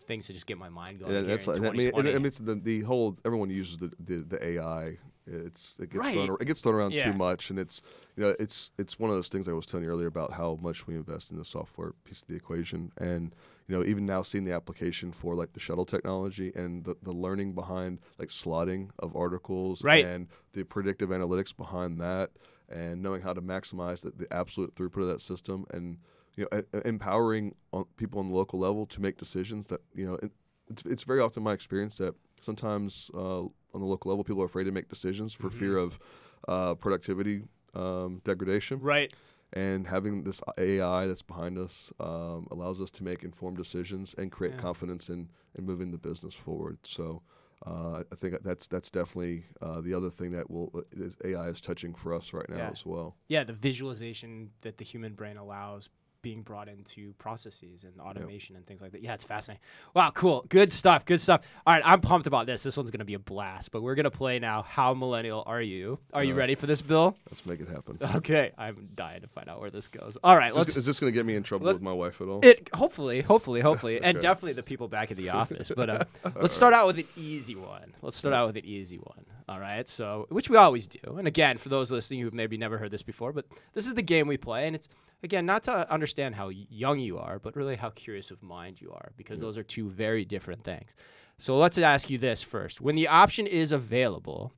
things 0.03 0.27
to 0.27 0.33
just 0.33 0.45
get 0.47 0.57
my 0.57 0.69
mind 0.69 0.99
going. 0.99 1.13
Yeah, 1.13 1.21
that's 1.21 1.47
like, 1.47 1.57
I 1.61 1.71
mean, 1.71 1.91
and, 1.95 2.07
and 2.07 2.25
it's 2.25 2.39
the, 2.39 2.55
the 2.55 2.81
whole 2.81 3.17
everyone 3.25 3.49
uses 3.49 3.77
the, 3.77 3.91
the, 3.99 4.17
the 4.17 4.45
AI. 4.45 4.97
It's 5.27 5.75
it 5.79 5.91
gets 5.91 6.07
thrown, 6.09 6.17
Right. 6.21 6.29
ar- 6.31 6.37
it 6.41 6.45
gets 6.45 6.61
thrown 6.61 6.73
around 6.75 6.93
Yeah. 6.93 7.11
too 7.11 7.17
much, 7.17 7.51
and 7.51 7.59
it's 7.59 7.81
you 8.15 8.23
know 8.23 8.35
it's 8.39 8.71
it's 8.79 8.97
one 8.97 9.11
of 9.11 9.15
those 9.15 9.27
things 9.27 9.47
I 9.47 9.51
was 9.53 9.67
telling 9.67 9.83
you 9.83 9.91
earlier 9.91 10.07
about 10.07 10.31
how 10.31 10.57
much 10.59 10.87
we 10.87 10.95
invest 10.95 11.29
in 11.29 11.37
the 11.37 11.45
software 11.45 11.93
piece 12.03 12.23
of 12.23 12.27
the 12.29 12.35
equation, 12.35 12.91
and 12.97 13.35
you 13.67 13.77
know 13.77 13.83
even 13.85 14.07
now 14.07 14.23
seeing 14.23 14.43
the 14.43 14.53
application 14.53 15.11
for 15.11 15.35
like 15.35 15.53
the 15.53 15.59
shuttle 15.59 15.85
technology 15.85 16.51
and 16.55 16.83
the, 16.83 16.95
the 17.03 17.11
learning 17.13 17.53
behind 17.53 17.99
like 18.17 18.29
slotting 18.29 18.89
of 18.97 19.15
articles 19.15 19.83
Right. 19.83 20.03
and 20.05 20.27
the 20.53 20.63
predictive 20.63 21.09
analytics 21.09 21.55
behind 21.55 22.01
that, 22.01 22.31
and 22.67 23.03
knowing 23.03 23.21
how 23.21 23.33
to 23.33 23.41
maximize 23.41 24.01
the, 24.01 24.09
the 24.09 24.31
absolute 24.33 24.73
throughput 24.73 25.01
of 25.03 25.07
that 25.09 25.21
system, 25.21 25.65
and 25.71 25.99
you 26.39 26.47
know 26.51 26.81
empowering 26.85 27.53
on 27.73 27.85
people 27.97 28.19
on 28.19 28.29
the 28.29 28.35
local 28.35 28.59
level 28.59 28.85
to 28.87 29.01
make 29.01 29.17
decisions 29.17 29.67
that 29.67 29.81
you 29.93 30.05
know. 30.05 30.15
It, 30.15 30.31
it's, 30.71 30.83
it's 30.85 31.03
very 31.03 31.19
often 31.19 31.41
my 31.41 31.53
experience 31.53 31.97
that 31.97 32.13
sometimes 32.41 33.09
uh, 33.15 33.39
on 33.39 33.51
the 33.73 33.85
local 33.85 34.11
level 34.11 34.23
people 34.23 34.43
are 34.43 34.45
afraid 34.45 34.65
to 34.65 34.71
make 34.71 34.87
decisions 34.87 35.33
for 35.33 35.49
fear 35.49 35.77
Mm-hmm. 35.77 35.85
of 35.85 35.99
uh, 36.47 36.75
productivity 36.75 37.41
um, 37.73 38.21
degradation 38.23 38.79
right. 38.79 39.11
and 39.53 39.87
having 39.87 40.23
this 40.23 40.41
AI 40.59 41.07
that's 41.07 41.23
behind 41.23 41.57
us 41.57 41.91
um, 41.99 42.47
allows 42.51 42.79
us 42.81 42.91
to 42.91 43.03
make 43.03 43.23
informed 43.23 43.57
decisions 43.57 44.13
and 44.19 44.31
create 44.31 44.53
Yeah. 44.53 44.61
confidence 44.61 45.09
in, 45.09 45.27
in 45.57 45.65
moving 45.65 45.89
the 45.91 45.97
business 45.97 46.35
forward. 46.35 46.77
So 46.83 47.23
uh, 47.65 48.03
I 48.11 48.15
think 48.15 48.35
that's 48.43 48.67
that's 48.67 48.89
definitely 48.91 49.45
uh, 49.61 49.81
the 49.81 49.93
other 49.95 50.09
thing 50.11 50.31
that 50.31 50.49
will 50.49 50.71
is 50.91 51.15
AI 51.25 51.49
is 51.49 51.61
touching 51.61 51.93
for 51.95 52.13
us 52.13 52.31
right 52.31 52.47
now 52.49 52.57
Yeah. 52.57 52.69
as 52.71 52.85
well. 52.85 53.15
Yeah, 53.27 53.43
the 53.43 53.53
visualization 53.53 54.51
that 54.61 54.77
the 54.77 54.85
human 54.85 55.13
brain 55.13 55.37
allows 55.37 55.89
being 56.21 56.41
brought 56.41 56.67
into 56.67 57.13
processes 57.13 57.85
and 57.85 57.99
automation 58.01 58.55
and 58.55 58.65
things 58.65 58.81
like 58.81 58.91
that. 58.91 59.01
Yeah, 59.01 59.13
it's 59.13 59.23
fascinating. 59.23 59.61
Wow, 59.93 60.11
cool. 60.11 60.45
Good 60.49 60.73
stuff. 60.73 61.05
Good 61.05 61.21
stuff. 61.21 61.45
All 61.65 61.73
right, 61.73 61.81
I'm 61.85 62.01
pumped 62.01 62.27
about 62.27 62.45
this. 62.45 62.63
This 62.63 62.75
one's 62.75 62.91
going 62.91 62.99
to 62.99 63.05
be 63.05 63.13
a 63.13 63.19
blast, 63.19 63.71
but 63.71 63.81
we're 63.81 63.95
going 63.95 64.03
to 64.05 64.11
play 64.11 64.39
now 64.39 64.61
How 64.63 64.93
Millennial 64.93 65.43
Are 65.45 65.61
You? 65.61 65.99
Are 66.13 66.23
you 66.23 66.31
All 66.31 66.37
right. 66.37 66.41
ready 66.41 66.55
for 66.55 66.65
this, 66.67 66.81
Bill? 66.81 67.15
Let's 67.29 67.45
make 67.45 67.59
it 67.61 67.67
happen. 67.69 67.97
Okay, 68.19 68.51
I'm 68.57 68.89
dying 68.95 69.21
to 69.21 69.27
find 69.27 69.47
out 69.47 69.61
where 69.61 69.69
this 69.69 69.87
goes. 69.87 70.17
All 70.23 70.35
right, 70.35 70.51
Is 70.51 70.57
let's 70.57 70.67
this, 70.67 70.77
is 70.77 70.85
this 70.85 70.99
going 70.99 71.13
to 71.13 71.17
get 71.17 71.25
me 71.25 71.35
in 71.35 71.43
trouble 71.43 71.67
with 71.67 71.81
my 71.81 71.93
wife 71.93 72.19
at 72.21 72.27
all? 72.27 72.41
it 72.43 72.69
hopefully, 72.73 73.21
hopefully, 73.21 73.61
hopefully, 73.61 74.01
and 74.01 74.19
definitely 74.19 74.53
the 74.53 74.63
people 74.63 74.87
back 74.87 75.11
at 75.11 75.17
the 75.17 75.29
office. 75.41 75.71
But 75.73 75.89
uh, 75.89 76.03
let's 76.35 76.53
start 76.53 76.73
out 76.73 76.87
with 76.87 76.97
an 76.97 77.07
easy 77.15 77.55
one. 77.55 77.93
Let's 78.01 78.17
start 78.17 78.33
out 78.33 78.47
with 78.47 78.57
an 78.57 78.65
easy 78.65 78.97
one. 78.97 79.25
All 79.49 79.59
right. 79.59 79.89
So, 79.89 80.27
which 80.29 80.47
we 80.47 80.57
always 80.57 80.85
do. 80.85 81.17
And 81.17 81.27
again, 81.27 81.57
for 81.57 81.69
those 81.69 81.91
listening 81.91 82.19
who've 82.21 82.35
maybe 82.35 82.55
never 82.55 82.77
heard 82.77 82.91
this 82.91 83.01
before, 83.01 83.33
but 83.33 83.47
this 83.73 83.87
is 83.87 83.95
the 83.95 84.03
game 84.03 84.27
we 84.27 84.37
play, 84.37 84.67
and 84.67 84.75
it's 84.75 84.87
again 85.23 85.47
not 85.47 85.63
to 85.63 85.91
understand 85.91 86.35
how 86.35 86.49
young 86.49 86.99
you 86.99 87.17
are, 87.17 87.39
but 87.39 87.55
really 87.55 87.75
how 87.75 87.89
curious 87.89 88.29
of 88.29 88.43
mind 88.43 88.79
you 88.79 88.91
are, 88.91 89.11
because 89.17 89.39
those 89.39 89.57
are 89.57 89.63
two 89.63 89.89
very 89.89 90.23
different 90.23 90.63
things. 90.63 90.95
So 91.39 91.57
let's 91.57 91.79
ask 91.79 92.11
you 92.11 92.19
this 92.19 92.43
first: 92.43 92.79
When 92.79 92.93
the 92.93 93.07
option 93.07 93.47
is 93.47 93.71
available, 93.71 94.53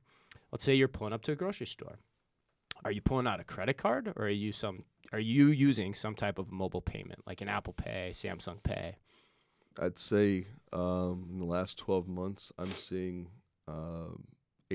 let's 0.50 0.62
say 0.62 0.74
you're 0.74 0.88
pulling 0.88 1.14
up 1.14 1.22
to 1.22 1.32
a 1.32 1.36
grocery 1.36 1.68
store. 1.68 1.98
Are 2.84 2.92
you 2.92 3.00
pulling 3.00 3.26
out 3.26 3.40
a 3.40 3.44
credit 3.44 3.78
card 3.78 4.12
or 4.16 4.26
are 4.26 4.28
you 4.28 4.52
some 4.52 4.84
are 5.10 5.20
you 5.20 5.46
using 5.46 5.94
some 5.94 6.14
type 6.14 6.38
of 6.38 6.52
mobile 6.52 6.82
payment 6.82 7.20
like 7.26 7.40
an 7.40 7.48
Apple 7.48 7.72
Pay, 7.72 8.10
Samsung 8.12 8.62
Pay? 8.62 8.96
I'd 9.80 9.98
say 9.98 10.48
um, 10.74 11.28
in 11.30 11.38
the 11.38 11.46
last 11.46 11.78
12 11.78 12.08
months, 12.08 12.52
I'm 12.58 12.66
seeing 12.66 13.28
um, 13.68 14.24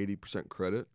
80% 0.06 0.50
credit. 0.50 0.88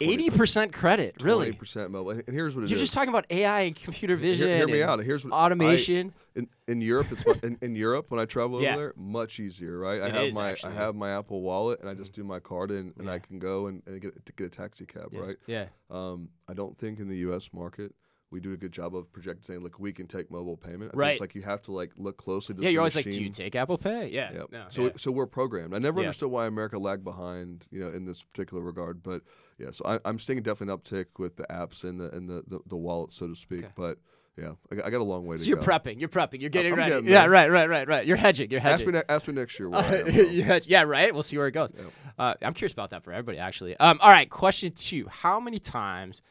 80 0.00 0.30
percent 0.30 0.72
credit, 0.72 1.16
really? 1.22 1.52
20% 1.52 1.90
mobile. 1.90 2.10
And 2.12 2.22
and 2.26 2.34
here's 2.34 2.54
what 2.54 2.62
it 2.64 2.70
You're 2.70 2.76
is. 2.76 2.80
just 2.82 2.92
talking 2.94 3.08
about 3.10 3.26
AI 3.28 3.62
and 3.62 3.76
computer 3.76 4.14
vision. 4.16 4.46
Hear, 4.48 4.66
me 4.66 4.80
and 4.80 4.88
out. 4.90 5.00
Here's 5.00 5.24
what 5.24 5.34
I- 5.34 5.44
Automation. 5.46 6.14
in, 6.36 6.48
in 6.68 6.80
Europe, 6.80 7.08
it's 7.10 7.24
in, 7.42 7.58
in 7.60 7.74
Europe 7.74 8.06
when 8.08 8.20
I 8.20 8.24
travel 8.24 8.62
Yeah. 8.62 8.74
over 8.74 8.78
there, 8.82 8.92
much 8.96 9.40
easier, 9.40 9.78
right? 9.78 10.00
I 10.00 10.08
have 10.08 10.24
is, 10.26 10.36
my 10.38 10.50
actually. 10.52 10.72
I 10.72 10.76
have 10.76 10.94
my 10.94 11.10
Apple 11.18 11.42
Wallet 11.42 11.80
and 11.80 11.88
I 11.88 11.94
just 11.94 12.12
do 12.12 12.22
my 12.22 12.38
card 12.38 12.70
in 12.70 12.94
and 12.98 13.06
Yeah. 13.06 13.12
I 13.14 13.18
can 13.18 13.40
go 13.40 13.66
and, 13.66 13.82
and 13.86 14.00
get 14.00 14.36
get 14.36 14.46
a 14.46 14.48
taxi 14.48 14.86
cab, 14.86 15.08
yeah. 15.12 15.20
right? 15.20 15.36
Yeah. 15.46 15.66
Um, 15.90 16.28
I 16.48 16.54
don't 16.54 16.78
think 16.78 17.00
in 17.00 17.08
the 17.08 17.18
U.S. 17.18 17.50
market 17.52 17.92
we 18.30 18.38
do 18.40 18.52
a 18.52 18.56
good 18.56 18.70
job 18.72 18.94
of 18.94 19.12
projecting 19.12 19.42
saying, 19.42 19.60
look, 19.60 19.78
we 19.80 19.92
can 19.92 20.06
take 20.06 20.30
mobile 20.30 20.56
payment. 20.56 20.92
I 20.94 20.96
Right. 20.96 21.08
Think, 21.12 21.20
like 21.20 21.34
you 21.34 21.42
have 21.42 21.62
to 21.62 21.72
like 21.72 21.90
look 21.96 22.16
closely. 22.16 22.54
Does 22.54 22.64
Yeah, 22.64 22.70
you're 22.70 22.80
always 22.80 22.94
like, 22.94 23.04
do 23.04 23.10
you 23.22 23.30
take 23.30 23.56
Apple 23.56 23.76
Pay? 23.78 24.08
Yeah. 24.10 24.32
Yep. 24.32 24.46
No, 24.52 24.64
so 24.68 24.82
yeah. 24.84 24.90
so 24.96 25.10
we're 25.10 25.26
programmed. 25.26 25.74
I 25.74 25.78
never 25.78 26.00
Yeah. 26.00 26.06
understood 26.06 26.30
why 26.30 26.46
America 26.46 26.78
lagged 26.78 27.02
behind, 27.04 27.66
you 27.72 27.80
know, 27.80 27.88
in 27.88 28.04
this 28.04 28.22
particular 28.22 28.62
regard. 28.62 29.02
But 29.02 29.22
yeah, 29.58 29.70
so 29.72 29.84
I, 29.84 29.98
I'm 30.04 30.18
seeing 30.18 30.42
definitely 30.42 30.72
an 30.74 30.78
uptick 30.78 31.06
with 31.18 31.36
the 31.36 31.44
apps 31.50 31.82
and 31.84 32.00
the 32.00 32.10
and 32.14 32.28
the, 32.28 32.44
the, 32.46 32.60
the 32.66 32.76
wallet, 32.76 33.12
so 33.12 33.26
to 33.26 33.34
speak. 33.34 33.60
Okay. 33.64 33.72
But 33.74 33.98
yeah, 34.38 34.52
I, 34.70 34.76
got- 34.76 34.84
I 34.86 34.90
got 34.90 35.00
a 35.00 35.04
long 35.04 35.26
way 35.26 35.36
so 35.36 35.42
to 35.42 35.48
you're 35.50 35.58
go. 35.58 35.64
prepping. 35.64 35.98
You're 35.98 36.08
prepping. 36.08 36.40
You're 36.40 36.50
getting 36.50 36.72
I'm 36.72 36.78
ready. 36.78 36.90
getting 36.92 37.08
yeah, 37.10 37.26
right, 37.26 37.50
right, 37.50 37.68
right, 37.68 37.86
right. 37.88 38.06
You're 38.06 38.16
hedging. 38.16 38.50
You're 38.52 38.60
Ask 38.60 38.84
hedging. 38.84 38.92
me, 38.92 39.00
ask 39.08 39.26
me 39.26 39.34
next 39.34 39.58
year. 39.58 39.68
Am. 39.74 40.06
You're 40.08 40.60
yeah, 40.66 40.82
right. 40.82 41.12
We'll 41.12 41.24
see 41.24 41.36
where 41.36 41.48
it 41.48 41.52
goes. 41.52 41.72
Yep. 41.76 41.86
Uh, 42.16 42.34
I'm 42.42 42.52
curious 42.54 42.72
about 42.72 42.90
that 42.90 43.02
for 43.02 43.12
everybody, 43.12 43.38
actually. 43.38 43.76
Um, 43.78 43.98
all 44.00 44.08
right, 44.08 44.30
question 44.30 44.70
two: 44.72 45.08
How 45.10 45.40
many 45.40 45.58
times 45.58 46.22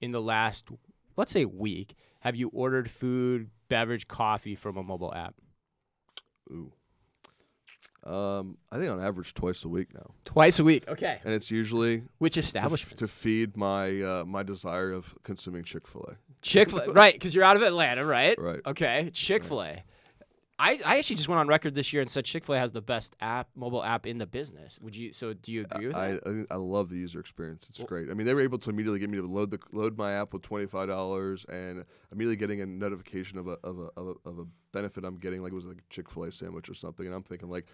in 0.00 0.10
the 0.10 0.20
last, 0.20 0.68
let's 1.16 1.32
say, 1.32 1.44
week, 1.44 1.94
have 2.20 2.36
you 2.36 2.48
ordered 2.52 2.90
food, 2.90 3.50
beverage, 3.68 4.08
coffee 4.08 4.54
from 4.54 4.76
a 4.76 4.82
mobile 4.82 5.12
app? 5.14 5.34
Ooh. 6.50 6.72
Um, 8.04 8.58
I 8.70 8.78
think 8.78 8.90
on 8.90 9.00
average 9.02 9.32
twice 9.32 9.64
a 9.64 9.68
week 9.68 9.94
now, 9.94 10.10
Twice 10.26 10.58
a 10.58 10.64
week. 10.64 10.86
Okay. 10.88 11.18
and 11.24 11.32
it's 11.32 11.50
usually 11.50 12.02
Which 12.18 12.34
to, 12.34 12.58
f- 12.58 12.96
to 12.96 13.08
feed 13.08 13.56
my 13.56 14.02
uh, 14.02 14.24
my 14.26 14.42
desire 14.42 14.92
of 14.92 15.14
consuming 15.22 15.64
Chick 15.64 15.86
Fil 15.86 16.02
A. 16.10 16.16
Chick 16.42 16.68
Fil 16.68 16.80
A, 16.80 16.92
right? 16.92 17.14
Because 17.14 17.34
you're 17.34 17.44
out 17.44 17.56
of 17.56 17.62
Atlanta, 17.62 18.04
right? 18.04 18.38
Right. 18.38 18.60
Okay, 18.66 19.08
Chick 19.14 19.42
Fil 19.42 19.62
A. 19.62 19.82
I, 20.64 20.80
I 20.86 20.98
actually 20.98 21.16
just 21.16 21.28
went 21.28 21.40
on 21.40 21.46
record 21.46 21.74
this 21.74 21.92
year 21.92 22.00
and 22.00 22.10
said 22.10 22.24
Chick 22.24 22.42
Fil 22.44 22.54
A 22.54 22.58
has 22.58 22.72
the 22.72 22.80
best 22.80 23.14
app, 23.20 23.48
mobile 23.54 23.84
app 23.84 24.06
in 24.06 24.16
the 24.16 24.26
business. 24.26 24.78
Would 24.80 24.96
you? 24.96 25.12
So 25.12 25.34
do 25.34 25.52
you 25.52 25.60
agree 25.62 25.88
with 25.88 25.96
I, 25.96 26.12
that? 26.12 26.46
I 26.50 26.54
I 26.54 26.56
love 26.56 26.88
the 26.88 26.96
user 26.96 27.20
experience. 27.20 27.66
It's 27.68 27.80
Well- 27.80 27.88
great. 27.88 28.10
I 28.10 28.14
mean, 28.14 28.26
they 28.26 28.32
were 28.32 28.40
able 28.40 28.58
to 28.58 28.70
immediately 28.70 28.98
get 28.98 29.10
me 29.10 29.18
to 29.18 29.26
load 29.26 29.50
the 29.50 29.58
load 29.72 29.98
my 29.98 30.12
app 30.12 30.32
with 30.32 30.42
twenty 30.42 30.66
five 30.66 30.88
dollars, 30.88 31.44
and 31.46 31.84
immediately 32.10 32.36
getting 32.36 32.62
a 32.62 32.66
notification 32.66 33.36
of 33.38 33.46
a 33.48 33.58
of 33.62 33.78
a, 33.78 33.88
of 34.00 34.06
a 34.24 34.28
of 34.28 34.38
a 34.38 34.44
benefit 34.72 35.04
I'm 35.04 35.16
getting, 35.18 35.42
like 35.42 35.52
it 35.52 35.56
was 35.56 35.66
like 35.66 35.78
a 35.78 35.88
Chick 35.90 36.08
Fil 36.08 36.24
A 36.24 36.32
sandwich 36.32 36.68
or 36.70 36.74
something. 36.74 37.04
And 37.06 37.14
I'm 37.14 37.22
thinking 37.22 37.50
like, 37.50 37.66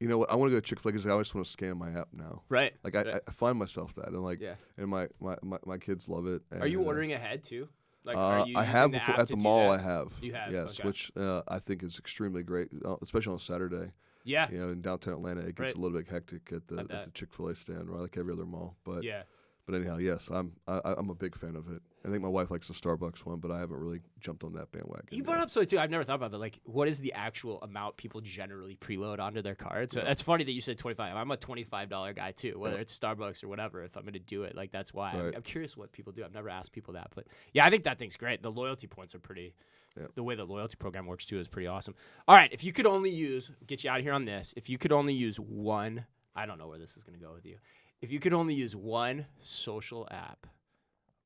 you 0.00 0.08
know 0.08 0.18
what? 0.18 0.30
I 0.30 0.36
want 0.36 0.50
to 0.50 0.56
go 0.56 0.60
to 0.60 0.66
Chick 0.66 0.78
Fil 0.80 0.90
A 0.90 0.92
because 0.92 1.06
I 1.06 1.18
just 1.18 1.34
want 1.34 1.44
to 1.44 1.50
scan 1.52 1.76
my 1.76 1.90
app 1.90 2.08
now. 2.12 2.42
Right. 2.48 2.72
Like 2.84 2.94
I, 2.94 3.02
Right. 3.02 3.22
I, 3.26 3.30
find 3.32 3.58
myself 3.58 3.94
that, 3.96 4.08
and 4.08 4.22
like, 4.22 4.40
Yeah. 4.40 4.54
and 4.78 4.88
my, 4.88 5.08
my, 5.20 5.36
my, 5.42 5.58
my 5.66 5.78
kids 5.78 6.08
love 6.08 6.26
it. 6.26 6.42
Are 6.60 6.66
you 6.66 6.78
and, 6.78 6.86
uh, 6.86 6.90
ordering 6.90 7.12
ahead 7.12 7.42
too? 7.42 7.68
Like, 8.04 8.16
uh, 8.16 8.20
are 8.20 8.46
you 8.46 8.56
I 8.58 8.64
have 8.64 8.90
the 8.90 8.98
at 9.18 9.28
the 9.28 9.36
mall. 9.36 9.70
I 9.70 9.78
have. 9.78 10.12
You 10.20 10.32
have, 10.32 10.52
Yes, 10.52 10.78
okay. 10.80 10.88
which 10.88 11.12
uh, 11.16 11.42
I 11.48 11.58
think 11.58 11.82
is 11.82 11.98
extremely 11.98 12.42
great, 12.42 12.68
uh, 12.84 12.96
especially 13.02 13.32
on 13.34 13.38
Saturday. 13.38 13.92
Yeah. 14.24 14.48
You 14.50 14.58
know, 14.58 14.68
in 14.70 14.82
downtown 14.82 15.14
Atlanta, 15.14 15.40
it 15.40 15.46
gets 15.56 15.60
Right. 15.60 15.74
a 15.74 15.78
little 15.78 15.96
bit 15.98 16.08
hectic 16.08 16.52
at 16.52 16.66
the, 16.68 16.78
at 16.80 16.88
the 16.88 17.10
Chick 17.12 17.32
Fil 17.32 17.48
A 17.48 17.54
stand, 17.56 17.88
right, 17.90 18.00
like 18.00 18.16
every 18.16 18.32
other 18.32 18.46
mall. 18.46 18.76
But 18.84 19.02
Yeah. 19.04 19.22
But 19.66 19.74
anyhow, 19.74 19.98
yes, 19.98 20.28
I'm 20.32 20.52
I, 20.66 20.80
I'm 20.96 21.10
a 21.10 21.14
big 21.14 21.34
fan 21.36 21.56
of 21.56 21.70
it. 21.70 21.80
I 22.04 22.08
think 22.10 22.20
my 22.22 22.28
wife 22.28 22.50
likes 22.50 22.66
the 22.66 22.74
Starbucks 22.74 23.24
one, 23.24 23.38
but 23.38 23.52
I 23.52 23.58
haven't 23.60 23.76
really 23.78 24.00
jumped 24.18 24.42
on 24.42 24.52
that 24.54 24.72
bandwagon. 24.72 25.06
You 25.12 25.18
yet. 25.18 25.24
brought 25.26 25.38
up 25.40 25.50
so 25.50 25.62
too. 25.62 25.78
I've 25.78 25.90
never 25.90 26.02
thought 26.02 26.16
about, 26.16 26.34
it, 26.34 26.38
like, 26.38 26.58
what 26.64 26.88
is 26.88 26.98
the 27.00 27.12
actual 27.12 27.60
amount 27.62 27.96
people 27.96 28.20
generally 28.20 28.74
preload 28.74 29.20
onto 29.20 29.40
their 29.40 29.54
cards? 29.54 29.94
So 29.94 30.00
Yeah. 30.00 30.06
that's 30.06 30.20
funny 30.20 30.42
that 30.42 30.50
you 30.52 30.60
said 30.60 30.78
twenty 30.78 30.96
five. 30.96 31.14
I'm 31.14 31.30
a 31.30 31.36
twenty 31.36 31.62
five 31.62 31.88
dollar 31.88 32.12
guy 32.12 32.32
too, 32.32 32.58
whether 32.58 32.74
Yeah. 32.76 32.82
it's 32.82 32.98
Starbucks 32.98 33.44
or 33.44 33.48
whatever. 33.48 33.84
If 33.84 33.96
I'm 33.96 34.02
going 34.02 34.14
to 34.14 34.18
do 34.18 34.42
it, 34.42 34.56
like 34.56 34.72
that's 34.72 34.92
why. 34.92 35.12
I'm, 35.12 35.32
I'm 35.36 35.42
curious 35.42 35.76
what 35.76 35.92
people 35.92 36.12
do. 36.12 36.24
I've 36.24 36.34
never 36.34 36.48
asked 36.48 36.72
people 36.72 36.94
that, 36.94 37.12
but 37.14 37.26
yeah, 37.52 37.64
I 37.64 37.70
think 37.70 37.84
that 37.84 37.98
thing's 38.00 38.16
great. 38.16 38.42
The 38.42 38.50
loyalty 38.50 38.88
points 38.88 39.14
are 39.14 39.20
pretty. 39.20 39.54
Yeah. 39.96 40.06
The 40.14 40.22
way 40.22 40.34
the 40.34 40.44
loyalty 40.44 40.76
program 40.76 41.06
works 41.06 41.26
too 41.26 41.38
is 41.38 41.46
pretty 41.48 41.66
awesome. 41.68 41.94
All 42.26 42.34
right, 42.34 42.50
if 42.50 42.64
you 42.64 42.72
could 42.72 42.86
only 42.86 43.10
use, 43.10 43.50
get 43.66 43.84
you 43.84 43.90
out 43.90 43.98
of 43.98 44.04
here 44.04 44.14
on 44.14 44.24
this. 44.24 44.54
If 44.56 44.70
you 44.70 44.78
could 44.78 44.90
only 44.90 45.12
use 45.12 45.38
one, 45.38 46.06
I 46.34 46.46
don't 46.46 46.58
know 46.58 46.66
where 46.66 46.78
this 46.78 46.96
is 46.96 47.04
going 47.04 47.18
to 47.18 47.22
go 47.24 47.32
with 47.34 47.44
you. 47.44 47.58
If 48.02 48.10
you 48.10 48.18
could 48.18 48.32
only 48.32 48.54
use 48.54 48.74
one 48.74 49.26
social 49.40 50.08
app, 50.10 50.46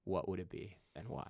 what 0.04 0.28
would 0.28 0.38
it 0.38 0.50
be 0.50 0.76
and 0.94 1.08
why? 1.08 1.26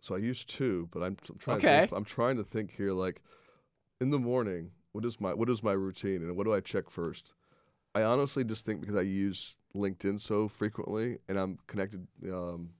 So 0.00 0.14
I 0.14 0.18
use 0.18 0.44
two, 0.44 0.88
but 0.92 1.02
I'm 1.02 1.16
t- 1.16 1.34
trying. 1.38 1.56
Okay. 1.58 1.80
To 1.80 1.86
think, 1.88 1.92
I'm 1.98 2.04
trying 2.04 2.36
to 2.36 2.44
think 2.44 2.70
here. 2.70 2.92
Like, 2.92 3.20
in 4.00 4.10
the 4.10 4.18
morning, 4.20 4.70
what 4.92 5.04
is 5.04 5.20
my 5.20 5.34
what 5.34 5.50
is 5.50 5.62
my 5.64 5.72
routine, 5.72 6.22
and 6.22 6.36
what 6.36 6.44
do 6.44 6.54
I 6.54 6.60
check 6.60 6.88
first? 6.90 7.32
I 7.94 8.02
honestly 8.02 8.44
just 8.44 8.64
think 8.64 8.80
because 8.80 8.96
I 8.96 9.00
use 9.00 9.56
LinkedIn 9.74 10.20
so 10.20 10.46
frequently, 10.48 11.18
and 11.28 11.38
I'm 11.38 11.58
connected, 11.66 12.06
um, 12.30 12.70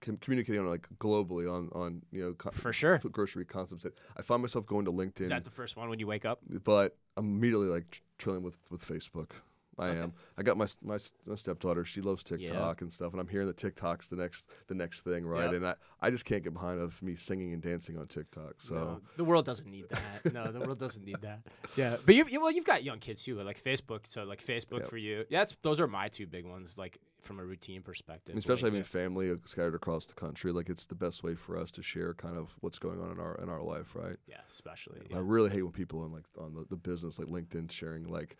com- 0.00 0.16
communicating 0.18 0.60
on 0.62 0.66
like 0.68 0.88
globally 0.98 1.52
on 1.52 1.68
on 1.74 2.00
you 2.10 2.22
know 2.24 2.32
co- 2.32 2.52
For 2.52 2.72
sure. 2.72 2.98
food 3.00 3.12
grocery 3.12 3.44
concepts. 3.44 3.82
That 3.82 3.98
I 4.16 4.22
find 4.22 4.40
myself 4.40 4.64
going 4.64 4.86
to 4.86 4.92
LinkedIn, 4.92 5.22
Is 5.22 5.28
that 5.28 5.44
the 5.44 5.50
first 5.50 5.76
one 5.76 5.90
when 5.90 5.98
you 5.98 6.06
wake 6.06 6.24
up? 6.24 6.40
but 6.64 6.96
I'm 7.18 7.26
immediately 7.36 7.68
like 7.68 7.90
tr- 7.90 8.00
trilling 8.16 8.42
with 8.42 8.56
with 8.70 8.82
Facebook. 8.86 9.32
I 9.78 9.88
Okay. 9.88 10.00
am. 10.00 10.12
I 10.38 10.42
got 10.42 10.56
my, 10.56 10.66
my 10.82 10.98
my 11.26 11.34
stepdaughter. 11.34 11.84
She 11.84 12.00
loves 12.00 12.22
TikTok 12.22 12.80
and 12.80 12.92
stuff, 12.92 13.12
and 13.12 13.20
I'm 13.20 13.26
hearing 13.28 13.46
the 13.46 13.52
TikTok's 13.52 14.08
the 14.08 14.16
next 14.16 14.52
the 14.68 14.74
next 14.74 15.02
thing, 15.02 15.26
right? 15.26 15.44
Yep. 15.44 15.52
And 15.54 15.66
I, 15.66 15.74
I 16.00 16.10
just 16.10 16.24
can't 16.24 16.42
get 16.44 16.52
behind 16.52 16.80
of 16.80 17.00
me 17.02 17.16
singing 17.16 17.52
and 17.52 17.62
dancing 17.62 17.98
on 17.98 18.06
TikTok. 18.06 18.54
So 18.60 18.74
No, 18.74 19.00
the 19.16 19.24
world 19.24 19.44
doesn't 19.46 19.70
need 19.70 19.86
that. 19.90 20.32
no, 20.32 20.52
the 20.52 20.60
world 20.60 20.78
doesn't 20.78 21.04
need 21.04 21.22
that. 21.22 21.40
Yeah, 21.76 21.96
but 22.06 22.14
you, 22.14 22.24
you 22.28 22.40
well, 22.40 22.52
you've 22.52 22.64
got 22.64 22.84
young 22.84 23.00
kids 23.00 23.24
too, 23.24 23.40
like 23.42 23.60
Facebook. 23.60 24.06
So 24.06 24.22
like 24.24 24.40
Facebook 24.40 24.80
Yep. 24.80 24.86
for 24.88 24.96
you. 24.96 25.24
Yeah, 25.28 25.40
that's 25.40 25.56
those 25.62 25.80
are 25.80 25.88
my 25.88 26.06
two 26.08 26.26
big 26.28 26.44
ones. 26.46 26.78
Like 26.78 26.98
from 27.20 27.40
a 27.40 27.44
routine 27.44 27.80
perspective, 27.82 28.34
And 28.34 28.38
especially 28.38 28.68
having 28.70 28.84
family 28.84 29.34
scattered 29.46 29.74
across 29.74 30.04
the 30.06 30.12
country, 30.14 30.52
like 30.52 30.68
it's 30.68 30.86
the 30.86 30.94
best 30.94 31.24
way 31.24 31.34
for 31.34 31.58
us 31.58 31.70
to 31.72 31.82
share 31.82 32.12
kind 32.14 32.36
of 32.36 32.54
what's 32.60 32.78
going 32.78 33.00
on 33.00 33.10
in 33.10 33.18
our 33.18 33.34
in 33.42 33.48
our 33.48 33.62
life, 33.62 33.96
right? 33.96 34.16
yeah, 34.28 34.36
especially. 34.46 35.00
I 35.12 35.18
really 35.18 35.50
hate 35.50 35.62
when 35.62 35.72
people 35.72 36.00
on 36.02 36.12
like 36.12 36.24
on 36.38 36.54
the, 36.54 36.64
the 36.70 36.76
business 36.76 37.18
like 37.18 37.28
LinkedIn 37.28 37.70
sharing 37.72 38.04
like 38.04 38.36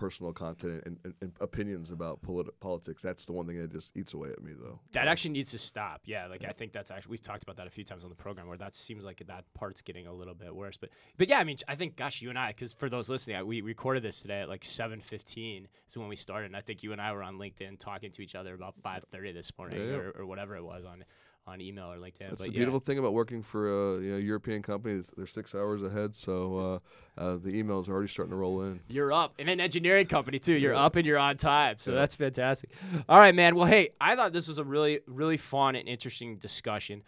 personal 0.00 0.32
content 0.32 0.82
and, 0.86 0.98
and, 1.04 1.14
and 1.20 1.32
opinions 1.40 1.90
about 1.90 2.22
politi- 2.22 2.48
politics. 2.60 3.02
That's 3.02 3.26
the 3.26 3.32
one 3.32 3.46
thing 3.46 3.58
that 3.58 3.70
just 3.70 3.94
eats 3.94 4.14
away 4.14 4.30
at 4.30 4.42
me 4.42 4.52
though. 4.58 4.80
That 4.92 5.08
actually 5.08 5.32
needs 5.32 5.50
to 5.50 5.58
stop. 5.58 6.00
Yeah, 6.06 6.26
like 6.26 6.42
I 6.42 6.52
think 6.52 6.72
that's 6.72 6.90
actually 6.90 7.10
we've 7.10 7.22
talked 7.22 7.42
about 7.42 7.56
that 7.58 7.66
a 7.66 7.70
few 7.70 7.84
times 7.84 8.02
on 8.02 8.08
the 8.08 8.16
program 8.16 8.48
where 8.48 8.56
that 8.56 8.74
seems 8.74 9.04
like 9.04 9.22
that 9.26 9.44
part's 9.52 9.82
getting 9.82 10.06
a 10.06 10.12
little 10.12 10.34
bit 10.34 10.56
worse. 10.56 10.78
But 10.78 10.88
but 11.18 11.28
yeah, 11.28 11.38
I 11.38 11.44
mean, 11.44 11.58
I 11.68 11.74
think 11.74 11.96
gosh, 11.96 12.22
you 12.22 12.30
and 12.30 12.38
I, 12.38 12.48
because 12.48 12.72
for 12.72 12.88
those 12.88 13.10
listening, 13.10 13.36
I, 13.36 13.42
we 13.42 13.60
recorded 13.60 14.02
this 14.02 14.22
today 14.22 14.40
at 14.40 14.48
like 14.48 14.64
seven 14.64 15.00
fifteen 15.00 15.68
is 15.86 15.96
when 15.98 16.08
we 16.08 16.16
started, 16.16 16.46
and 16.46 16.56
I 16.56 16.62
think 16.62 16.82
you 16.82 16.92
and 16.92 17.00
I 17.00 17.12
were 17.12 17.22
on 17.22 17.36
LinkedIn 17.36 17.78
talking 17.78 18.10
to 18.12 18.22
each 18.22 18.34
other 18.34 18.54
about 18.54 18.74
five 18.82 19.04
thirty 19.04 19.32
this 19.32 19.52
morning 19.58 19.80
Yeah, 19.80 19.86
yeah. 19.86 19.96
or, 19.96 20.10
or 20.20 20.26
whatever 20.26 20.56
it 20.56 20.64
was 20.64 20.86
on 20.86 21.04
on 21.46 21.60
email 21.60 21.92
or 21.92 21.96
LinkedIn. 21.96 22.18
That's 22.20 22.30
but 22.32 22.38
the 22.38 22.52
yeah. 22.52 22.58
beautiful 22.58 22.80
thing 22.80 22.98
about 22.98 23.12
working 23.12 23.42
for 23.42 23.68
a 23.96 24.00
you 24.00 24.10
know, 24.12 24.16
European 24.18 24.62
company. 24.62 25.02
They're 25.16 25.26
six 25.26 25.54
hours 25.54 25.82
ahead, 25.82 26.14
so 26.14 26.80
uh, 27.18 27.20
uh, 27.20 27.36
the 27.36 27.50
emails 27.50 27.88
are 27.88 27.92
already 27.92 28.08
starting 28.08 28.30
to 28.30 28.36
roll 28.36 28.62
in. 28.62 28.80
You're 28.88 29.12
up 29.12 29.34
in 29.38 29.48
an 29.48 29.60
engineering 29.60 30.06
company 30.06 30.38
too. 30.38 30.54
You're 30.54 30.74
Yeah. 30.74 30.84
up 30.84 30.96
and 30.96 31.06
you're 31.06 31.18
on 31.18 31.36
time, 31.36 31.76
so 31.78 31.92
Yeah. 31.92 31.98
that's 31.98 32.14
fantastic. 32.14 32.70
All 33.08 33.18
right, 33.18 33.34
man. 33.34 33.54
Well, 33.54 33.66
hey, 33.66 33.90
I 34.00 34.16
thought 34.16 34.32
this 34.32 34.48
was 34.48 34.58
a 34.58 34.64
really, 34.64 35.00
really 35.06 35.36
fun 35.36 35.74
and 35.76 35.88
interesting 35.88 36.36
discussion. 36.36 37.02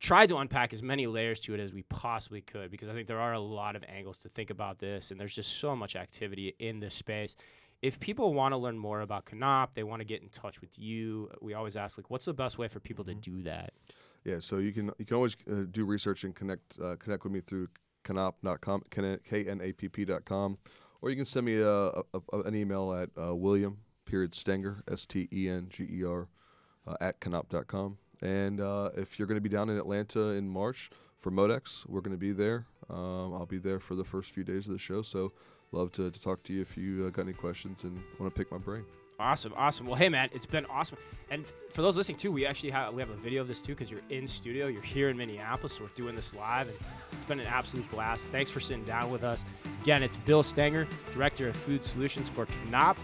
Tried 0.00 0.28
to 0.30 0.38
unpack 0.38 0.72
as 0.72 0.82
many 0.82 1.06
layers 1.06 1.38
to 1.40 1.54
it 1.54 1.60
as 1.60 1.72
we 1.72 1.82
possibly 1.82 2.40
could 2.40 2.70
because 2.70 2.88
I 2.88 2.92
think 2.94 3.06
there 3.06 3.20
are 3.20 3.32
a 3.34 3.40
lot 3.40 3.76
of 3.76 3.84
angles 3.88 4.18
to 4.18 4.28
think 4.28 4.50
about 4.50 4.78
this, 4.78 5.10
and 5.10 5.20
there's 5.20 5.34
just 5.34 5.58
so 5.58 5.76
much 5.76 5.94
activity 5.94 6.54
in 6.58 6.78
this 6.78 6.94
space. 6.94 7.36
If 7.82 8.00
people 8.00 8.32
want 8.32 8.52
to 8.52 8.56
learn 8.56 8.78
more 8.78 9.00
about 9.00 9.30
Knapp, 9.32 9.74
they 9.74 9.82
want 9.82 10.00
to 10.00 10.04
get 10.04 10.22
in 10.22 10.28
touch 10.28 10.60
with 10.60 10.78
you. 10.78 11.30
We 11.40 11.54
always 11.54 11.76
ask, 11.76 11.98
like, 11.98 12.10
what's 12.10 12.24
the 12.24 12.32
best 12.32 12.56
way 12.56 12.68
for 12.68 12.80
people 12.80 13.04
to 13.04 13.14
do 13.14 13.42
that? 13.42 13.72
Yeah, 14.24 14.36
so 14.40 14.56
you 14.56 14.72
can 14.72 14.90
you 14.98 15.04
can 15.04 15.16
always 15.16 15.36
uh, 15.50 15.64
do 15.70 15.84
research 15.84 16.24
and 16.24 16.34
connect 16.34 16.78
uh, 16.82 16.96
connect 16.96 17.24
with 17.24 17.32
me 17.32 17.40
through 17.40 17.68
knapp.com, 18.08 18.82
k 18.90 19.46
n 19.46 19.60
a 19.60 19.72
p 19.72 19.88
p.com, 19.88 20.58
or 21.02 21.10
you 21.10 21.16
can 21.16 21.26
send 21.26 21.44
me 21.44 21.56
a, 21.56 21.68
a, 21.68 22.02
a, 22.32 22.40
an 22.42 22.54
email 22.54 22.94
at 22.94 23.10
uh, 23.22 23.34
William 23.34 23.78
period 24.06 24.34
Stenger 24.34 24.82
S 24.90 25.04
T 25.06 25.28
E 25.32 25.48
N 25.48 25.66
G 25.68 25.86
E 25.90 26.04
R 26.04 26.28
uh, 26.86 26.96
at 27.00 27.20
knapp.com. 27.24 27.98
And 28.22 28.60
uh, 28.60 28.90
if 28.96 29.18
you're 29.18 29.28
going 29.28 29.36
to 29.36 29.42
be 29.42 29.54
down 29.54 29.68
in 29.68 29.76
Atlanta 29.76 30.28
in 30.28 30.48
March 30.48 30.90
for 31.18 31.30
Modex, 31.30 31.86
we're 31.86 32.00
going 32.00 32.12
to 32.12 32.18
be 32.18 32.32
there. 32.32 32.66
Um, 32.88 33.34
I'll 33.34 33.46
be 33.46 33.58
there 33.58 33.80
for 33.80 33.94
the 33.94 34.04
first 34.04 34.30
few 34.30 34.44
days 34.44 34.68
of 34.68 34.72
the 34.72 34.78
show, 34.78 35.02
so 35.02 35.32
love 35.74 35.92
to, 35.92 36.10
to 36.10 36.20
talk 36.20 36.42
to 36.44 36.52
you 36.52 36.62
if 36.62 36.76
you 36.76 37.06
uh, 37.06 37.10
got 37.10 37.22
any 37.22 37.32
questions 37.32 37.84
and 37.84 38.00
want 38.18 38.32
to 38.32 38.38
pick 38.38 38.50
my 38.50 38.58
brain. 38.58 38.84
Awesome, 39.18 39.52
awesome. 39.56 39.86
Well, 39.86 39.94
hey 39.94 40.08
man, 40.08 40.28
it's 40.32 40.46
been 40.46 40.66
awesome. 40.66 40.98
And 41.30 41.44
for 41.70 41.82
those 41.82 41.96
listening 41.96 42.18
too, 42.18 42.32
we 42.32 42.46
actually 42.46 42.70
have 42.70 42.92
we 42.94 43.00
have 43.00 43.10
a 43.10 43.16
video 43.16 43.42
of 43.42 43.48
this 43.48 43.62
too 43.62 43.72
because 43.72 43.90
you're 43.90 44.00
in 44.10 44.26
studio, 44.26 44.66
you're 44.66 44.82
here 44.82 45.08
in 45.08 45.16
Minneapolis, 45.16 45.74
so 45.74 45.84
we're 45.84 45.90
doing 45.90 46.16
this 46.16 46.34
live, 46.34 46.68
and 46.68 46.76
it's 47.12 47.24
been 47.24 47.38
an 47.38 47.46
absolute 47.46 47.88
blast. 47.90 48.30
Thanks 48.30 48.50
for 48.50 48.58
sitting 48.58 48.84
down 48.84 49.12
with 49.12 49.22
us. 49.22 49.44
Again, 49.82 50.02
it's 50.02 50.16
Bill 50.16 50.42
Stenger, 50.42 50.88
Director 51.12 51.48
of 51.48 51.56
Food 51.56 51.84
Solutions 51.84 52.28
for 52.28 52.48
Knapp. 52.70 52.98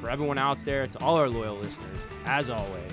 For 0.00 0.10
everyone 0.10 0.38
out 0.38 0.62
there, 0.64 0.86
to 0.86 0.98
all 1.02 1.16
our 1.16 1.28
loyal 1.28 1.56
listeners, 1.56 2.00
as 2.26 2.50
always, 2.50 2.92